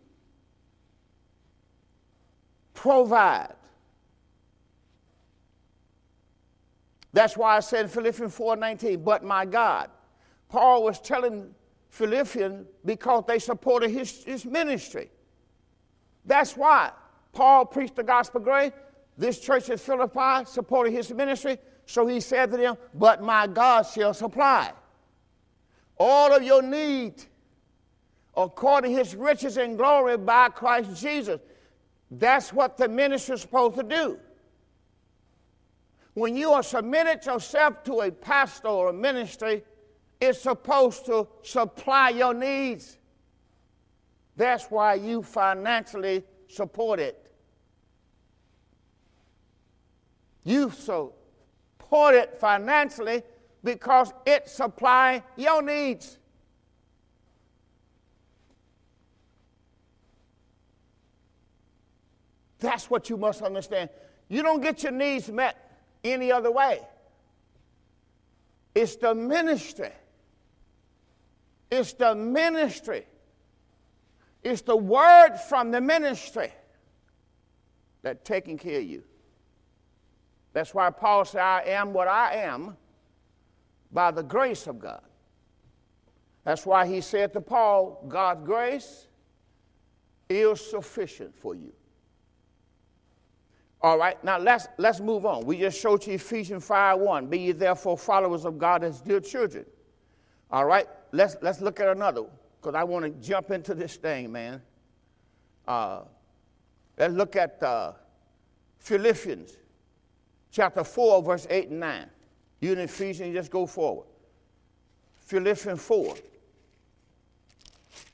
Provide. 2.74 3.54
That's 7.14 7.36
why 7.36 7.58
I 7.58 7.60
said 7.60 7.92
Philippians 7.92 8.36
4:19, 8.36 9.04
but 9.04 9.24
my 9.24 9.46
God. 9.46 9.90
Paul 10.50 10.84
was 10.84 11.00
telling 11.00 11.54
Philippians 11.90 12.68
because 12.86 13.24
they 13.28 13.40
supported 13.40 13.92
his, 13.92 14.24
his 14.24 14.46
ministry. 14.46 15.10
That's 16.26 16.56
why 16.56 16.92
Paul 17.34 17.66
preached 17.66 17.96
the 17.96 18.04
gospel 18.04 18.42
grace. 18.42 18.72
This 19.18 19.40
church 19.40 19.70
at 19.70 19.80
Philippi 19.80 20.46
supported 20.46 20.92
his 20.92 21.12
ministry. 21.14 21.58
So 21.86 22.08
he 22.08 22.20
said 22.20 22.52
to 22.52 22.58
them, 22.58 22.78
But 22.94 23.22
my 23.22 23.48
God 23.48 23.84
shall 23.84 24.14
supply 24.14 24.72
all 25.98 26.34
of 26.34 26.42
your 26.42 26.62
need 26.62 27.14
according 28.36 28.92
to 28.92 28.98
his 28.98 29.16
riches 29.16 29.58
and 29.58 29.78
glory 29.78 30.18
by 30.18 30.50
Christ 30.50 31.00
Jesus. 31.00 31.40
That's 32.10 32.52
what 32.52 32.78
the 32.78 32.88
minister 32.88 33.34
is 33.34 33.42
supposed 33.42 33.76
to 33.78 33.84
do. 33.84 34.18
When 36.22 36.38
you 36.38 36.52
are 36.52 36.62
submitted 36.62 37.26
yourself 37.26 37.84
to 37.86 38.02
a 38.02 38.12
pastor 38.12 38.68
or 38.68 38.90
a 38.90 38.94
ministry, 38.94 39.64
it's 40.20 40.40
supposed 40.40 41.08
to 41.08 41.28
supply 41.42 42.10
your 42.10 42.36
needs. 42.36 43.00
That's 44.36 44.66
why 44.66 44.94
you 44.94 45.24
financially 45.24 46.24
support 46.48 47.00
it. 47.00 47.34
You 50.44 50.70
support 50.70 52.14
it 52.14 52.38
financially 52.38 53.24
because 53.64 54.14
it 54.24 54.48
supplies 54.48 55.24
your 55.36 55.64
needs. 55.64 56.20
That's 62.60 62.92
what 62.92 63.10
you 63.10 63.18
must 63.18 63.42
understand. 63.42 63.90
You 64.30 64.44
don't 64.44 64.62
get 64.62 64.84
your 64.84 64.92
needs 64.92 65.28
met 65.28 65.70
any 66.04 66.32
other 66.32 66.52
way. 66.52 66.82
It's 68.74 68.96
the 68.96 69.14
ministry. 69.14 69.92
It's 71.70 71.94
the 71.94 72.16
ministry. 72.16 73.06
It's 74.44 74.62
the 74.62 74.76
word 74.76 75.38
from 75.48 75.72
the 75.72 75.82
ministry 75.82 76.52
that 78.02 78.26
taking 78.26 78.58
care 78.58 78.80
of 78.80 78.86
you. 78.86 79.04
That's 80.54 80.74
why 80.74 80.90
Paul 80.90 81.26
said, 81.26 81.42
I 81.42 81.64
am 81.68 81.94
what 81.94 82.08
I 82.08 82.34
am 82.36 82.76
by 83.92 84.12
the 84.12 84.24
grace 84.24 84.68
of 84.68 84.80
God. 84.80 85.02
That's 86.44 86.66
why 86.66 86.88
he 86.88 87.02
said 87.02 87.34
to 87.34 87.42
Paul, 87.42 88.04
God's 88.08 88.46
grace 88.46 89.08
is 90.28 90.60
sufficient 90.60 91.36
for 91.36 91.54
you. 91.54 91.72
All 93.84 93.98
right, 93.98 94.24
now 94.24 94.38
let's, 94.38 94.68
let's 94.78 95.00
move 95.00 95.26
on. 95.26 95.44
We 95.46 95.58
just 95.58 95.80
showed 95.80 96.06
you 96.06 96.14
Ephesians 96.14 96.66
5 96.66 97.00
1. 97.00 97.28
Be 97.28 97.40
ye 97.40 97.52
therefore 97.52 97.98
followers 97.98 98.46
of 98.46 98.60
God 98.60 98.84
as 98.84 99.02
dear 99.02 99.20
children. 99.20 99.66
All 100.52 100.66
right, 100.66 100.88
let's, 101.12 101.36
let's 101.42 101.62
look 101.62 101.80
at 101.80 101.88
another 101.88 102.26
because 102.60 102.76
I 102.76 102.84
want 102.84 103.06
to 103.06 103.28
jump 103.28 103.50
into 103.50 103.74
this 103.74 103.96
thing, 103.96 104.32
man. 104.32 104.62
Uh, 105.68 106.02
let's 106.98 107.14
look 107.14 107.36
at 107.36 107.62
uh, 107.64 107.94
Philippians 108.78 109.58
chapter 110.52 110.84
4, 110.84 111.24
verse 111.24 111.48
8 111.50 111.70
and 111.70 111.80
9. 111.80 112.10
You 112.60 112.74
in 112.74 112.80
Ephesians, 112.80 113.34
just 113.34 113.50
go 113.50 113.66
forward. 113.66 114.06
Philippians 115.22 115.82
4, 115.82 116.16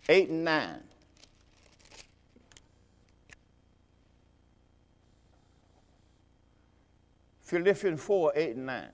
8 0.08 0.30
and 0.30 0.46
9. 0.46 0.84
Philippians 7.48 8.02
4, 8.02 8.34
8 8.36 8.56
and 8.58 8.66
9. 8.66 8.86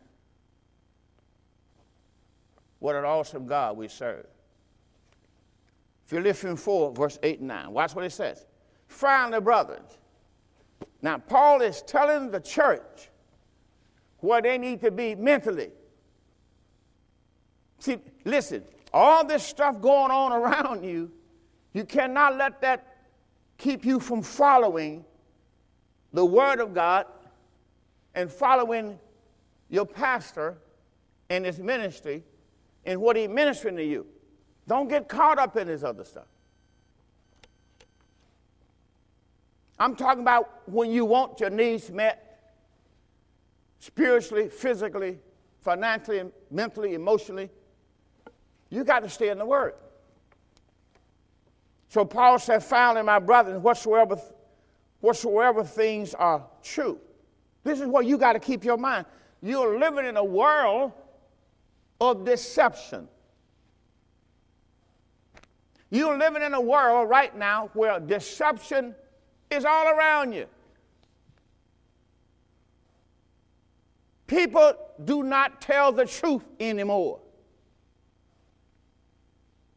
What 2.78 2.96
an 2.96 3.04
awesome 3.04 3.48
God 3.48 3.76
we 3.76 3.88
serve. 3.88 4.28
Philippians 6.06 6.62
4, 6.62 6.94
verse 6.94 7.18
8 7.24 7.40
and 7.40 7.48
9. 7.48 7.72
Watch 7.72 7.96
what 7.96 8.06
it 8.06 8.12
says. 8.12 8.46
Finally, 8.88 9.42
brothers. 9.42 9.98
Now, 11.02 11.18
Paul 11.18 11.62
is 11.62 11.82
telling 11.82 12.30
the 12.30 12.40
church 12.40 13.10
where 14.20 14.40
they 14.40 14.60
need 14.60 14.82
to 14.82 14.92
be 14.92 15.16
mentally. 15.16 15.72
See, 17.80 17.98
listen, 18.24 18.64
all 18.94 19.26
this 19.26 19.44
stuff 19.44 19.82
going 19.82 20.12
on 20.12 20.32
around 20.32 20.84
you, 20.84 21.12
you 21.74 21.86
cannot 21.86 22.38
let 22.38 22.62
that 22.62 22.98
keep 23.58 23.84
you 23.84 24.00
from 24.00 24.22
following 24.22 25.04
the 26.12 26.24
Word 26.24 26.60
of 26.60 26.76
God 26.76 27.08
and 28.16 28.32
following 28.32 29.00
your 29.70 29.86
pastor 29.86 30.58
and 31.30 31.46
his 31.46 31.60
ministry 31.60 32.24
and 32.86 33.00
what 33.02 33.16
he's 33.16 33.30
ministering 33.30 33.76
to 33.76 33.84
you. 33.84 34.06
Don't 34.68 34.88
get 34.88 35.08
caught 35.08 35.40
up 35.40 35.58
in 35.58 35.68
this 35.68 35.84
other 35.84 36.04
stuff. 36.04 36.28
I'm 39.80 39.96
talking 39.96 40.22
about 40.22 40.62
when 40.70 40.92
you 40.92 41.06
want 41.06 41.40
your 41.40 41.50
needs 41.50 41.92
met 41.92 42.54
spiritually, 43.80 44.48
physically, 44.48 45.20
financially, 45.62 46.24
mentally, 46.52 46.94
emotionally. 46.94 47.50
You 48.70 48.84
got 48.84 49.02
to 49.04 49.10
stay 49.10 49.30
in 49.30 49.38
the 49.38 49.46
Word. 49.46 49.74
So 51.90 52.06
Paul 52.06 52.40
said, 52.40 52.64
finally, 52.64 53.04
my 53.04 53.20
brothers, 53.20 53.62
whatsoever, 53.62 54.18
whatsoever 55.02 55.64
things 55.64 56.14
are 56.14 56.46
true. 56.64 57.00
This 57.64 57.80
is 57.80 57.88
what 57.88 58.06
you 58.06 58.18
got 58.18 58.34
to 58.34 58.40
keep 58.40 58.64
your 58.64 58.78
mind. 58.78 59.06
You're 59.42 59.80
living 59.80 60.06
in 60.06 60.18
a 60.18 60.24
world 60.24 60.92
of 62.00 62.26
deception. 62.26 63.08
You're 65.90 66.18
living 66.18 66.42
in 66.42 66.54
a 66.54 66.62
world 66.62 67.10
right 67.10 67.36
now 67.38 67.70
where 67.74 68.00
deception 68.00 68.96
is 69.52 69.64
all 69.64 69.88
around 69.88 70.34
you. 70.34 70.48
People 74.28 74.74
do 75.04 75.24
not 75.24 75.62
tell 75.62 75.92
the 75.92 76.06
truth 76.06 76.44
anymore. 76.60 77.20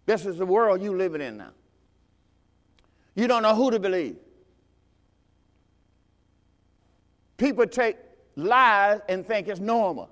This 0.06 0.24
is 0.24 0.38
the 0.38 0.46
world 0.46 0.80
you're 0.80 0.96
living 0.96 1.20
in 1.20 1.36
now. 1.36 1.50
You 3.14 3.26
don't 3.26 3.42
know 3.42 3.54
who 3.54 3.70
to 3.70 3.78
believe. 3.78 4.16
People 7.36 7.66
take 7.66 7.96
lies 8.36 9.00
and 9.08 9.26
think 9.26 9.48
it's 9.48 9.60
normal. 9.60 10.10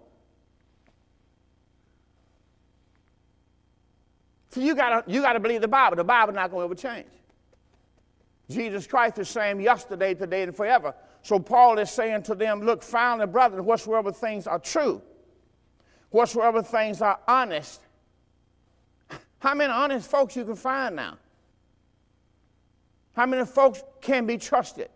So 4.51 4.61
you 4.61 4.75
gotta 4.75 5.11
you 5.11 5.21
gotta 5.21 5.41
believe 5.41 5.63
the 5.63 5.69
Bible. 5.69 5.97
The 5.97 6.05
Bible's 6.05 6.37
not 6.37 6.51
gonna 6.51 6.65
ever 6.65 6.75
change. 6.75 7.09
Jesus 8.49 8.87
Christ 8.87 9.19
is 9.19 9.29
same 9.29 9.61
yesterday, 9.61 10.15
today, 10.15 10.43
and 10.43 10.55
forever. 10.55 10.95
So 11.23 11.39
Paul 11.39 11.79
is 11.79 11.91
saying 11.91 12.25
to 12.25 12.35
them, 12.35 12.61
look, 12.61 12.83
finally, 12.83 13.27
brothers, 13.27 13.63
whatsoever 13.63 14.13
things 14.13 14.47
are 14.47 14.59
true, 14.59 15.01
whatsoever 16.11 16.63
things 16.63 17.01
are 17.01 17.19
honest. 17.27 17.81
How 19.39 19.55
many 19.55 19.73
honest 19.73 20.11
folks 20.11 20.37
you 20.37 20.45
can 20.45 20.57
find 20.57 20.97
now? 20.97 21.19
How 23.15 23.27
many 23.27 23.45
folks 23.47 23.83
can 24.01 24.27
be 24.27 24.37
trusted? 24.37 24.89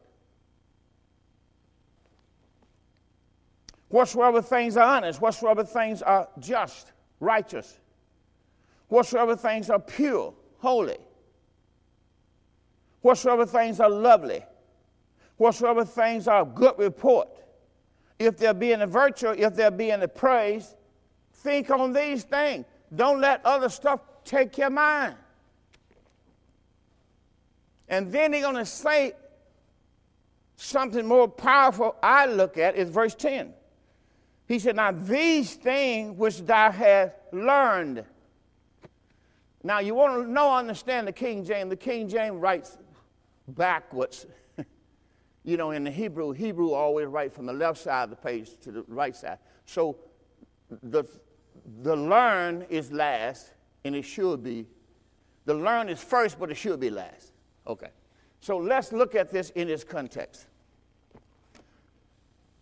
Whatsoever 3.88 4.42
things 4.42 4.77
are 4.77 4.96
honest, 4.96 5.20
whatsoever 5.20 5.64
things 5.64 6.03
are 6.03 6.29
just, 6.38 6.92
righteous, 7.20 7.79
whatsoever 8.88 9.35
things 9.35 9.70
are 9.70 9.79
pure, 9.79 10.35
holy, 10.59 10.98
whatsoever 13.01 13.46
things 13.46 13.81
are 13.81 13.88
lovely, 13.88 14.44
whatsoever 15.38 15.85
things 15.85 16.29
are 16.29 16.44
good 16.44 16.79
report, 16.79 17.29
if 18.18 18.37
there 18.37 18.53
be 18.53 18.72
any 18.72 18.85
virtue, 18.85 19.31
if 19.31 19.55
there 19.55 19.70
be 19.70 19.90
any 19.90 20.07
praise, 20.07 20.74
think 21.33 21.70
on 21.70 21.92
these 21.92 22.24
things. 22.24 22.67
Don't 22.94 23.21
let 23.21 23.44
other 23.44 23.69
stuff 23.69 24.00
take 24.25 24.58
your 24.58 24.71
mind. 24.71 25.15
And 27.88 28.13
then 28.13 28.33
he's 28.33 28.42
going 28.42 28.56
to 28.56 28.67
say 28.67 29.13
something 30.56 31.06
more 31.06 31.29
powerful 31.29 31.96
I 32.02 32.27
look 32.27 32.58
at 32.58 32.77
is 32.77 32.90
verse 32.90 33.15
10. 33.15 33.54
He 34.49 34.59
said, 34.59 34.77
Now 34.77 34.90
these 34.90 35.55
things 35.55 36.17
which 36.17 36.40
thou 36.40 36.73
hast 36.73 37.13
learned. 37.33 38.05
Now 39.63 39.81
you 39.81 39.94
want 39.94 40.25
to 40.25 40.33
know, 40.33 40.53
understand 40.55 41.07
the 41.07 41.13
King 41.13 41.44
James. 41.44 41.69
The 41.69 41.77
King 41.77 42.09
James 42.09 42.40
writes 42.40 42.79
backwards. 43.46 44.27
you 45.44 45.59
know, 45.59 45.73
in 45.73 45.85
the 45.85 45.90
Hebrew, 45.90 46.33
Hebrew 46.33 46.73
always 46.73 47.07
write 47.07 47.33
from 47.33 47.44
the 47.44 47.53
left 47.53 47.79
side 47.79 48.05
of 48.05 48.11
the 48.11 48.17
page 48.17 48.59
to 48.63 48.73
the 48.73 48.85
right 48.88 49.15
side. 49.15 49.38
So 49.67 49.99
the, 50.83 51.05
the 51.83 51.94
learn 51.94 52.65
is 52.71 52.90
last, 52.90 53.53
and 53.85 53.94
it 53.94 54.03
should 54.03 54.42
be. 54.42 54.67
The 55.44 55.55
learn 55.55 55.90
is 55.90 56.03
first, 56.03 56.38
but 56.38 56.51
it 56.51 56.57
should 56.57 56.81
be 56.81 56.90
last. 56.90 57.33
Okay. 57.67 57.88
So 58.40 58.57
let's 58.57 58.92
look 58.92 59.15
at 59.15 59.31
this 59.31 59.51
in 59.51 59.69
its 59.69 59.85
context. 59.85 60.46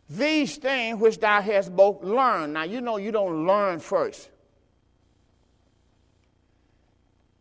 These 0.09 0.57
things 0.59 1.01
which 1.01 1.19
thou 1.19 1.41
hast 1.41 1.75
both 1.75 2.03
learned. 2.03 2.55
Now, 2.55 2.63
you 2.63 2.81
know 2.81 2.97
you 2.97 3.11
don't 3.11 3.47
learn 3.47 3.81
first. 3.81 4.31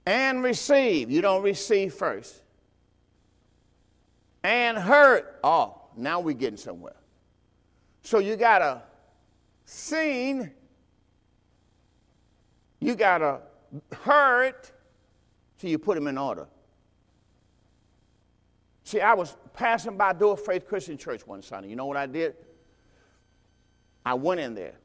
And 0.05 0.43
receive. 0.43 1.11
You 1.11 1.22
don't 1.22 1.43
receive 1.43 1.93
first. 1.93 2.41
and 4.45 4.78
heard. 4.78 5.26
Oh, 5.43 5.82
now 5.97 6.20
we're 6.20 6.34
getting 6.34 6.57
somewhere. 6.57 6.95
So 8.03 8.20
you 8.20 8.36
got 8.36 8.61
a 8.61 8.84
seen, 9.66 10.51
you 12.80 12.93
got 12.95 13.24
a 13.24 13.41
heard, 14.03 14.53
so 15.57 15.68
you 15.68 15.80
put 15.80 15.95
them 15.95 16.05
in 16.05 16.20
order. 16.20 16.45
See, 18.84 19.01
I 19.01 19.16
was 19.16 19.36
passing 19.53 19.97
by 19.97 20.13
Door 20.13 20.38
Faith 20.38 20.68
Christian 20.68 20.95
Church 20.95 21.26
one 21.26 21.41
Sunday. 21.41 21.70
You 21.70 21.76
know 21.76 21.88
what 21.88 21.97
I 21.97 22.05
did? 22.05 22.36
I 24.06 24.14
went 24.14 24.39
in 24.39 24.53
there 24.53 24.76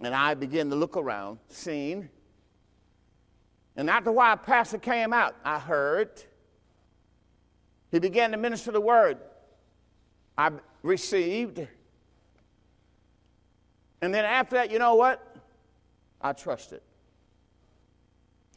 and 0.00 0.14
I 0.14 0.34
began 0.34 0.70
to 0.70 0.76
look 0.76 0.96
around, 0.96 1.38
seen. 1.48 2.08
And 3.76 3.88
after 3.88 4.10
a 4.10 4.12
while, 4.12 4.34
a 4.34 4.36
pastor 4.36 4.78
came 4.78 5.12
out. 5.12 5.34
I 5.44 5.58
heard. 5.58 6.10
He 7.90 7.98
began 7.98 8.32
to 8.32 8.36
minister 8.36 8.70
the 8.70 8.80
word. 8.80 9.18
I 10.36 10.50
received. 10.82 11.66
And 14.00 14.14
then 14.14 14.24
after 14.24 14.56
that, 14.56 14.70
you 14.70 14.78
know 14.78 14.94
what? 14.94 15.36
I 16.20 16.32
trusted. 16.32 16.80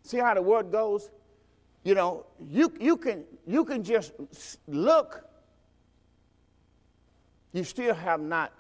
See 0.04 0.18
how 0.18 0.34
the 0.34 0.42
word 0.42 0.72
goes? 0.72 1.10
You 1.84 1.96
know, 1.96 2.26
you, 2.40 2.72
you, 2.80 2.98
can, 2.98 3.24
you 3.48 3.66
can 3.66 3.84
just 3.84 4.12
look. 4.68 5.24
You 7.54 7.64
still 7.64 7.96
have 7.96 8.20
not 8.20 8.54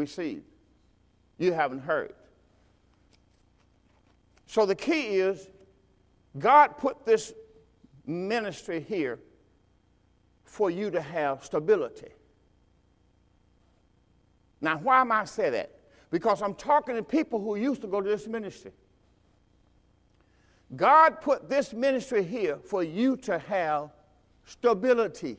received. 0.00 0.44
You 1.38 1.52
haven't 1.52 1.80
heard. 1.80 2.14
So 4.46 4.66
the 4.66 4.74
key 4.74 5.18
is 5.18 5.48
God 6.38 6.76
put 6.78 7.06
this 7.06 7.32
ministry 8.06 8.80
here 8.80 9.18
for 10.44 10.70
you 10.70 10.90
to 10.90 11.00
have 11.00 11.44
stability. 11.44 12.08
Now, 14.60 14.78
why 14.78 15.00
am 15.00 15.12
I 15.12 15.24
say 15.24 15.50
that? 15.50 15.70
Because 16.10 16.42
I'm 16.42 16.54
talking 16.54 16.96
to 16.96 17.02
people 17.02 17.40
who 17.40 17.54
used 17.56 17.80
to 17.82 17.86
go 17.86 18.00
to 18.00 18.08
this 18.08 18.26
ministry. 18.26 18.72
God 20.76 21.20
put 21.20 21.48
this 21.48 21.72
ministry 21.72 22.22
here 22.22 22.58
for 22.58 22.82
you 22.82 23.16
to 23.18 23.38
have 23.38 23.90
stability. 24.44 25.36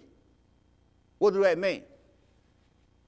What 1.17 1.33
does 1.33 1.43
that 1.43 1.57
mean? 1.57 1.83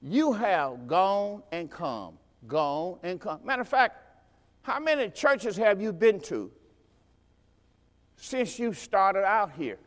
You 0.06 0.34
have 0.34 0.86
gone 0.86 1.42
and 1.50 1.70
come, 1.70 2.18
gone 2.46 2.98
and 3.02 3.18
come. 3.18 3.40
Matter 3.42 3.62
of 3.62 3.68
fact, 3.68 3.96
how 4.60 4.78
many 4.78 5.08
churches 5.08 5.56
have 5.56 5.80
you 5.80 5.94
been 5.94 6.20
to 6.20 6.50
since 8.16 8.58
you 8.58 8.74
started 8.74 9.24
out 9.24 9.52
here? 9.52 9.78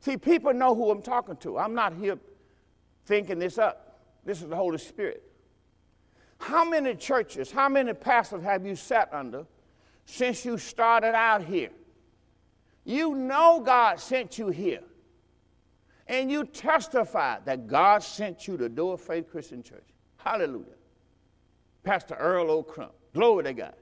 See, 0.00 0.18
people 0.18 0.52
know 0.52 0.74
who 0.74 0.90
I'm 0.90 1.00
talking 1.00 1.36
to. 1.36 1.58
I'm 1.58 1.74
not 1.74 1.94
here 1.94 2.18
thinking 3.06 3.38
this 3.38 3.56
up. 3.56 4.00
This 4.26 4.42
is 4.42 4.48
the 4.48 4.56
Holy 4.56 4.78
Spirit. 4.78 5.22
How 6.40 6.68
many 6.68 6.94
churches, 6.94 7.50
how 7.50 7.70
many 7.70 7.94
pastors 7.94 8.42
have 8.42 8.66
you 8.66 8.76
sat 8.76 9.08
under 9.14 9.46
since 10.04 10.44
you 10.44 10.58
started 10.58 11.14
out 11.14 11.42
here? 11.42 11.70
You 12.84 13.14
know 13.14 13.62
God 13.64 13.98
sent 13.98 14.38
you 14.38 14.48
here. 14.48 14.80
And 16.12 16.30
you 16.30 16.44
testify 16.44 17.38
that 17.46 17.66
God 17.66 18.02
sent 18.02 18.46
you 18.46 18.58
to 18.58 18.68
Door 18.68 18.98
Faith 18.98 19.30
Christian 19.30 19.62
Church. 19.62 19.88
Hallelujah. 20.18 20.76
Pastor 21.84 22.14
Earl 22.14 22.50
O'Crump. 22.50 22.92
Glory 23.14 23.44
to 23.44 23.54
God. 23.54 23.74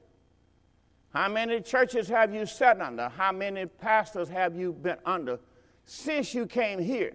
How 1.13 1.29
many 1.29 1.61
churches 1.61 2.07
have 2.09 2.33
you 2.33 2.47
sat 2.47 2.81
under? 2.81 3.09
How 3.09 3.33
many 3.33 3.67
pastors 3.67 4.29
have 4.29 4.55
you 4.55 4.73
been 4.73 4.99
under 5.05 5.41
since 5.85 6.33
you 6.33 6.47
came 6.47 6.79
here? 6.79 7.15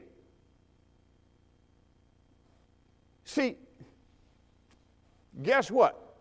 See, 3.24 3.55
guess 5.41 5.72
what? 5.72 6.18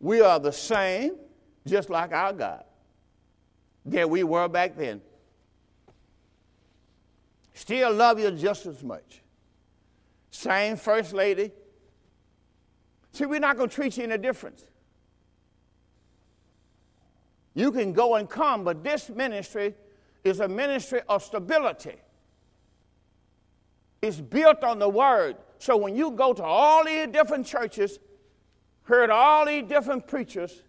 We 0.00 0.20
are 0.20 0.38
the 0.38 0.52
same, 0.52 1.16
just 1.66 1.88
like 1.88 2.12
our 2.12 2.34
God, 2.34 2.64
that 3.86 4.10
we 4.10 4.22
were 4.22 4.48
back 4.48 4.76
then. 4.76 5.00
Still 7.54 7.92
love 7.92 8.18
you 8.18 8.30
just 8.32 8.66
as 8.66 8.82
much. 8.82 9.22
Same 10.30 10.76
first 10.76 11.12
lady. 11.12 11.52
See, 13.12 13.26
we're 13.26 13.38
not 13.38 13.56
going 13.56 13.68
to 13.68 13.74
treat 13.74 13.96
you 13.96 14.02
any 14.02 14.18
difference. 14.18 14.64
You 17.54 17.70
can 17.70 17.92
go 17.92 18.16
and 18.16 18.28
come, 18.28 18.64
but 18.64 18.82
this 18.82 19.08
ministry 19.08 19.74
is 20.24 20.40
a 20.40 20.48
ministry 20.48 21.00
of 21.08 21.22
stability. 21.22 21.94
It's 24.02 24.20
built 24.20 24.64
on 24.64 24.80
the 24.80 24.88
word. 24.88 25.36
So 25.58 25.76
when 25.76 25.94
you 25.94 26.10
go 26.10 26.32
to 26.32 26.42
all 26.42 26.84
these 26.84 27.06
different 27.06 27.46
churches, 27.46 28.00
heard 28.82 29.10
all 29.10 29.46
these 29.46 29.62
different 29.62 30.08
preachers, 30.08 30.62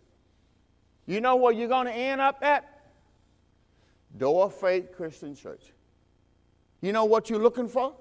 you 1.08 1.20
know 1.20 1.36
where 1.36 1.52
you're 1.52 1.68
going 1.68 1.88
to 1.88 1.94
end 1.94 2.22
up 2.22 2.38
at? 2.44 2.70
Door 4.16 4.52
Faith 4.52 4.92
Christian 4.96 5.36
Church. 5.36 5.74
You 6.86 6.92
know 6.92 7.06
what 7.06 7.32
you're 7.32 7.42
looking 7.42 7.68
for? 7.68 7.96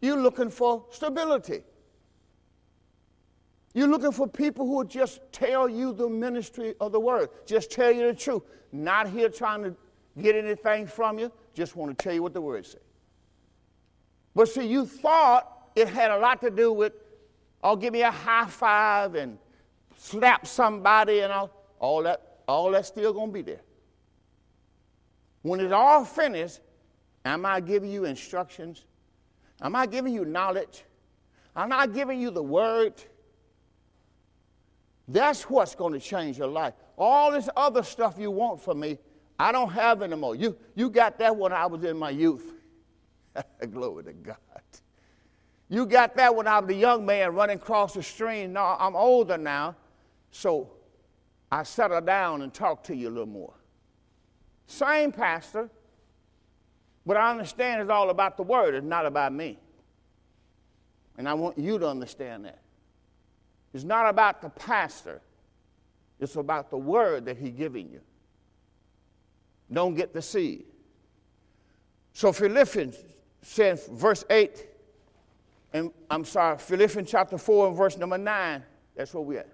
You're 0.00 0.20
looking 0.20 0.50
for 0.50 0.84
stability. 0.90 1.62
You're 3.72 3.86
looking 3.86 4.10
for 4.10 4.26
people 4.26 4.66
who 4.66 4.78
will 4.78 4.84
just 4.84 5.20
tell 5.30 5.68
you 5.68 5.92
the 5.92 6.08
ministry 6.08 6.74
of 6.80 6.90
the 6.90 6.98
word, 6.98 7.28
just 7.46 7.70
tell 7.70 7.92
you 7.92 8.08
the 8.08 8.14
truth. 8.14 8.42
Not 8.72 9.08
here 9.08 9.28
trying 9.28 9.62
to 9.62 9.76
get 10.20 10.34
anything 10.34 10.88
from 10.88 11.20
you, 11.20 11.30
just 11.54 11.76
want 11.76 11.96
to 11.96 12.02
tell 12.02 12.12
you 12.12 12.20
what 12.20 12.34
the 12.34 12.40
word 12.40 12.66
says. 12.66 12.80
But 14.34 14.48
see, 14.48 14.66
you 14.66 14.86
thought 14.86 15.70
it 15.76 15.86
had 15.86 16.10
a 16.10 16.18
lot 16.18 16.40
to 16.40 16.50
do 16.50 16.72
with, 16.72 16.94
oh, 17.62 17.76
give 17.76 17.92
me 17.92 18.02
a 18.02 18.10
high 18.10 18.46
five 18.46 19.14
and 19.14 19.38
slap 19.96 20.48
somebody 20.48 21.20
and 21.20 21.32
all. 21.32 21.50
All 21.78 22.02
that, 22.02 22.40
all 22.48 22.72
that's 22.72 22.88
still 22.88 23.12
going 23.12 23.28
to 23.28 23.32
be 23.32 23.42
there. 23.42 23.60
When 25.42 25.60
it's 25.60 25.72
all 25.72 26.04
finished, 26.04 26.58
am 27.24 27.46
I 27.46 27.60
giving 27.60 27.90
you 27.90 28.04
instructions? 28.04 28.84
Am 29.60 29.76
I 29.76 29.86
giving 29.86 30.12
you 30.12 30.24
knowledge? 30.24 30.84
Am 31.54 31.72
I 31.72 31.86
giving 31.86 32.20
you 32.20 32.30
the 32.30 32.42
word? 32.42 32.94
That's 35.08 35.42
what's 35.50 35.74
going 35.74 35.92
to 35.92 36.00
change 36.00 36.38
your 36.38 36.48
life. 36.48 36.74
All 36.96 37.32
this 37.32 37.48
other 37.56 37.82
stuff 37.82 38.16
you 38.18 38.30
want 38.30 38.60
from 38.60 38.80
me, 38.80 38.98
I 39.38 39.52
don't 39.52 39.70
have 39.72 40.02
anymore. 40.02 40.36
You, 40.36 40.56
you 40.74 40.88
got 40.90 41.18
that 41.18 41.36
when 41.36 41.52
I 41.52 41.66
was 41.66 41.82
in 41.84 41.96
my 41.96 42.10
youth. 42.10 42.54
Glory 43.70 44.04
to 44.04 44.12
God. 44.12 44.36
You 45.68 45.86
got 45.86 46.16
that 46.16 46.34
when 46.34 46.48
I 46.48 46.58
was 46.58 46.68
a 46.70 46.74
young 46.74 47.06
man 47.06 47.32
running 47.32 47.56
across 47.56 47.94
the 47.94 48.02
stream. 48.02 48.52
No, 48.52 48.76
I'm 48.78 48.96
older 48.96 49.38
now, 49.38 49.76
so 50.32 50.72
I 51.50 51.62
settle 51.62 52.00
down 52.00 52.42
and 52.42 52.52
talk 52.52 52.82
to 52.84 52.94
you 52.94 53.08
a 53.08 53.10
little 53.10 53.26
more. 53.26 53.54
Same 54.66 55.12
pastor, 55.12 55.70
but 57.06 57.16
I 57.16 57.30
understand 57.30 57.80
it's 57.80 57.90
all 57.90 58.10
about 58.10 58.36
the 58.36 58.42
word, 58.42 58.74
it's 58.74 58.86
not 58.86 59.06
about 59.06 59.32
me. 59.32 59.58
And 61.18 61.28
I 61.28 61.34
want 61.34 61.58
you 61.58 61.78
to 61.78 61.88
understand 61.88 62.44
that. 62.44 62.60
It's 63.74 63.84
not 63.84 64.08
about 64.08 64.42
the 64.42 64.48
pastor, 64.50 65.20
it's 66.18 66.36
about 66.36 66.70
the 66.70 66.76
word 66.76 67.24
that 67.26 67.36
he's 67.36 67.52
giving 67.52 67.90
you. 67.90 68.00
Don't 69.72 69.94
get 69.94 70.20
seed. 70.22 70.64
So 72.12 72.32
Philippians 72.32 72.96
says, 73.42 73.88
verse 73.92 74.24
8, 74.28 74.66
and 75.72 75.92
I'm 76.10 76.24
sorry, 76.24 76.58
Philippians 76.58 77.08
chapter 77.08 77.38
4 77.38 77.68
and 77.68 77.76
verse 77.76 77.96
number 77.96 78.18
9, 78.18 78.62
that's 78.96 79.14
where 79.14 79.22
we're 79.22 79.40
at. 79.40 79.48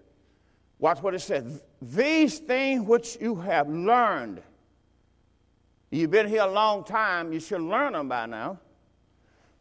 Watch 0.79 1.03
what 1.03 1.15
it 1.15 1.21
says. 1.21 1.63
These 1.81 2.39
things 2.41 2.87
which 2.87 3.19
you 3.21 3.35
have 3.37 3.69
learned, 3.69 4.43
you've 5.97 6.11
been 6.11 6.29
here 6.29 6.43
a 6.43 6.51
long 6.51 6.85
time, 6.85 7.33
you 7.33 7.41
should 7.41 7.61
learn 7.61 7.95
them 7.95 8.09
by 8.09 8.27
now. 8.27 8.59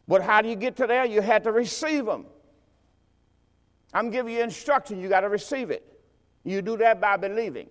But 0.08 0.22
how 0.22 0.40
do 0.42 0.48
you 0.48 0.56
get 0.56 0.76
to 0.76 0.86
there? 0.86 1.04
You 1.04 1.20
had 1.20 1.44
to 1.44 1.52
receive 1.52 2.06
them. 2.06 2.26
I'm 3.92 4.10
giving 4.10 4.34
you 4.34 4.42
instruction, 4.42 5.00
you 5.00 5.08
got 5.08 5.20
to 5.20 5.28
receive 5.28 5.70
it. 5.70 5.82
You 6.44 6.62
do 6.62 6.76
that 6.76 7.00
by 7.00 7.16
believing. 7.16 7.68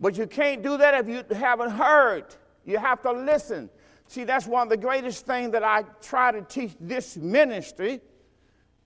But 0.00 0.16
you 0.18 0.26
can't 0.26 0.62
do 0.62 0.76
that 0.76 0.94
if 0.94 1.08
you 1.08 1.24
haven't 1.34 1.70
heard. 1.70 2.34
You 2.64 2.78
have 2.78 3.00
to 3.02 3.12
listen. 3.12 3.70
See, 4.06 4.24
that's 4.24 4.46
one 4.46 4.64
of 4.66 4.68
the 4.68 4.76
greatest 4.76 5.24
things 5.24 5.52
that 5.52 5.62
I 5.62 5.84
try 6.02 6.32
to 6.32 6.42
teach 6.42 6.72
this 6.80 7.16
ministry 7.16 8.00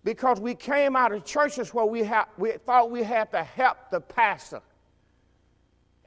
because 0.05 0.41
we 0.41 0.55
came 0.55 0.95
out 0.95 1.13
of 1.13 1.25
churches 1.25 1.75
where 1.75 1.85
we, 1.85 2.05
ha- 2.05 2.29
we 2.37 2.53
thought 2.53 2.91
we 2.91 3.03
had 3.03 3.33
to 3.33 3.43
help 3.43 3.77
the 3.91 4.01
pastor. 4.01 4.61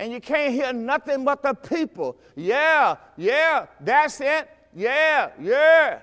And 0.02 0.12
you 0.12 0.20
can't 0.20 0.52
hear 0.52 0.74
nothing 0.74 1.24
but 1.24 1.44
the 1.44 1.54
people. 1.54 2.18
Yeah, 2.36 2.96
yeah, 3.18 3.68
that's 3.80 4.20
it. 4.20 4.50
Yeah, 4.74 5.30
yeah. 5.40 6.00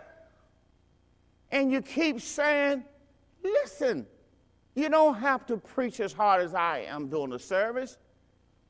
And 1.50 1.72
you 1.72 1.82
keep 1.82 2.20
saying, 2.20 2.84
listen. 3.42 4.06
You 4.76 4.88
don't 4.88 5.16
have 5.16 5.46
to 5.46 5.56
preach 5.56 5.98
as 5.98 6.12
hard 6.12 6.44
as 6.44 6.54
I 6.54 6.86
am 6.86 7.08
doing 7.08 7.30
the 7.30 7.40
service, 7.40 7.98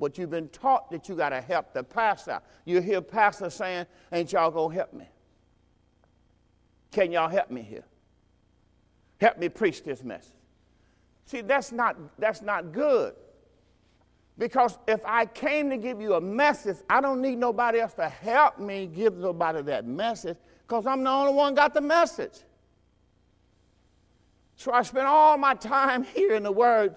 but 0.01 0.17
you've 0.17 0.31
been 0.31 0.49
taught 0.49 0.91
that 0.93 1.07
you 1.11 1.15
got 1.15 1.29
to 1.29 1.43
help 1.43 1.75
the 1.75 1.83
pastor. 1.83 2.41
You 2.65 2.81
hear 2.81 3.03
pastor 3.03 3.51
saying, 3.51 3.85
Ain't 4.11 4.33
y'all 4.33 4.51
going 4.51 4.71
to 4.71 4.77
help 4.77 4.95
me? 4.95 5.11
Can 6.91 7.13
y'all 7.13 7.29
help 7.29 7.51
me 7.51 7.61
here? 7.61 7.85
Help 9.21 9.37
me 9.37 9.51
preach 9.51 9.85
this 9.85 10.03
message. 10.03 10.33
See, 11.27 11.43
that's 11.43 11.71
not, 11.71 11.99
that's 12.19 12.41
not 12.41 12.73
good. 12.73 13.13
Because 14.39 14.79
if 14.87 15.05
I 15.05 15.27
came 15.27 15.69
to 15.71 15.77
give 15.77 16.01
you 16.01 16.15
a 16.15 16.21
message, 16.21 16.77
I 16.89 17.01
don't 17.01 17.21
need 17.21 17.39
nobody 17.39 17.81
else 17.81 17.95
to 17.95 18.09
help 18.09 18.61
me 18.61 18.87
give 18.87 19.17
nobody 19.17 19.63
that 19.63 19.85
message 19.85 20.39
because 20.67 20.87
I'm 20.87 21.03
the 21.03 21.11
only 21.11 21.33
one 21.33 21.55
got 21.55 21.75
the 21.75 21.81
message. 21.81 22.39
So 24.55 24.73
I 24.73 24.83
spend 24.83 25.07
all 25.07 25.37
my 25.37 25.55
time 25.55 26.05
hearing 26.15 26.45
the 26.45 26.53
word. 26.53 26.97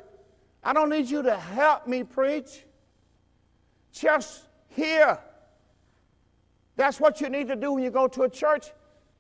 I 0.64 0.74
don't 0.74 0.90
need 0.90 1.10
you 1.10 1.24
to 1.24 1.36
help 1.36 1.88
me 1.88 2.04
preach. 2.04 2.64
Just 3.92 4.46
hear. 4.70 5.18
That's 6.76 7.00
what 7.00 7.22
you 7.22 7.30
need 7.30 7.48
to 7.48 7.56
do 7.56 7.74
when 7.74 7.84
you 7.84 7.90
go 7.90 8.08
to 8.08 8.24
a 8.24 8.30
church. 8.30 8.72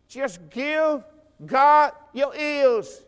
Just 0.07 0.39
give 0.49 1.03
God 1.45 1.93
your 2.13 2.36
ears. 2.36 3.01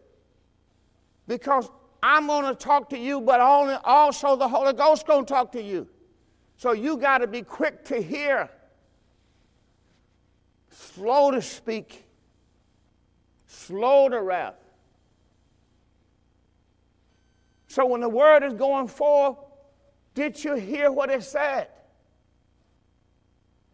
Because 1.28 1.70
I'm 2.06 2.28
going 2.28 2.44
to 2.44 2.54
talk 2.54 2.90
to 2.90 2.98
you, 3.00 3.22
but 3.22 3.40
also 3.40 4.36
the 4.36 4.48
Holy 4.48 4.74
Ghost 4.74 5.08
going 5.08 5.26
to 5.26 5.34
talk 5.34 5.54
to 5.54 5.64
you. 5.64 5.88
So 6.58 6.74
you 6.74 6.98
got 6.98 7.20
to 7.20 7.28
be 7.28 7.44
quick 7.44 7.86
to 7.86 8.02
hear, 8.02 8.50
slow 10.70 11.32
to 11.32 11.42
speak, 11.42 12.04
slow 13.48 14.10
to 14.10 14.22
wrath. 14.22 14.56
So 17.68 17.86
when 17.86 18.02
the 18.02 18.10
word 18.10 18.44
is 18.44 18.54
going 18.54 18.90
forth, 18.90 19.38
did 20.14 20.44
you 20.44 20.56
hear 20.56 20.92
what 20.92 21.10
it 21.10 21.24
said? 21.24 21.70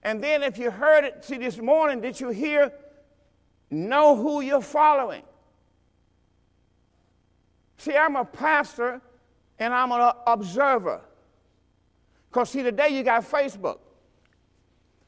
And 0.03 0.23
then 0.23 0.43
if 0.43 0.59
you 0.59 0.69
heard 0.69 1.03
it, 1.03 1.25
see 1.25 1.37
this 1.37 1.57
morning, 1.57 1.99
did 1.99 2.19
you 2.19 2.29
hear, 2.29 2.71
know 3.71 4.15
who 4.15 4.41
you're 4.41 4.61
following? 4.61 5.23
See, 7.79 7.95
I'm 7.95 8.17
a 8.17 8.25
pastor 8.25 9.01
and 9.57 9.73
I'm 9.73 9.91
an 9.93 10.11
observer. 10.27 10.99
Because, 12.29 12.49
see, 12.49 12.61
today 12.61 12.89
you 12.89 13.03
got 13.03 13.23
Facebook. 13.23 13.79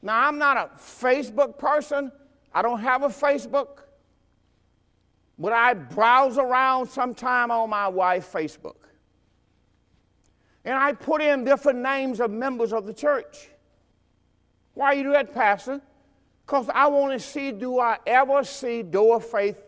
Now, 0.00 0.26
I'm 0.26 0.38
not 0.38 0.56
a 0.56 0.70
Facebook 0.78 1.58
person, 1.58 2.10
I 2.52 2.62
don't 2.62 2.80
have 2.80 3.02
a 3.02 3.08
Facebook, 3.08 3.82
but 5.38 5.52
I 5.52 5.74
browse 5.74 6.38
around 6.38 6.88
sometime 6.88 7.50
on 7.50 7.68
my 7.68 7.88
wife's 7.88 8.32
Facebook. 8.32 8.76
And 10.64 10.74
I 10.74 10.92
put 10.92 11.20
in 11.20 11.44
different 11.44 11.78
names 11.78 12.20
of 12.20 12.30
members 12.30 12.72
of 12.72 12.86
the 12.86 12.94
church. 12.94 13.50
Why 14.72 14.94
you 14.94 15.02
do 15.02 15.12
that, 15.12 15.34
Pastor? 15.34 15.82
Because 16.46 16.70
I 16.72 16.86
want 16.86 17.12
to 17.12 17.20
see 17.20 17.52
do 17.52 17.78
I 17.78 17.98
ever 18.06 18.42
see 18.44 18.82
Door 18.82 19.20
Faith 19.20 19.62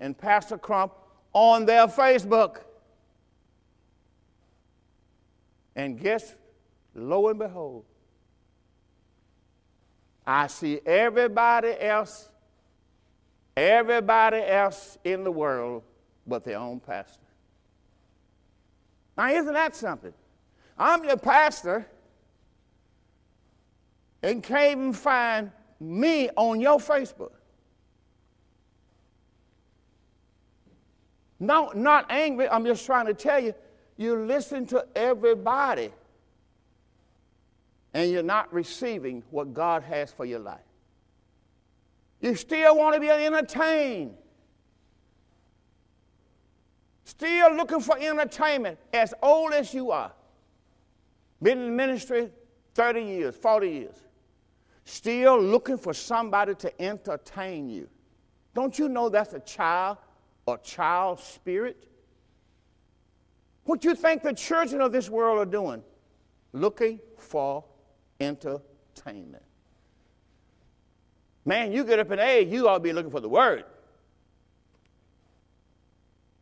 and 0.00 0.18
Pastor 0.18 0.58
Crump 0.58 0.92
on 1.32 1.66
their 1.66 1.86
Facebook. 1.86 2.58
And 5.76 5.98
guess, 5.98 6.34
lo 6.94 7.28
and 7.28 7.38
behold, 7.38 7.84
I 10.26 10.46
see 10.46 10.80
everybody 10.84 11.74
else, 11.80 12.28
everybody 13.56 14.38
else 14.38 14.98
in 15.04 15.24
the 15.24 15.32
world 15.32 15.82
but 16.26 16.44
their 16.44 16.58
own 16.58 16.80
pastor. 16.80 17.18
Now, 19.16 19.30
isn't 19.30 19.52
that 19.52 19.74
something? 19.74 20.12
I'm 20.78 21.04
your 21.04 21.16
pastor 21.16 21.86
and 24.22 24.42
came 24.42 24.80
and 24.80 24.96
find 24.96 25.50
me 25.78 26.30
on 26.36 26.60
your 26.60 26.78
Facebook. 26.78 27.32
No, 31.40 31.72
not 31.74 32.06
angry. 32.10 32.48
I'm 32.48 32.66
just 32.66 32.84
trying 32.84 33.06
to 33.06 33.14
tell 33.14 33.40
you, 33.40 33.54
you 33.96 34.14
listen 34.14 34.66
to 34.66 34.86
everybody 34.94 35.90
and 37.94 38.10
you're 38.10 38.22
not 38.22 38.52
receiving 38.52 39.22
what 39.30 39.52
God 39.54 39.82
has 39.82 40.12
for 40.12 40.26
your 40.26 40.38
life. 40.38 40.60
You 42.20 42.34
still 42.34 42.76
want 42.76 42.94
to 42.94 43.00
be 43.00 43.08
entertained. 43.08 44.14
Still 47.04 47.54
looking 47.56 47.80
for 47.80 47.98
entertainment 47.98 48.78
as 48.92 49.14
old 49.22 49.52
as 49.52 49.72
you 49.72 49.90
are. 49.90 50.12
Been 51.42 51.58
in 51.58 51.74
ministry 51.74 52.30
30 52.74 53.02
years, 53.02 53.34
40 53.34 53.68
years. 53.68 53.96
Still 54.84 55.40
looking 55.40 55.78
for 55.78 55.94
somebody 55.94 56.54
to 56.56 56.82
entertain 56.82 57.70
you. 57.70 57.88
Don't 58.54 58.78
you 58.78 58.88
know 58.88 59.08
that's 59.08 59.32
a 59.32 59.40
child 59.40 59.96
or 60.50 60.58
child 60.58 61.20
spirit? 61.20 61.86
What 63.64 63.84
you 63.84 63.94
think 63.94 64.22
the 64.22 64.32
children 64.32 64.80
of 64.80 64.90
this 64.90 65.08
world 65.08 65.38
are 65.38 65.50
doing? 65.50 65.82
Looking 66.52 66.98
for 67.16 67.64
entertainment. 68.18 69.44
Man, 71.44 71.72
you 71.72 71.84
get 71.84 72.00
up 72.00 72.10
in 72.10 72.18
age, 72.18 72.48
you 72.48 72.68
ought 72.68 72.74
to 72.74 72.80
be 72.80 72.92
looking 72.92 73.12
for 73.12 73.20
the 73.20 73.28
word. 73.28 73.64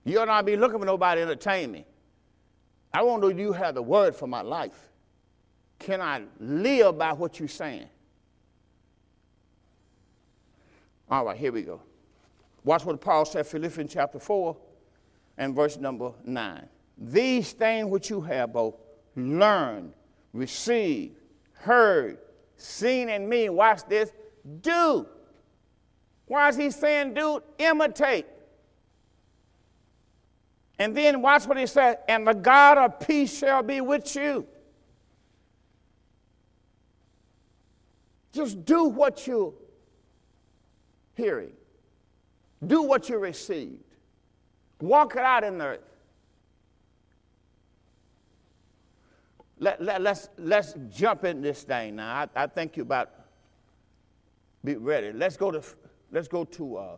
You 0.04 0.20
ought 0.20 0.28
not 0.28 0.46
be 0.46 0.56
looking 0.56 0.78
for 0.78 0.86
nobody 0.86 1.20
to 1.20 1.26
entertain 1.26 1.70
me. 1.70 1.84
I 2.92 3.02
want 3.02 3.22
to 3.22 3.28
know 3.28 3.36
you 3.36 3.52
have 3.52 3.74
the 3.74 3.82
word 3.82 4.16
for 4.16 4.26
my 4.26 4.40
life. 4.40 4.88
Can 5.78 6.00
I 6.00 6.22
live 6.40 6.96
by 6.96 7.12
what 7.12 7.38
you're 7.38 7.46
saying? 7.46 7.88
All 11.10 11.26
right, 11.26 11.36
here 11.36 11.52
we 11.52 11.62
go. 11.62 11.82
Watch 12.64 12.84
what 12.84 13.00
Paul 13.00 13.24
said, 13.24 13.46
Philippians 13.46 13.92
chapter 13.92 14.18
4 14.18 14.56
and 15.38 15.54
verse 15.54 15.76
number 15.76 16.12
9. 16.24 16.68
These 16.98 17.52
things 17.52 17.88
which 17.88 18.10
you 18.10 18.20
have 18.22 18.52
both 18.52 18.74
learned, 19.14 19.92
received, 20.32 21.16
heard, 21.52 22.18
seen 22.56 23.08
in 23.08 23.28
me, 23.28 23.48
watch 23.48 23.82
this, 23.88 24.12
do. 24.60 25.06
Why 26.26 26.48
is 26.48 26.56
he 26.56 26.70
saying 26.70 27.14
do? 27.14 27.42
Imitate. 27.58 28.26
And 30.78 30.96
then 30.96 31.22
watch 31.22 31.46
what 31.46 31.56
he 31.56 31.66
said, 31.66 31.98
and 32.08 32.26
the 32.26 32.34
God 32.34 32.78
of 32.78 33.00
peace 33.00 33.36
shall 33.36 33.62
be 33.62 33.80
with 33.80 34.14
you. 34.14 34.46
Just 38.32 38.64
do 38.64 38.84
what 38.84 39.26
you're 39.26 39.54
hearing. 41.16 41.52
Do 42.66 42.82
what 42.82 43.08
you 43.08 43.18
received. 43.18 43.84
Walk 44.80 45.16
it 45.16 45.22
out 45.22 45.44
in 45.44 45.58
the 45.58 45.64
earth. 45.64 45.80
Let, 49.60 49.82
let, 49.82 50.00
let's, 50.00 50.28
let's 50.38 50.74
jump 50.90 51.24
in 51.24 51.40
this 51.40 51.64
thing 51.64 51.96
now. 51.96 52.14
I, 52.14 52.44
I 52.44 52.46
think 52.46 52.76
you 52.76 52.82
about 52.82 53.10
be 54.64 54.76
ready. 54.76 55.12
Let's 55.12 55.36
go 55.36 55.50
to, 55.50 55.62
let's 56.12 56.28
go 56.28 56.44
to 56.44 56.76
uh, 56.76 56.96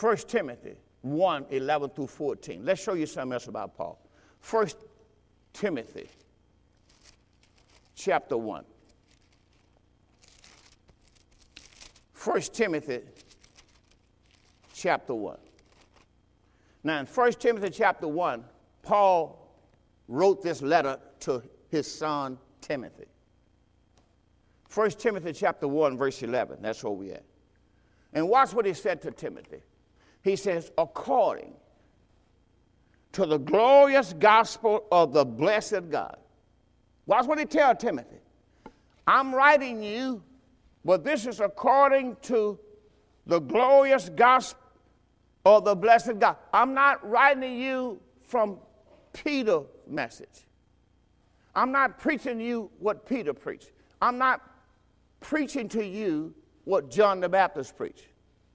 1 0.00 0.16
Timothy 0.16 0.74
1 1.02 1.46
11 1.50 1.90
through 1.90 2.06
14. 2.06 2.64
Let's 2.64 2.82
show 2.82 2.94
you 2.94 3.06
something 3.06 3.34
else 3.34 3.46
about 3.46 3.76
Paul. 3.76 3.98
1 4.50 4.68
Timothy 5.52 6.08
chapter 7.94 8.36
1. 8.36 8.64
1 12.24 12.40
Timothy 12.40 13.00
chapter 14.74 15.14
1. 15.14 15.38
Now, 16.82 17.00
in 17.00 17.06
1 17.06 17.32
Timothy 17.34 17.70
chapter 17.70 18.06
1, 18.06 18.44
Paul 18.82 19.40
wrote 20.08 20.42
this 20.42 20.60
letter 20.60 20.98
to 21.20 21.42
his 21.70 21.90
son 21.90 22.36
Timothy. 22.60 23.06
1 24.74 24.90
Timothy 24.90 25.32
chapter 25.32 25.66
1, 25.66 25.96
verse 25.96 26.22
11. 26.22 26.58
That's 26.60 26.82
where 26.84 26.92
we 26.92 27.12
at. 27.12 27.24
And 28.12 28.28
watch 28.28 28.52
what 28.52 28.66
he 28.66 28.74
said 28.74 29.00
to 29.02 29.10
Timothy. 29.10 29.62
He 30.22 30.36
says, 30.36 30.70
according 30.76 31.54
to 33.12 33.24
the 33.24 33.38
glorious 33.38 34.12
gospel 34.12 34.84
of 34.90 35.12
the 35.12 35.24
blessed 35.24 35.88
God. 35.90 36.16
Watch 37.06 37.26
what 37.26 37.38
he 37.38 37.44
tells 37.44 37.78
Timothy. 37.78 38.16
I'm 39.06 39.34
writing 39.34 39.82
you, 39.82 40.22
but 40.84 41.04
this 41.04 41.26
is 41.26 41.40
according 41.40 42.16
to 42.22 42.58
the 43.26 43.38
glorious 43.38 44.08
gospel 44.08 44.63
or 45.44 45.60
the 45.60 45.74
blessed 45.74 46.18
God. 46.18 46.36
I'm 46.52 46.74
not 46.74 47.08
writing 47.08 47.42
to 47.42 47.48
you 47.48 48.00
from 48.22 48.58
Peter's 49.12 49.64
message. 49.86 50.46
I'm 51.54 51.70
not 51.70 51.98
preaching 51.98 52.38
to 52.38 52.44
you 52.44 52.70
what 52.78 53.06
Peter 53.06 53.32
preached. 53.32 53.70
I'm 54.02 54.18
not 54.18 54.40
preaching 55.20 55.68
to 55.70 55.84
you 55.84 56.34
what 56.64 56.90
John 56.90 57.20
the 57.20 57.28
Baptist 57.28 57.76
preached, 57.76 58.06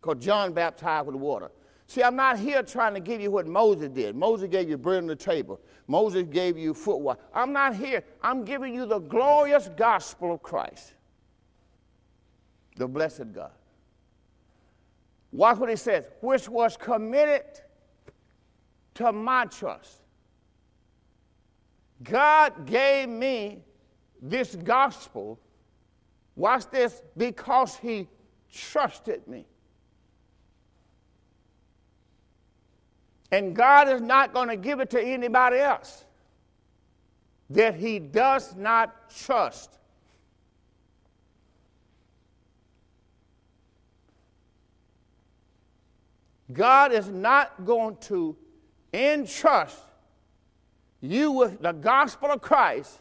because 0.02 0.24
John 0.24 0.52
baptized 0.52 1.08
with 1.08 1.16
water. 1.16 1.52
See, 1.88 2.04
I'm 2.04 2.16
not 2.16 2.38
here 2.38 2.62
trying 2.62 2.94
to 2.94 3.00
give 3.00 3.20
you 3.20 3.32
what 3.32 3.48
Moses 3.48 3.90
did. 3.90 4.16
Moses 4.16 4.48
gave 4.50 4.70
you 4.70 4.78
bread 4.78 5.00
on 5.00 5.08
the 5.08 5.16
table. 5.16 5.60
Moses 5.88 6.24
gave 6.30 6.56
you 6.56 6.76
foot. 6.76 7.18
I'm 7.34 7.52
not 7.52 7.76
here. 7.76 8.04
I'm 8.22 8.46
giving 8.46 8.76
you 8.76 8.86
the 8.86 9.00
glorious 9.00 9.70
gospel 9.76 10.34
of 10.34 10.44
Christ, 10.44 10.94
the 12.76 12.88
blessed 12.88 13.34
God. 13.34 13.52
Watch 15.32 15.58
what 15.58 15.70
he 15.70 15.76
says, 15.76 16.06
which 16.22 16.50
was 16.50 16.76
committed 16.76 17.44
to 18.96 19.12
my 19.12 19.46
trust. 19.46 20.02
God 22.04 22.66
gave 22.66 23.10
me 23.10 23.62
this 24.22 24.56
gospel, 24.56 25.40
watch 26.36 26.70
this, 26.72 27.02
because 27.16 27.78
he 27.78 28.08
trusted 28.52 29.28
me. 29.28 29.46
And 33.32 33.56
God 33.56 33.90
is 33.90 34.02
not 34.02 34.34
going 34.34 34.50
to 34.50 34.58
give 34.58 34.80
it 34.80 34.90
to 34.92 35.02
anybody 35.02 35.58
else 35.58 36.06
that 37.52 37.76
he 37.76 38.00
does 38.00 38.56
not 38.56 39.10
trust. 39.10 39.79
God 46.52 46.92
is 46.92 47.10
not 47.10 47.66
going 47.66 47.98
to 48.02 48.36
entrust 48.94 49.78
you 51.02 51.32
with 51.32 51.62
the 51.62 51.72
gospel 51.72 52.32
of 52.32 52.42
Christ 52.42 53.00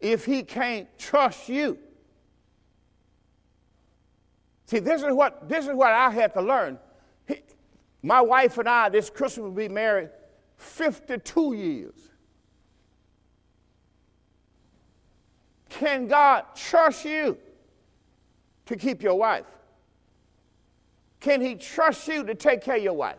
if 0.00 0.24
he 0.24 0.42
can't 0.42 0.86
trust 0.98 1.48
you. 1.48 1.78
See, 4.66 4.78
this 4.78 5.02
is 5.02 5.12
what, 5.12 5.48
this 5.48 5.66
is 5.66 5.74
what 5.74 5.92
I 5.92 6.10
had 6.10 6.34
to 6.34 6.42
learn. 6.42 6.78
My 8.02 8.20
wife 8.20 8.58
and 8.58 8.68
I, 8.68 8.88
this 8.88 9.10
Christmas, 9.10 9.44
will 9.44 9.50
be 9.50 9.68
married 9.68 10.10
52 10.56 11.54
years. 11.54 11.94
Can 15.68 16.06
God 16.06 16.44
trust 16.54 17.04
you 17.04 17.36
to 18.66 18.76
keep 18.76 19.02
your 19.02 19.14
wife? 19.14 19.46
Can 21.20 21.40
He 21.40 21.54
trust 21.54 22.06
you 22.08 22.24
to 22.24 22.34
take 22.34 22.62
care 22.62 22.76
of 22.76 22.82
your 22.82 22.94
wife? 22.94 23.16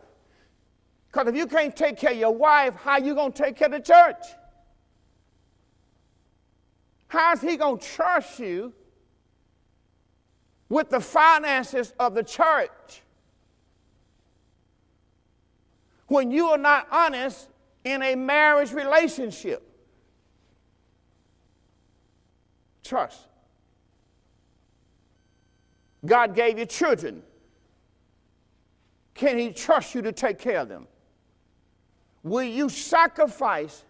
Because 1.12 1.28
if 1.28 1.36
you 1.36 1.48
can't 1.48 1.76
take 1.76 1.98
care 1.98 2.12
of 2.12 2.18
your 2.18 2.36
wife, 2.36 2.76
how 2.76 2.98
you 2.98 3.16
going 3.16 3.32
to 3.32 3.44
take 3.44 3.56
care 3.56 3.68
of 3.68 3.72
the 3.72 3.80
church? 3.80 4.24
How's 7.08 7.42
He 7.42 7.58
going 7.58 7.80
to 7.80 7.86
trust 7.86 8.40
you 8.40 8.74
with 10.70 10.90
the 10.90 11.00
finances 11.00 11.94
of 12.00 12.14
the 12.14 12.24
church? 12.24 13.02
when 16.10 16.32
you 16.32 16.48
are 16.48 16.58
not 16.58 16.88
honest 16.92 17.48
in 17.86 18.02
a 18.04 18.16
marriage 18.16 18.74
relationship. 18.74 19.64
Trust. 22.84 23.22
God 26.06 26.36
gave 26.36 26.58
you 26.58 26.66
children. 26.66 27.22
Can 29.20 29.38
He 29.38 29.52
trust 29.52 29.96
you 29.96 30.02
to 30.04 30.14
take 30.14 30.40
care 30.40 30.60
of 30.60 30.70
them? 30.70 30.88
Will 32.24 32.42
you 32.42 32.70
sacrifice 32.70 33.84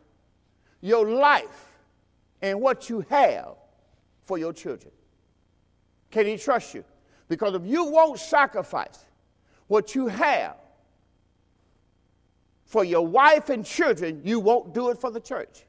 your 0.82 1.08
life 1.08 1.70
and 2.42 2.60
what 2.60 2.90
you 2.90 3.02
have 3.12 3.54
for 4.24 4.40
your 4.40 4.54
children? 4.54 4.92
Can 6.10 6.26
He 6.26 6.36
trust 6.36 6.74
you? 6.74 6.84
Because 7.28 7.54
if 7.54 7.62
you 7.64 7.92
won't 7.92 8.18
sacrifice 8.20 9.06
what 9.68 9.94
you 9.94 10.08
have 10.08 10.56
for 12.66 12.84
your 12.84 13.06
wife 13.06 13.50
and 13.50 13.64
children, 13.64 14.22
you 14.26 14.40
won't 14.40 14.74
do 14.74 14.90
it 14.90 14.98
for 14.98 15.12
the 15.12 15.20
church. 15.20 15.64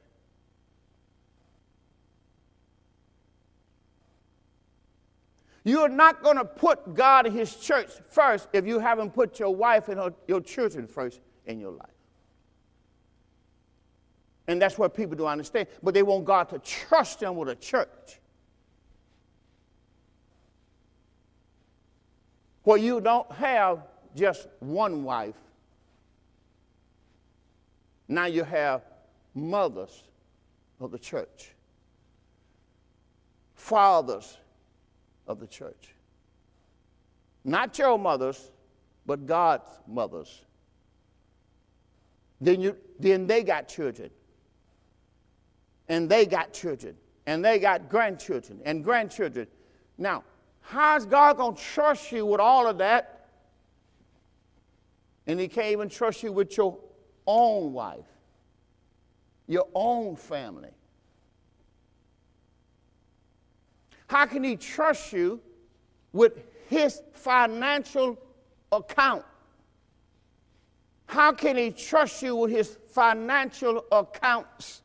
You're 5.63 5.89
not 5.89 6.23
going 6.23 6.37
to 6.37 6.45
put 6.45 6.95
God 6.95 7.27
and 7.27 7.35
His 7.35 7.55
church 7.55 7.89
first 8.09 8.47
if 8.53 8.65
you 8.65 8.79
haven't 8.79 9.11
put 9.11 9.39
your 9.39 9.55
wife 9.55 9.89
and 9.89 9.99
her, 9.99 10.13
your 10.27 10.41
children 10.41 10.87
first 10.87 11.21
in 11.45 11.59
your 11.59 11.71
life. 11.71 11.87
And 14.47 14.61
that's 14.61 14.77
what 14.77 14.95
people 14.95 15.15
don't 15.15 15.27
understand. 15.27 15.67
But 15.83 15.93
they 15.93 16.03
want 16.03 16.25
God 16.25 16.49
to 16.49 16.59
trust 16.59 17.19
them 17.19 17.35
with 17.35 17.49
a 17.49 17.55
church. 17.55 18.19
Where 22.63 22.77
you 22.77 23.01
don't 23.01 23.31
have 23.31 23.87
just 24.15 24.47
one 24.59 25.03
wife 25.03 25.35
now 28.11 28.25
you 28.25 28.43
have 28.43 28.81
mothers 29.33 30.03
of 30.81 30.91
the 30.91 30.99
church, 30.99 31.53
fathers 33.55 34.37
of 35.31 35.39
the 35.39 35.47
church. 35.47 35.95
Not 37.43 37.77
your 37.79 37.97
mothers, 37.97 38.51
but 39.05 39.25
God's 39.25 39.67
mothers. 39.87 40.41
Then, 42.39 42.61
you, 42.61 42.75
then 42.99 43.25
they 43.25 43.43
got 43.43 43.67
children. 43.67 44.09
And 45.87 46.09
they 46.09 46.25
got 46.25 46.53
children. 46.53 46.95
And 47.25 47.43
they 47.43 47.59
got 47.59 47.89
grandchildren 47.89 48.59
and 48.65 48.83
grandchildren. 48.83 49.47
Now, 49.97 50.23
how's 50.61 51.05
God 51.05 51.37
going 51.37 51.55
to 51.55 51.61
trust 51.61 52.11
you 52.11 52.25
with 52.25 52.39
all 52.39 52.67
of 52.67 52.77
that? 52.79 53.29
And 55.27 55.39
He 55.39 55.47
can't 55.47 55.67
even 55.67 55.89
trust 55.89 56.23
you 56.23 56.31
with 56.31 56.55
your 56.57 56.77
own 57.25 57.73
wife, 57.73 58.05
your 59.47 59.67
own 59.73 60.15
family? 60.15 60.71
How 64.11 64.25
can 64.25 64.43
he 64.43 64.57
trust 64.57 65.13
you 65.13 65.39
with 66.11 66.33
his 66.67 67.01
financial 67.13 68.19
account? 68.69 69.23
How 71.05 71.31
can 71.31 71.55
he 71.55 71.71
trust 71.71 72.21
you 72.21 72.35
with 72.35 72.51
his 72.51 72.77
financial 72.89 73.85
accounts 73.89 74.81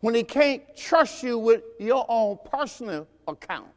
when 0.00 0.14
he 0.14 0.24
can't 0.24 0.62
trust 0.76 1.22
you 1.22 1.38
with 1.38 1.62
your 1.80 2.04
own 2.06 2.38
personal 2.44 3.08
account? 3.26 3.72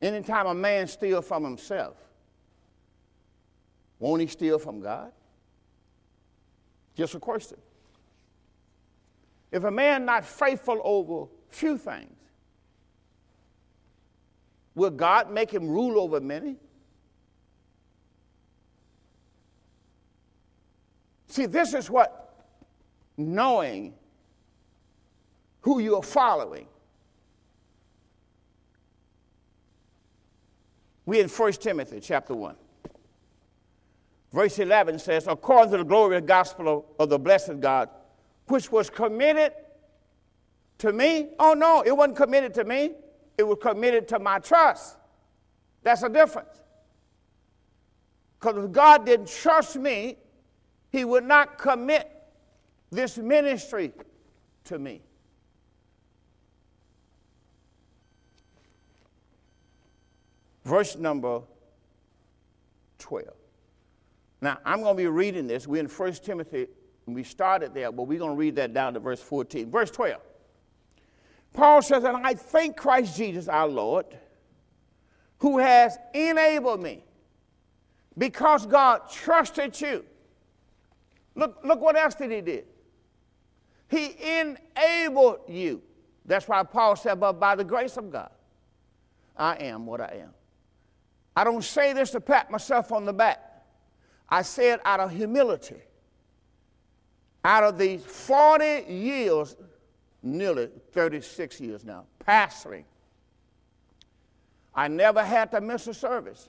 Anytime 0.00 0.46
a 0.46 0.54
man 0.54 0.86
steals 0.86 1.26
from 1.26 1.42
himself, 1.42 1.96
won't 3.98 4.20
he 4.20 4.28
steal 4.28 4.60
from 4.60 4.80
God? 4.80 5.10
Just 6.94 7.16
a 7.16 7.18
question. 7.18 7.58
If 9.54 9.62
a 9.62 9.70
man 9.70 10.04
not 10.04 10.24
faithful 10.24 10.80
over 10.82 11.30
few 11.48 11.78
things, 11.78 12.10
will 14.74 14.90
God 14.90 15.30
make 15.30 15.48
him 15.48 15.68
rule 15.68 16.00
over 16.00 16.20
many? 16.20 16.56
See, 21.28 21.46
this 21.46 21.72
is 21.72 21.88
what 21.88 22.34
knowing 23.16 23.94
who 25.60 25.78
you 25.78 25.94
are 25.94 26.02
following 26.02 26.66
We 31.06 31.20
in 31.20 31.28
1 31.28 31.52
Timothy 31.52 32.00
chapter 32.00 32.34
1. 32.34 32.56
Verse 34.32 34.58
11 34.58 34.98
says, 34.98 35.28
according 35.28 35.70
to 35.70 35.78
the 35.78 35.84
glorious 35.84 36.24
gospel 36.26 36.68
of, 36.68 36.84
of 36.98 37.08
the 37.08 37.18
blessed 37.20 37.60
God, 37.60 37.88
which 38.46 38.70
was 38.70 38.90
committed 38.90 39.52
to 40.78 40.92
me. 40.92 41.28
Oh, 41.38 41.54
no, 41.54 41.82
it 41.84 41.96
wasn't 41.96 42.16
committed 42.16 42.54
to 42.54 42.64
me. 42.64 42.92
It 43.38 43.42
was 43.42 43.58
committed 43.60 44.08
to 44.08 44.18
my 44.18 44.38
trust. 44.38 44.96
That's 45.82 46.02
a 46.02 46.08
difference. 46.08 46.60
Because 48.38 48.64
if 48.64 48.72
God 48.72 49.06
didn't 49.06 49.28
trust 49.28 49.76
me, 49.76 50.18
He 50.90 51.04
would 51.04 51.24
not 51.24 51.58
commit 51.58 52.10
this 52.90 53.18
ministry 53.18 53.92
to 54.64 54.78
me. 54.78 55.02
verse 60.64 60.96
number 60.96 61.42
12. 62.98 63.28
Now, 64.40 64.58
I'm 64.64 64.80
going 64.80 64.96
to 64.96 65.02
be 65.02 65.06
reading 65.06 65.46
this. 65.46 65.66
We're 65.66 65.80
in 65.80 65.88
1 65.88 66.12
Timothy, 66.14 66.66
we 67.06 67.22
started 67.22 67.74
there, 67.74 67.92
but 67.92 68.04
we're 68.04 68.18
going 68.18 68.32
to 68.32 68.36
read 68.36 68.56
that 68.56 68.72
down 68.72 68.94
to 68.94 69.00
verse 69.00 69.20
14. 69.20 69.70
Verse 69.70 69.90
12. 69.90 70.20
Paul 71.52 71.82
says, 71.82 72.04
And 72.04 72.26
I 72.26 72.34
thank 72.34 72.76
Christ 72.76 73.16
Jesus 73.16 73.48
our 73.48 73.68
Lord, 73.68 74.06
who 75.38 75.58
has 75.58 75.98
enabled 76.14 76.82
me 76.82 77.04
because 78.16 78.66
God 78.66 79.10
trusted 79.10 79.78
you. 79.80 80.04
Look, 81.34 81.60
look 81.64 81.80
what 81.80 81.96
else 81.96 82.14
did 82.14 82.30
he 82.30 82.40
do. 82.40 82.62
He 83.88 84.16
enabled 84.40 85.40
you. 85.48 85.82
That's 86.24 86.48
why 86.48 86.62
Paul 86.62 86.96
said, 86.96 87.20
But 87.20 87.34
by 87.34 87.54
the 87.54 87.64
grace 87.64 87.96
of 87.96 88.10
God 88.10 88.30
I 89.36 89.56
am 89.56 89.86
what 89.86 90.00
I 90.00 90.20
am. 90.22 90.30
I 91.36 91.44
don't 91.44 91.64
say 91.64 91.92
this 91.92 92.10
to 92.12 92.20
pat 92.20 92.50
myself 92.50 92.92
on 92.92 93.04
the 93.04 93.12
back. 93.12 93.40
I 94.28 94.42
say 94.42 94.72
it 94.72 94.80
out 94.84 95.00
of 95.00 95.10
humility. 95.10 95.82
Out 97.44 97.62
of 97.62 97.78
these 97.78 98.02
40 98.02 98.90
years, 98.90 99.56
nearly 100.22 100.70
36 100.92 101.60
years 101.60 101.84
now, 101.84 102.06
pastoring, 102.26 102.84
I 104.74 104.88
never 104.88 105.22
had 105.22 105.50
to 105.52 105.60
miss 105.60 105.86
a 105.86 105.94
service 105.94 106.48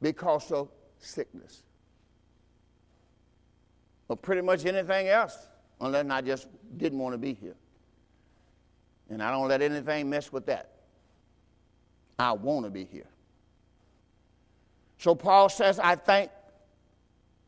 because 0.00 0.50
of 0.52 0.68
sickness. 0.98 1.62
Or 4.08 4.16
pretty 4.16 4.42
much 4.42 4.64
anything 4.64 5.08
else, 5.08 5.48
unless 5.80 6.08
I 6.08 6.20
just 6.20 6.46
didn't 6.76 6.98
want 6.98 7.14
to 7.14 7.18
be 7.18 7.34
here. 7.34 7.56
And 9.10 9.22
I 9.22 9.30
don't 9.30 9.48
let 9.48 9.60
anything 9.60 10.08
mess 10.08 10.32
with 10.32 10.46
that. 10.46 10.70
I 12.18 12.32
want 12.32 12.64
to 12.64 12.70
be 12.70 12.84
here. 12.84 13.08
So 14.98 15.14
Paul 15.14 15.48
says, 15.48 15.80
I 15.80 15.96
thank 15.96 16.30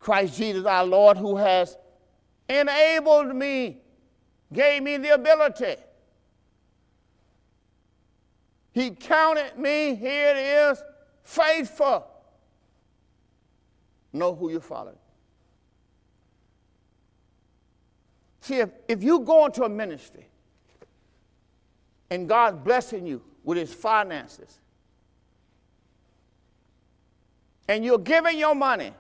Christ 0.01 0.37
Jesus 0.37 0.67
our 0.67 0.85
Lord 0.85 1.17
who 1.17 1.37
has 1.37 1.77
enabled 2.49 3.35
me, 3.35 3.79
gave 4.53 4.83
me 4.83 4.97
the 4.97 5.15
ability. 5.15 5.77
He 8.73 8.91
counted 8.91 9.57
me, 9.57 9.95
here 9.95 10.35
it 10.35 10.71
is, 10.71 10.83
faithful. 11.23 12.07
Know 14.13 14.35
who 14.35 14.51
you're 14.51 14.61
following. 14.61 14.97
See, 18.41 18.57
if, 18.57 18.71
if 18.89 19.03
you 19.03 19.21
go 19.21 19.47
into 19.47 19.65
a 19.65 19.69
ministry 19.69 20.29
and 22.11 22.29
God's 22.29 22.59
blessing 22.59 23.07
you 23.07 23.23
with 23.43 23.57
his 23.59 23.73
finances, 23.73 24.59
and 27.69 27.85
you're 27.85 27.99
giving 27.99 28.39
your 28.39 28.55
money 28.55 28.93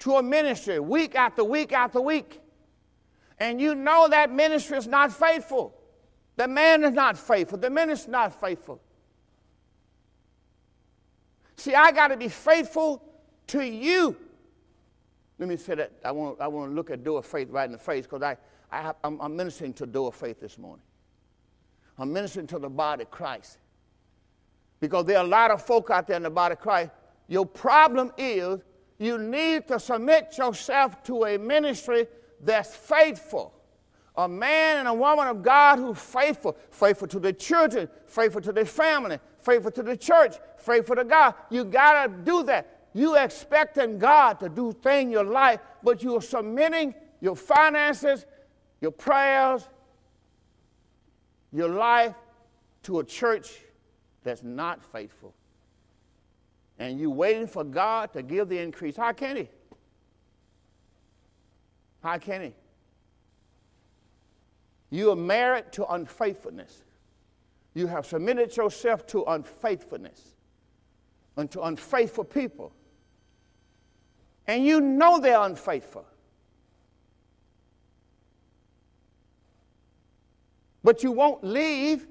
to 0.00 0.16
a 0.16 0.22
ministry 0.22 0.78
week 0.80 1.14
after 1.14 1.44
week 1.44 1.72
after 1.72 2.00
week, 2.00 2.40
and 3.38 3.60
you 3.60 3.74
know 3.74 4.08
that 4.08 4.32
ministry 4.32 4.76
is 4.76 4.86
not 4.86 5.12
faithful, 5.12 5.74
the 6.36 6.48
man 6.48 6.84
is 6.84 6.92
not 6.92 7.16
faithful, 7.16 7.58
the 7.58 7.70
minister 7.70 8.08
is 8.08 8.12
not 8.12 8.40
faithful. 8.40 8.80
See, 11.56 11.74
I 11.74 11.92
got 11.92 12.08
to 12.08 12.16
be 12.16 12.28
faithful 12.28 13.02
to 13.48 13.62
you 13.62 14.16
let 15.40 15.48
me 15.48 15.56
say 15.56 15.74
that. 15.74 15.92
I 16.04 16.12
want, 16.12 16.38
I 16.38 16.46
want 16.46 16.70
to 16.70 16.74
look 16.74 16.90
at 16.90 17.02
door 17.02 17.20
of 17.20 17.26
faith 17.26 17.48
right 17.50 17.64
in 17.64 17.72
the 17.72 17.78
face 17.78 18.04
because 18.04 18.22
I, 18.22 18.36
I 18.70 18.92
I'm, 19.02 19.18
I'm 19.22 19.34
ministering 19.34 19.72
to 19.74 19.86
door 19.86 20.08
of 20.08 20.14
faith 20.14 20.38
this 20.38 20.58
morning. 20.58 20.84
I'm 21.98 22.12
ministering 22.12 22.46
to 22.48 22.58
the 22.58 22.68
body 22.68 23.04
of 23.04 23.10
Christ. 23.10 23.56
Because 24.80 25.06
there 25.06 25.16
are 25.16 25.24
a 25.24 25.28
lot 25.28 25.50
of 25.50 25.64
folk 25.64 25.88
out 25.90 26.06
there 26.06 26.18
in 26.18 26.24
the 26.24 26.30
body 26.30 26.52
of 26.52 26.60
Christ. 26.60 26.90
Your 27.26 27.46
problem 27.46 28.12
is 28.18 28.60
you 29.00 29.18
need 29.18 29.66
to 29.68 29.80
submit 29.80 30.38
yourself 30.38 31.02
to 31.04 31.24
a 31.24 31.38
ministry 31.38 32.06
that's 32.40 32.76
faithful. 32.76 33.52
A 34.16 34.28
man 34.28 34.78
and 34.78 34.88
a 34.88 34.94
woman 34.94 35.26
of 35.26 35.42
God 35.42 35.78
who's 35.78 35.98
faithful, 35.98 36.56
faithful 36.70 37.08
to 37.08 37.18
the 37.18 37.32
children, 37.32 37.88
faithful 38.06 38.40
to 38.42 38.52
the 38.52 38.64
family, 38.64 39.18
faithful 39.40 39.72
to 39.72 39.82
the 39.82 39.96
church, 39.96 40.36
faithful 40.58 40.94
to 40.94 41.04
God. 41.04 41.34
You 41.50 41.64
got 41.64 42.06
to 42.06 42.12
do 42.22 42.44
that 42.44 42.80
you 42.92 43.16
expecting 43.16 43.98
God 43.98 44.40
to 44.40 44.48
do 44.48 44.72
things 44.72 45.06
in 45.06 45.10
your 45.12 45.24
life, 45.24 45.60
but 45.82 46.02
you're 46.02 46.22
submitting 46.22 46.94
your 47.20 47.36
finances, 47.36 48.26
your 48.80 48.90
prayers, 48.90 49.68
your 51.52 51.68
life 51.68 52.14
to 52.84 53.00
a 53.00 53.04
church 53.04 53.60
that's 54.24 54.42
not 54.42 54.82
faithful. 54.92 55.34
And 56.80 56.98
you 56.98 57.10
waiting 57.10 57.46
for 57.46 57.62
God 57.62 58.12
to 58.14 58.22
give 58.22 58.48
the 58.48 58.58
increase. 58.58 58.96
How 58.96 59.12
can 59.12 59.36
He? 59.36 59.48
How 62.02 62.18
can 62.18 62.42
He? 62.42 62.52
You 64.90 65.12
are 65.12 65.16
married 65.16 65.70
to 65.72 65.86
unfaithfulness. 65.86 66.82
You 67.74 67.86
have 67.86 68.06
submitted 68.06 68.56
yourself 68.56 69.06
to 69.08 69.22
unfaithfulness 69.22 70.34
and 71.36 71.48
to 71.52 71.62
unfaithful 71.62 72.24
people 72.24 72.72
and 74.50 74.66
you 74.66 74.80
know 74.80 75.20
they're 75.20 75.40
unfaithful. 75.40 76.04
But 80.82 81.04
you 81.04 81.12
won't 81.12 81.44
leave 81.44 82.08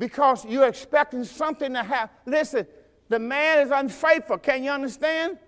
because 0.00 0.44
you're 0.44 0.66
expecting 0.66 1.22
something 1.22 1.74
to 1.74 1.84
happen. 1.84 2.32
Listen, 2.32 2.66
the 3.08 3.18
man 3.18 3.60
is 3.60 3.70
unfaithful. 3.70 4.38
Can 4.38 4.64
you 4.64 4.70
understand? 4.70 5.38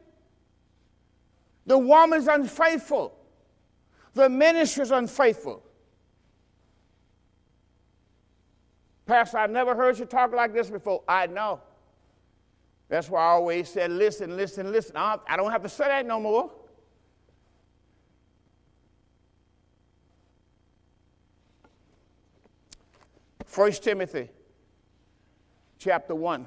The 1.66 1.76
woman's 1.76 2.28
unfaithful. 2.28 3.14
The 4.14 4.28
ministry 4.28 4.82
is 4.82 4.90
unfaithful. 4.90 5.62
Pastor, 9.06 9.38
I've 9.38 9.50
never 9.50 9.74
heard 9.74 9.98
you 9.98 10.04
talk 10.04 10.32
like 10.32 10.52
this 10.52 10.70
before. 10.70 11.02
I 11.09 11.26
know. 11.26 11.61
That's 12.88 13.11
why 13.11 13.20
I 13.20 13.30
always 13.30 13.68
said, 13.68 13.90
listen, 13.90 14.36
listen, 14.36 14.72
listen. 14.72 14.96
I 14.96 15.36
don't 15.36 15.50
have 15.50 15.62
to 15.62 15.68
say 15.68 15.86
that 15.88 16.06
no 16.06 16.20
more. 16.20 16.50
First 23.44 23.82
Timothy 23.82 24.30
chapter 25.78 26.14
1 26.14 26.46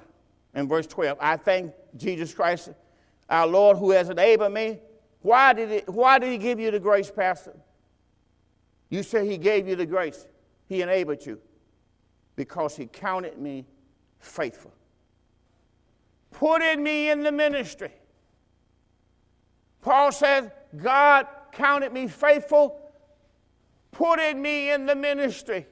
and 0.54 0.68
verse 0.68 0.88
12. 0.88 1.18
I 1.20 1.38
thank 1.38 1.74
Jesus 1.96 2.34
Christ, 2.34 2.70
our 3.30 3.48
Lord, 3.48 3.78
who 3.78 3.92
has 3.92 4.10
enabled 4.10 4.54
me. 4.54 4.80
Why 5.22 5.54
did, 5.54 5.88
why 5.88 6.20
did 6.20 6.32
he 6.32 6.38
give 6.38 6.60
you 6.60 6.72
the 6.72 6.80
grace, 6.80 7.12
Pastor? 7.12 7.56
You 8.90 9.04
say 9.04 9.28
he 9.28 9.38
gave 9.38 9.68
you 9.68 9.76
the 9.76 9.86
grace. 9.86 10.28
He 10.68 10.82
enabled 10.82 11.26
you 11.26 11.40
because 12.36 12.76
he 12.76 12.88
counted 12.88 13.38
me 13.38 13.66
faithful 14.20 14.74
putting 16.32 16.82
me 16.82 17.10
in 17.10 17.24
the 17.24 17.32
ministry. 17.32 17.92
Paul 19.82 20.12
says, 20.12 20.50
God 20.76 21.28
counted 21.52 21.92
me 21.92 22.08
faithful, 22.08 22.80
putting 23.92 24.42
me 24.42 24.72
in 24.72 24.86
the 24.86 24.96
ministry. 24.96 25.68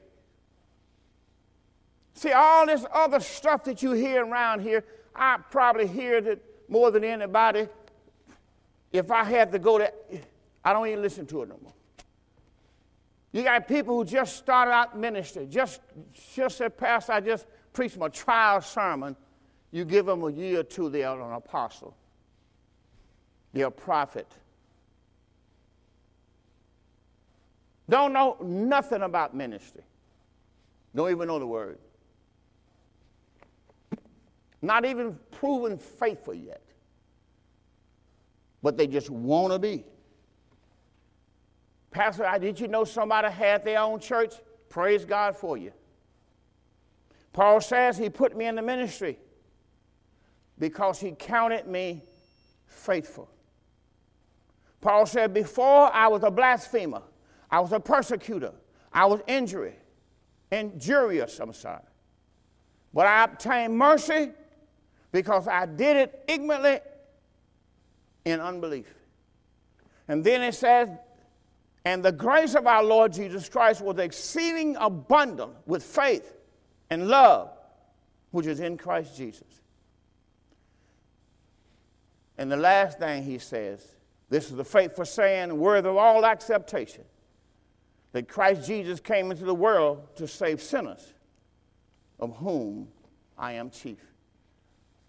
See, 2.14 2.32
all 2.32 2.66
this 2.66 2.86
other 2.94 3.20
stuff 3.20 3.64
that 3.66 3.82
you 3.82 3.92
hear 3.92 4.26
around 4.26 4.62
here, 4.62 4.84
I 5.16 5.38
probably 5.50 5.88
hear 5.88 6.18
it 6.18 6.44
more 6.68 6.92
than 6.92 7.04
anybody. 7.04 7.68
If 8.92 9.12
I 9.12 9.24
had 9.24 9.52
to 9.52 9.60
go 9.60 9.78
to, 9.78 9.92
I 10.64 10.74
don't 10.74 10.88
even 10.88 11.02
listen 11.02 11.26
to 11.28 11.44
it 11.44 11.50
no 11.50 11.60
more. 11.62 11.74
You 13.32 13.44
got 13.44 13.68
people 13.68 13.96
who 13.96 14.06
just 14.06 14.38
started 14.38 14.72
out 14.72 14.98
ministry, 14.98 15.46
just, 15.50 15.82
just 16.36 16.58
said, 16.58 16.78
Pastor, 16.78 17.14
I 17.14 17.20
just 17.20 17.46
preached 17.74 17.98
my 17.98 18.10
trial 18.10 18.62
sermon 18.62 19.16
you 19.72 19.86
give 19.86 20.06
them 20.06 20.24
a 20.24 20.32
year 20.32 20.62
or 20.62 20.64
two, 20.64 20.90
they 20.90 21.04
are 21.04 21.20
an 21.20 21.34
apostle, 21.34 21.96
they're 23.54 23.68
a 23.68 23.72
prophet. 23.72 24.28
Don't 27.88 28.14
know 28.14 28.38
nothing 28.42 29.02
about 29.02 29.36
ministry. 29.36 29.82
Don't 30.96 31.10
even 31.10 31.28
know 31.28 31.40
the 31.40 31.48
word. 31.48 31.80
Not 34.62 34.86
even 34.86 35.18
proven 35.32 35.78
faithful 35.78 36.34
yet. 36.34 36.62
But 38.62 38.78
they 38.78 38.88
just 38.88 39.10
want 39.10 39.54
to 39.54 39.60
be. 39.60 39.86
Pastor, 41.92 42.30
did 42.40 42.60
you 42.60 42.68
know 42.68 42.84
somebody 42.84 43.30
had 43.30 43.64
their 43.64 43.80
own 43.80 44.00
church? 44.00 44.34
Praise 44.68 45.06
God 45.06 45.36
for 45.36 45.58
you. 45.58 45.72
Paul 47.34 47.62
says 47.62 47.98
he 47.98 48.10
put 48.10 48.36
me 48.36 48.46
in 48.46 48.56
the 48.56 48.62
ministry 48.62 49.18
because 50.58 51.00
he 51.00 51.12
counted 51.12 51.68
me 51.68 52.04
faithful. 52.68 53.30
Paul 54.82 55.06
said, 55.06 55.34
Before 55.34 55.94
I 55.94 56.08
was 56.08 56.24
a 56.24 56.32
blasphemer, 56.32 57.02
I 57.50 57.60
was 57.60 57.72
a 57.72 57.80
persecutor, 57.80 58.54
I 58.94 59.06
was 59.06 59.22
injury, 59.28 59.76
injurious, 60.52 61.40
I'm 61.40 61.54
sorry. 61.54 61.82
But 62.94 63.08
I 63.08 63.24
obtained 63.24 63.78
mercy 63.78 64.32
because 65.12 65.48
I 65.48 65.66
did 65.66 65.98
it 65.98 66.24
ignorantly 66.28 66.80
in 68.26 68.40
unbelief. 68.40 68.94
And 70.08 70.24
then 70.24 70.42
it 70.42 70.56
says, 70.56 70.90
And 71.86 72.04
the 72.04 72.12
grace 72.12 72.56
of 72.56 72.68
our 72.68 72.84
Lord 72.84 73.14
Jesus 73.14 73.50
Christ 73.50 73.82
was 73.82 73.98
exceeding 73.98 74.76
abundant 74.78 75.54
with 75.66 75.84
faith 75.84 76.36
and 76.90 77.08
love, 77.08 77.52
which 78.32 78.46
is 78.46 78.60
in 78.60 78.78
Christ 78.78 79.16
Jesus. 79.16 79.44
And 82.38 82.52
the 82.52 82.58
last 82.58 83.00
thing 83.00 83.24
he 83.24 83.38
says, 83.38 83.86
this 84.30 84.50
is 84.50 84.56
the 84.56 84.64
faithful 84.64 85.06
saying, 85.06 85.58
worthy 85.58 85.90
of 85.90 85.98
all 85.98 86.26
acceptation, 86.26 87.04
that 88.12 88.28
Christ 88.28 88.66
Jesus 88.66 89.00
came 89.00 89.32
into 89.32 89.44
the 89.44 89.56
world 89.56 90.16
to 90.16 90.28
save 90.28 90.62
sinners, 90.62 91.14
of 92.20 92.38
whom 92.38 92.88
I 93.38 93.54
am 93.54 93.70
chief. 93.70 94.00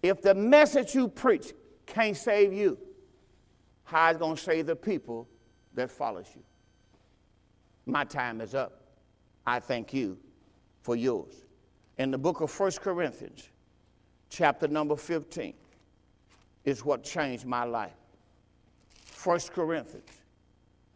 If 0.01 0.21
the 0.21 0.33
message 0.33 0.95
you 0.95 1.07
preach 1.07 1.53
can't 1.85 2.17
save 2.17 2.53
you, 2.53 2.77
how 3.83 4.09
is 4.09 4.15
it 4.15 4.19
going 4.19 4.35
to 4.35 4.41
save 4.41 4.65
the 4.65 4.75
people 4.75 5.27
that 5.73 5.91
follows 5.91 6.27
you? 6.35 6.41
My 7.85 8.03
time 8.03 8.41
is 8.41 8.55
up. 8.55 8.81
I 9.45 9.59
thank 9.59 9.93
you 9.93 10.17
for 10.81 10.95
yours. 10.95 11.33
In 11.97 12.11
the 12.11 12.17
book 12.17 12.41
of 12.41 12.57
1 12.57 12.71
Corinthians, 12.81 13.49
chapter 14.29 14.67
number 14.67 14.95
15, 14.95 15.53
is 16.63 16.85
what 16.85 17.03
changed 17.03 17.45
my 17.45 17.63
life. 17.63 17.93
1 19.23 19.39
Corinthians, 19.53 20.09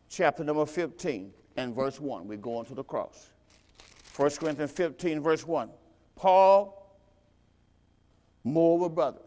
chapter 0.09 0.43
number 0.43 0.65
15, 0.65 1.33
and 1.57 1.75
verse 1.75 1.99
1. 1.99 2.27
We're 2.27 2.37
going 2.37 2.65
to 2.65 2.75
the 2.75 2.83
cross. 2.83 3.31
1 4.15 4.29
Corinthians 4.31 4.71
15, 4.71 5.21
verse 5.21 5.45
1. 5.45 5.69
Paul, 6.15 6.84
moreover, 8.45 8.87
brothers, 8.87 9.21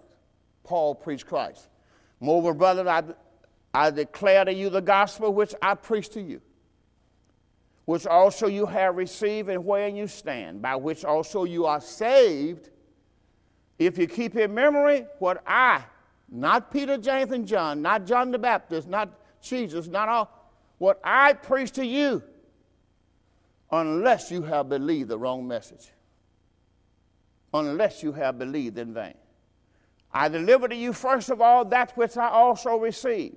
Paul 0.65 0.95
preached 0.95 1.27
Christ. 1.27 1.69
Moreover, 2.21 2.55
brothers, 2.55 2.87
I, 2.87 3.03
I 3.75 3.91
declare 3.91 4.47
to 4.47 4.53
you 4.53 4.71
the 4.71 4.81
gospel 4.81 5.35
which 5.35 5.55
I 5.61 5.75
preached 5.75 6.13
to 6.13 6.23
you, 6.23 6.41
which 7.85 8.07
also 8.07 8.47
you 8.47 8.65
have 8.65 8.97
received 8.97 9.51
and 9.51 9.65
wherein 9.65 9.97
you 9.97 10.07
stand, 10.07 10.63
by 10.63 10.77
which 10.77 11.05
also 11.05 11.45
you 11.45 11.67
are 11.67 11.81
saved, 11.81 12.71
if 13.79 13.99
you 13.99 14.07
keep 14.07 14.37
in 14.37 14.55
memory 14.55 15.07
what 15.19 15.43
I, 15.47 15.85
not 16.29 16.71
Peter, 16.73 16.99
James, 16.99 17.33
and 17.33 17.47
John, 17.47 17.83
not 17.83 18.07
John 18.07 18.31
the 18.31 18.39
Baptist, 18.39 18.89
not 18.89 19.09
Jesus, 19.41 19.87
not 19.87 20.09
all, 20.09 20.53
what 20.79 21.01
I 21.03 21.33
preach 21.33 21.73
to 21.73 21.85
you, 21.87 22.23
unless 23.71 24.31
you 24.31 24.43
have 24.43 24.69
believed 24.69 25.09
the 25.09 25.19
wrong 25.19 25.47
message, 25.47 25.93
unless 27.55 28.03
you 28.03 28.13
have 28.13 28.39
believed 28.39 28.79
in 28.79 28.93
vain. 28.93 29.15
I 30.13 30.29
deliver 30.29 30.69
to 30.69 30.75
you 30.75 30.93
first 30.93 31.31
of 31.31 31.41
all 31.41 31.65
that 31.67 31.97
which 31.97 32.17
I 32.17 32.29
also 32.29 32.77
received, 32.77 33.37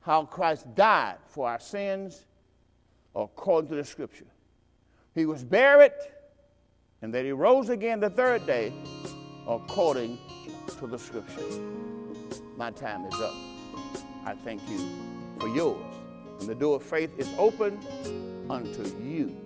how 0.00 0.24
Christ 0.24 0.74
died 0.74 1.16
for 1.26 1.48
our 1.48 1.60
sins 1.60 2.26
according 3.14 3.70
to 3.70 3.76
the 3.76 3.84
scripture. 3.84 4.26
He 5.14 5.26
was 5.26 5.44
buried, 5.44 5.92
and 7.02 7.12
that 7.14 7.24
he 7.24 7.32
rose 7.32 7.68
again 7.68 8.00
the 8.00 8.10
third 8.10 8.46
day 8.46 8.72
according 9.46 10.18
to 10.78 10.86
the 10.86 10.98
scripture. 10.98 11.42
My 12.56 12.70
time 12.70 13.04
is 13.06 13.14
up. 13.20 13.34
I 14.24 14.34
thank 14.44 14.60
you 14.68 14.88
for 15.38 15.48
yours. 15.48 15.94
And 16.40 16.48
the 16.48 16.54
door 16.54 16.76
of 16.76 16.82
faith 16.82 17.10
is 17.18 17.28
open 17.38 17.78
unto 18.50 18.82
you. 19.02 19.45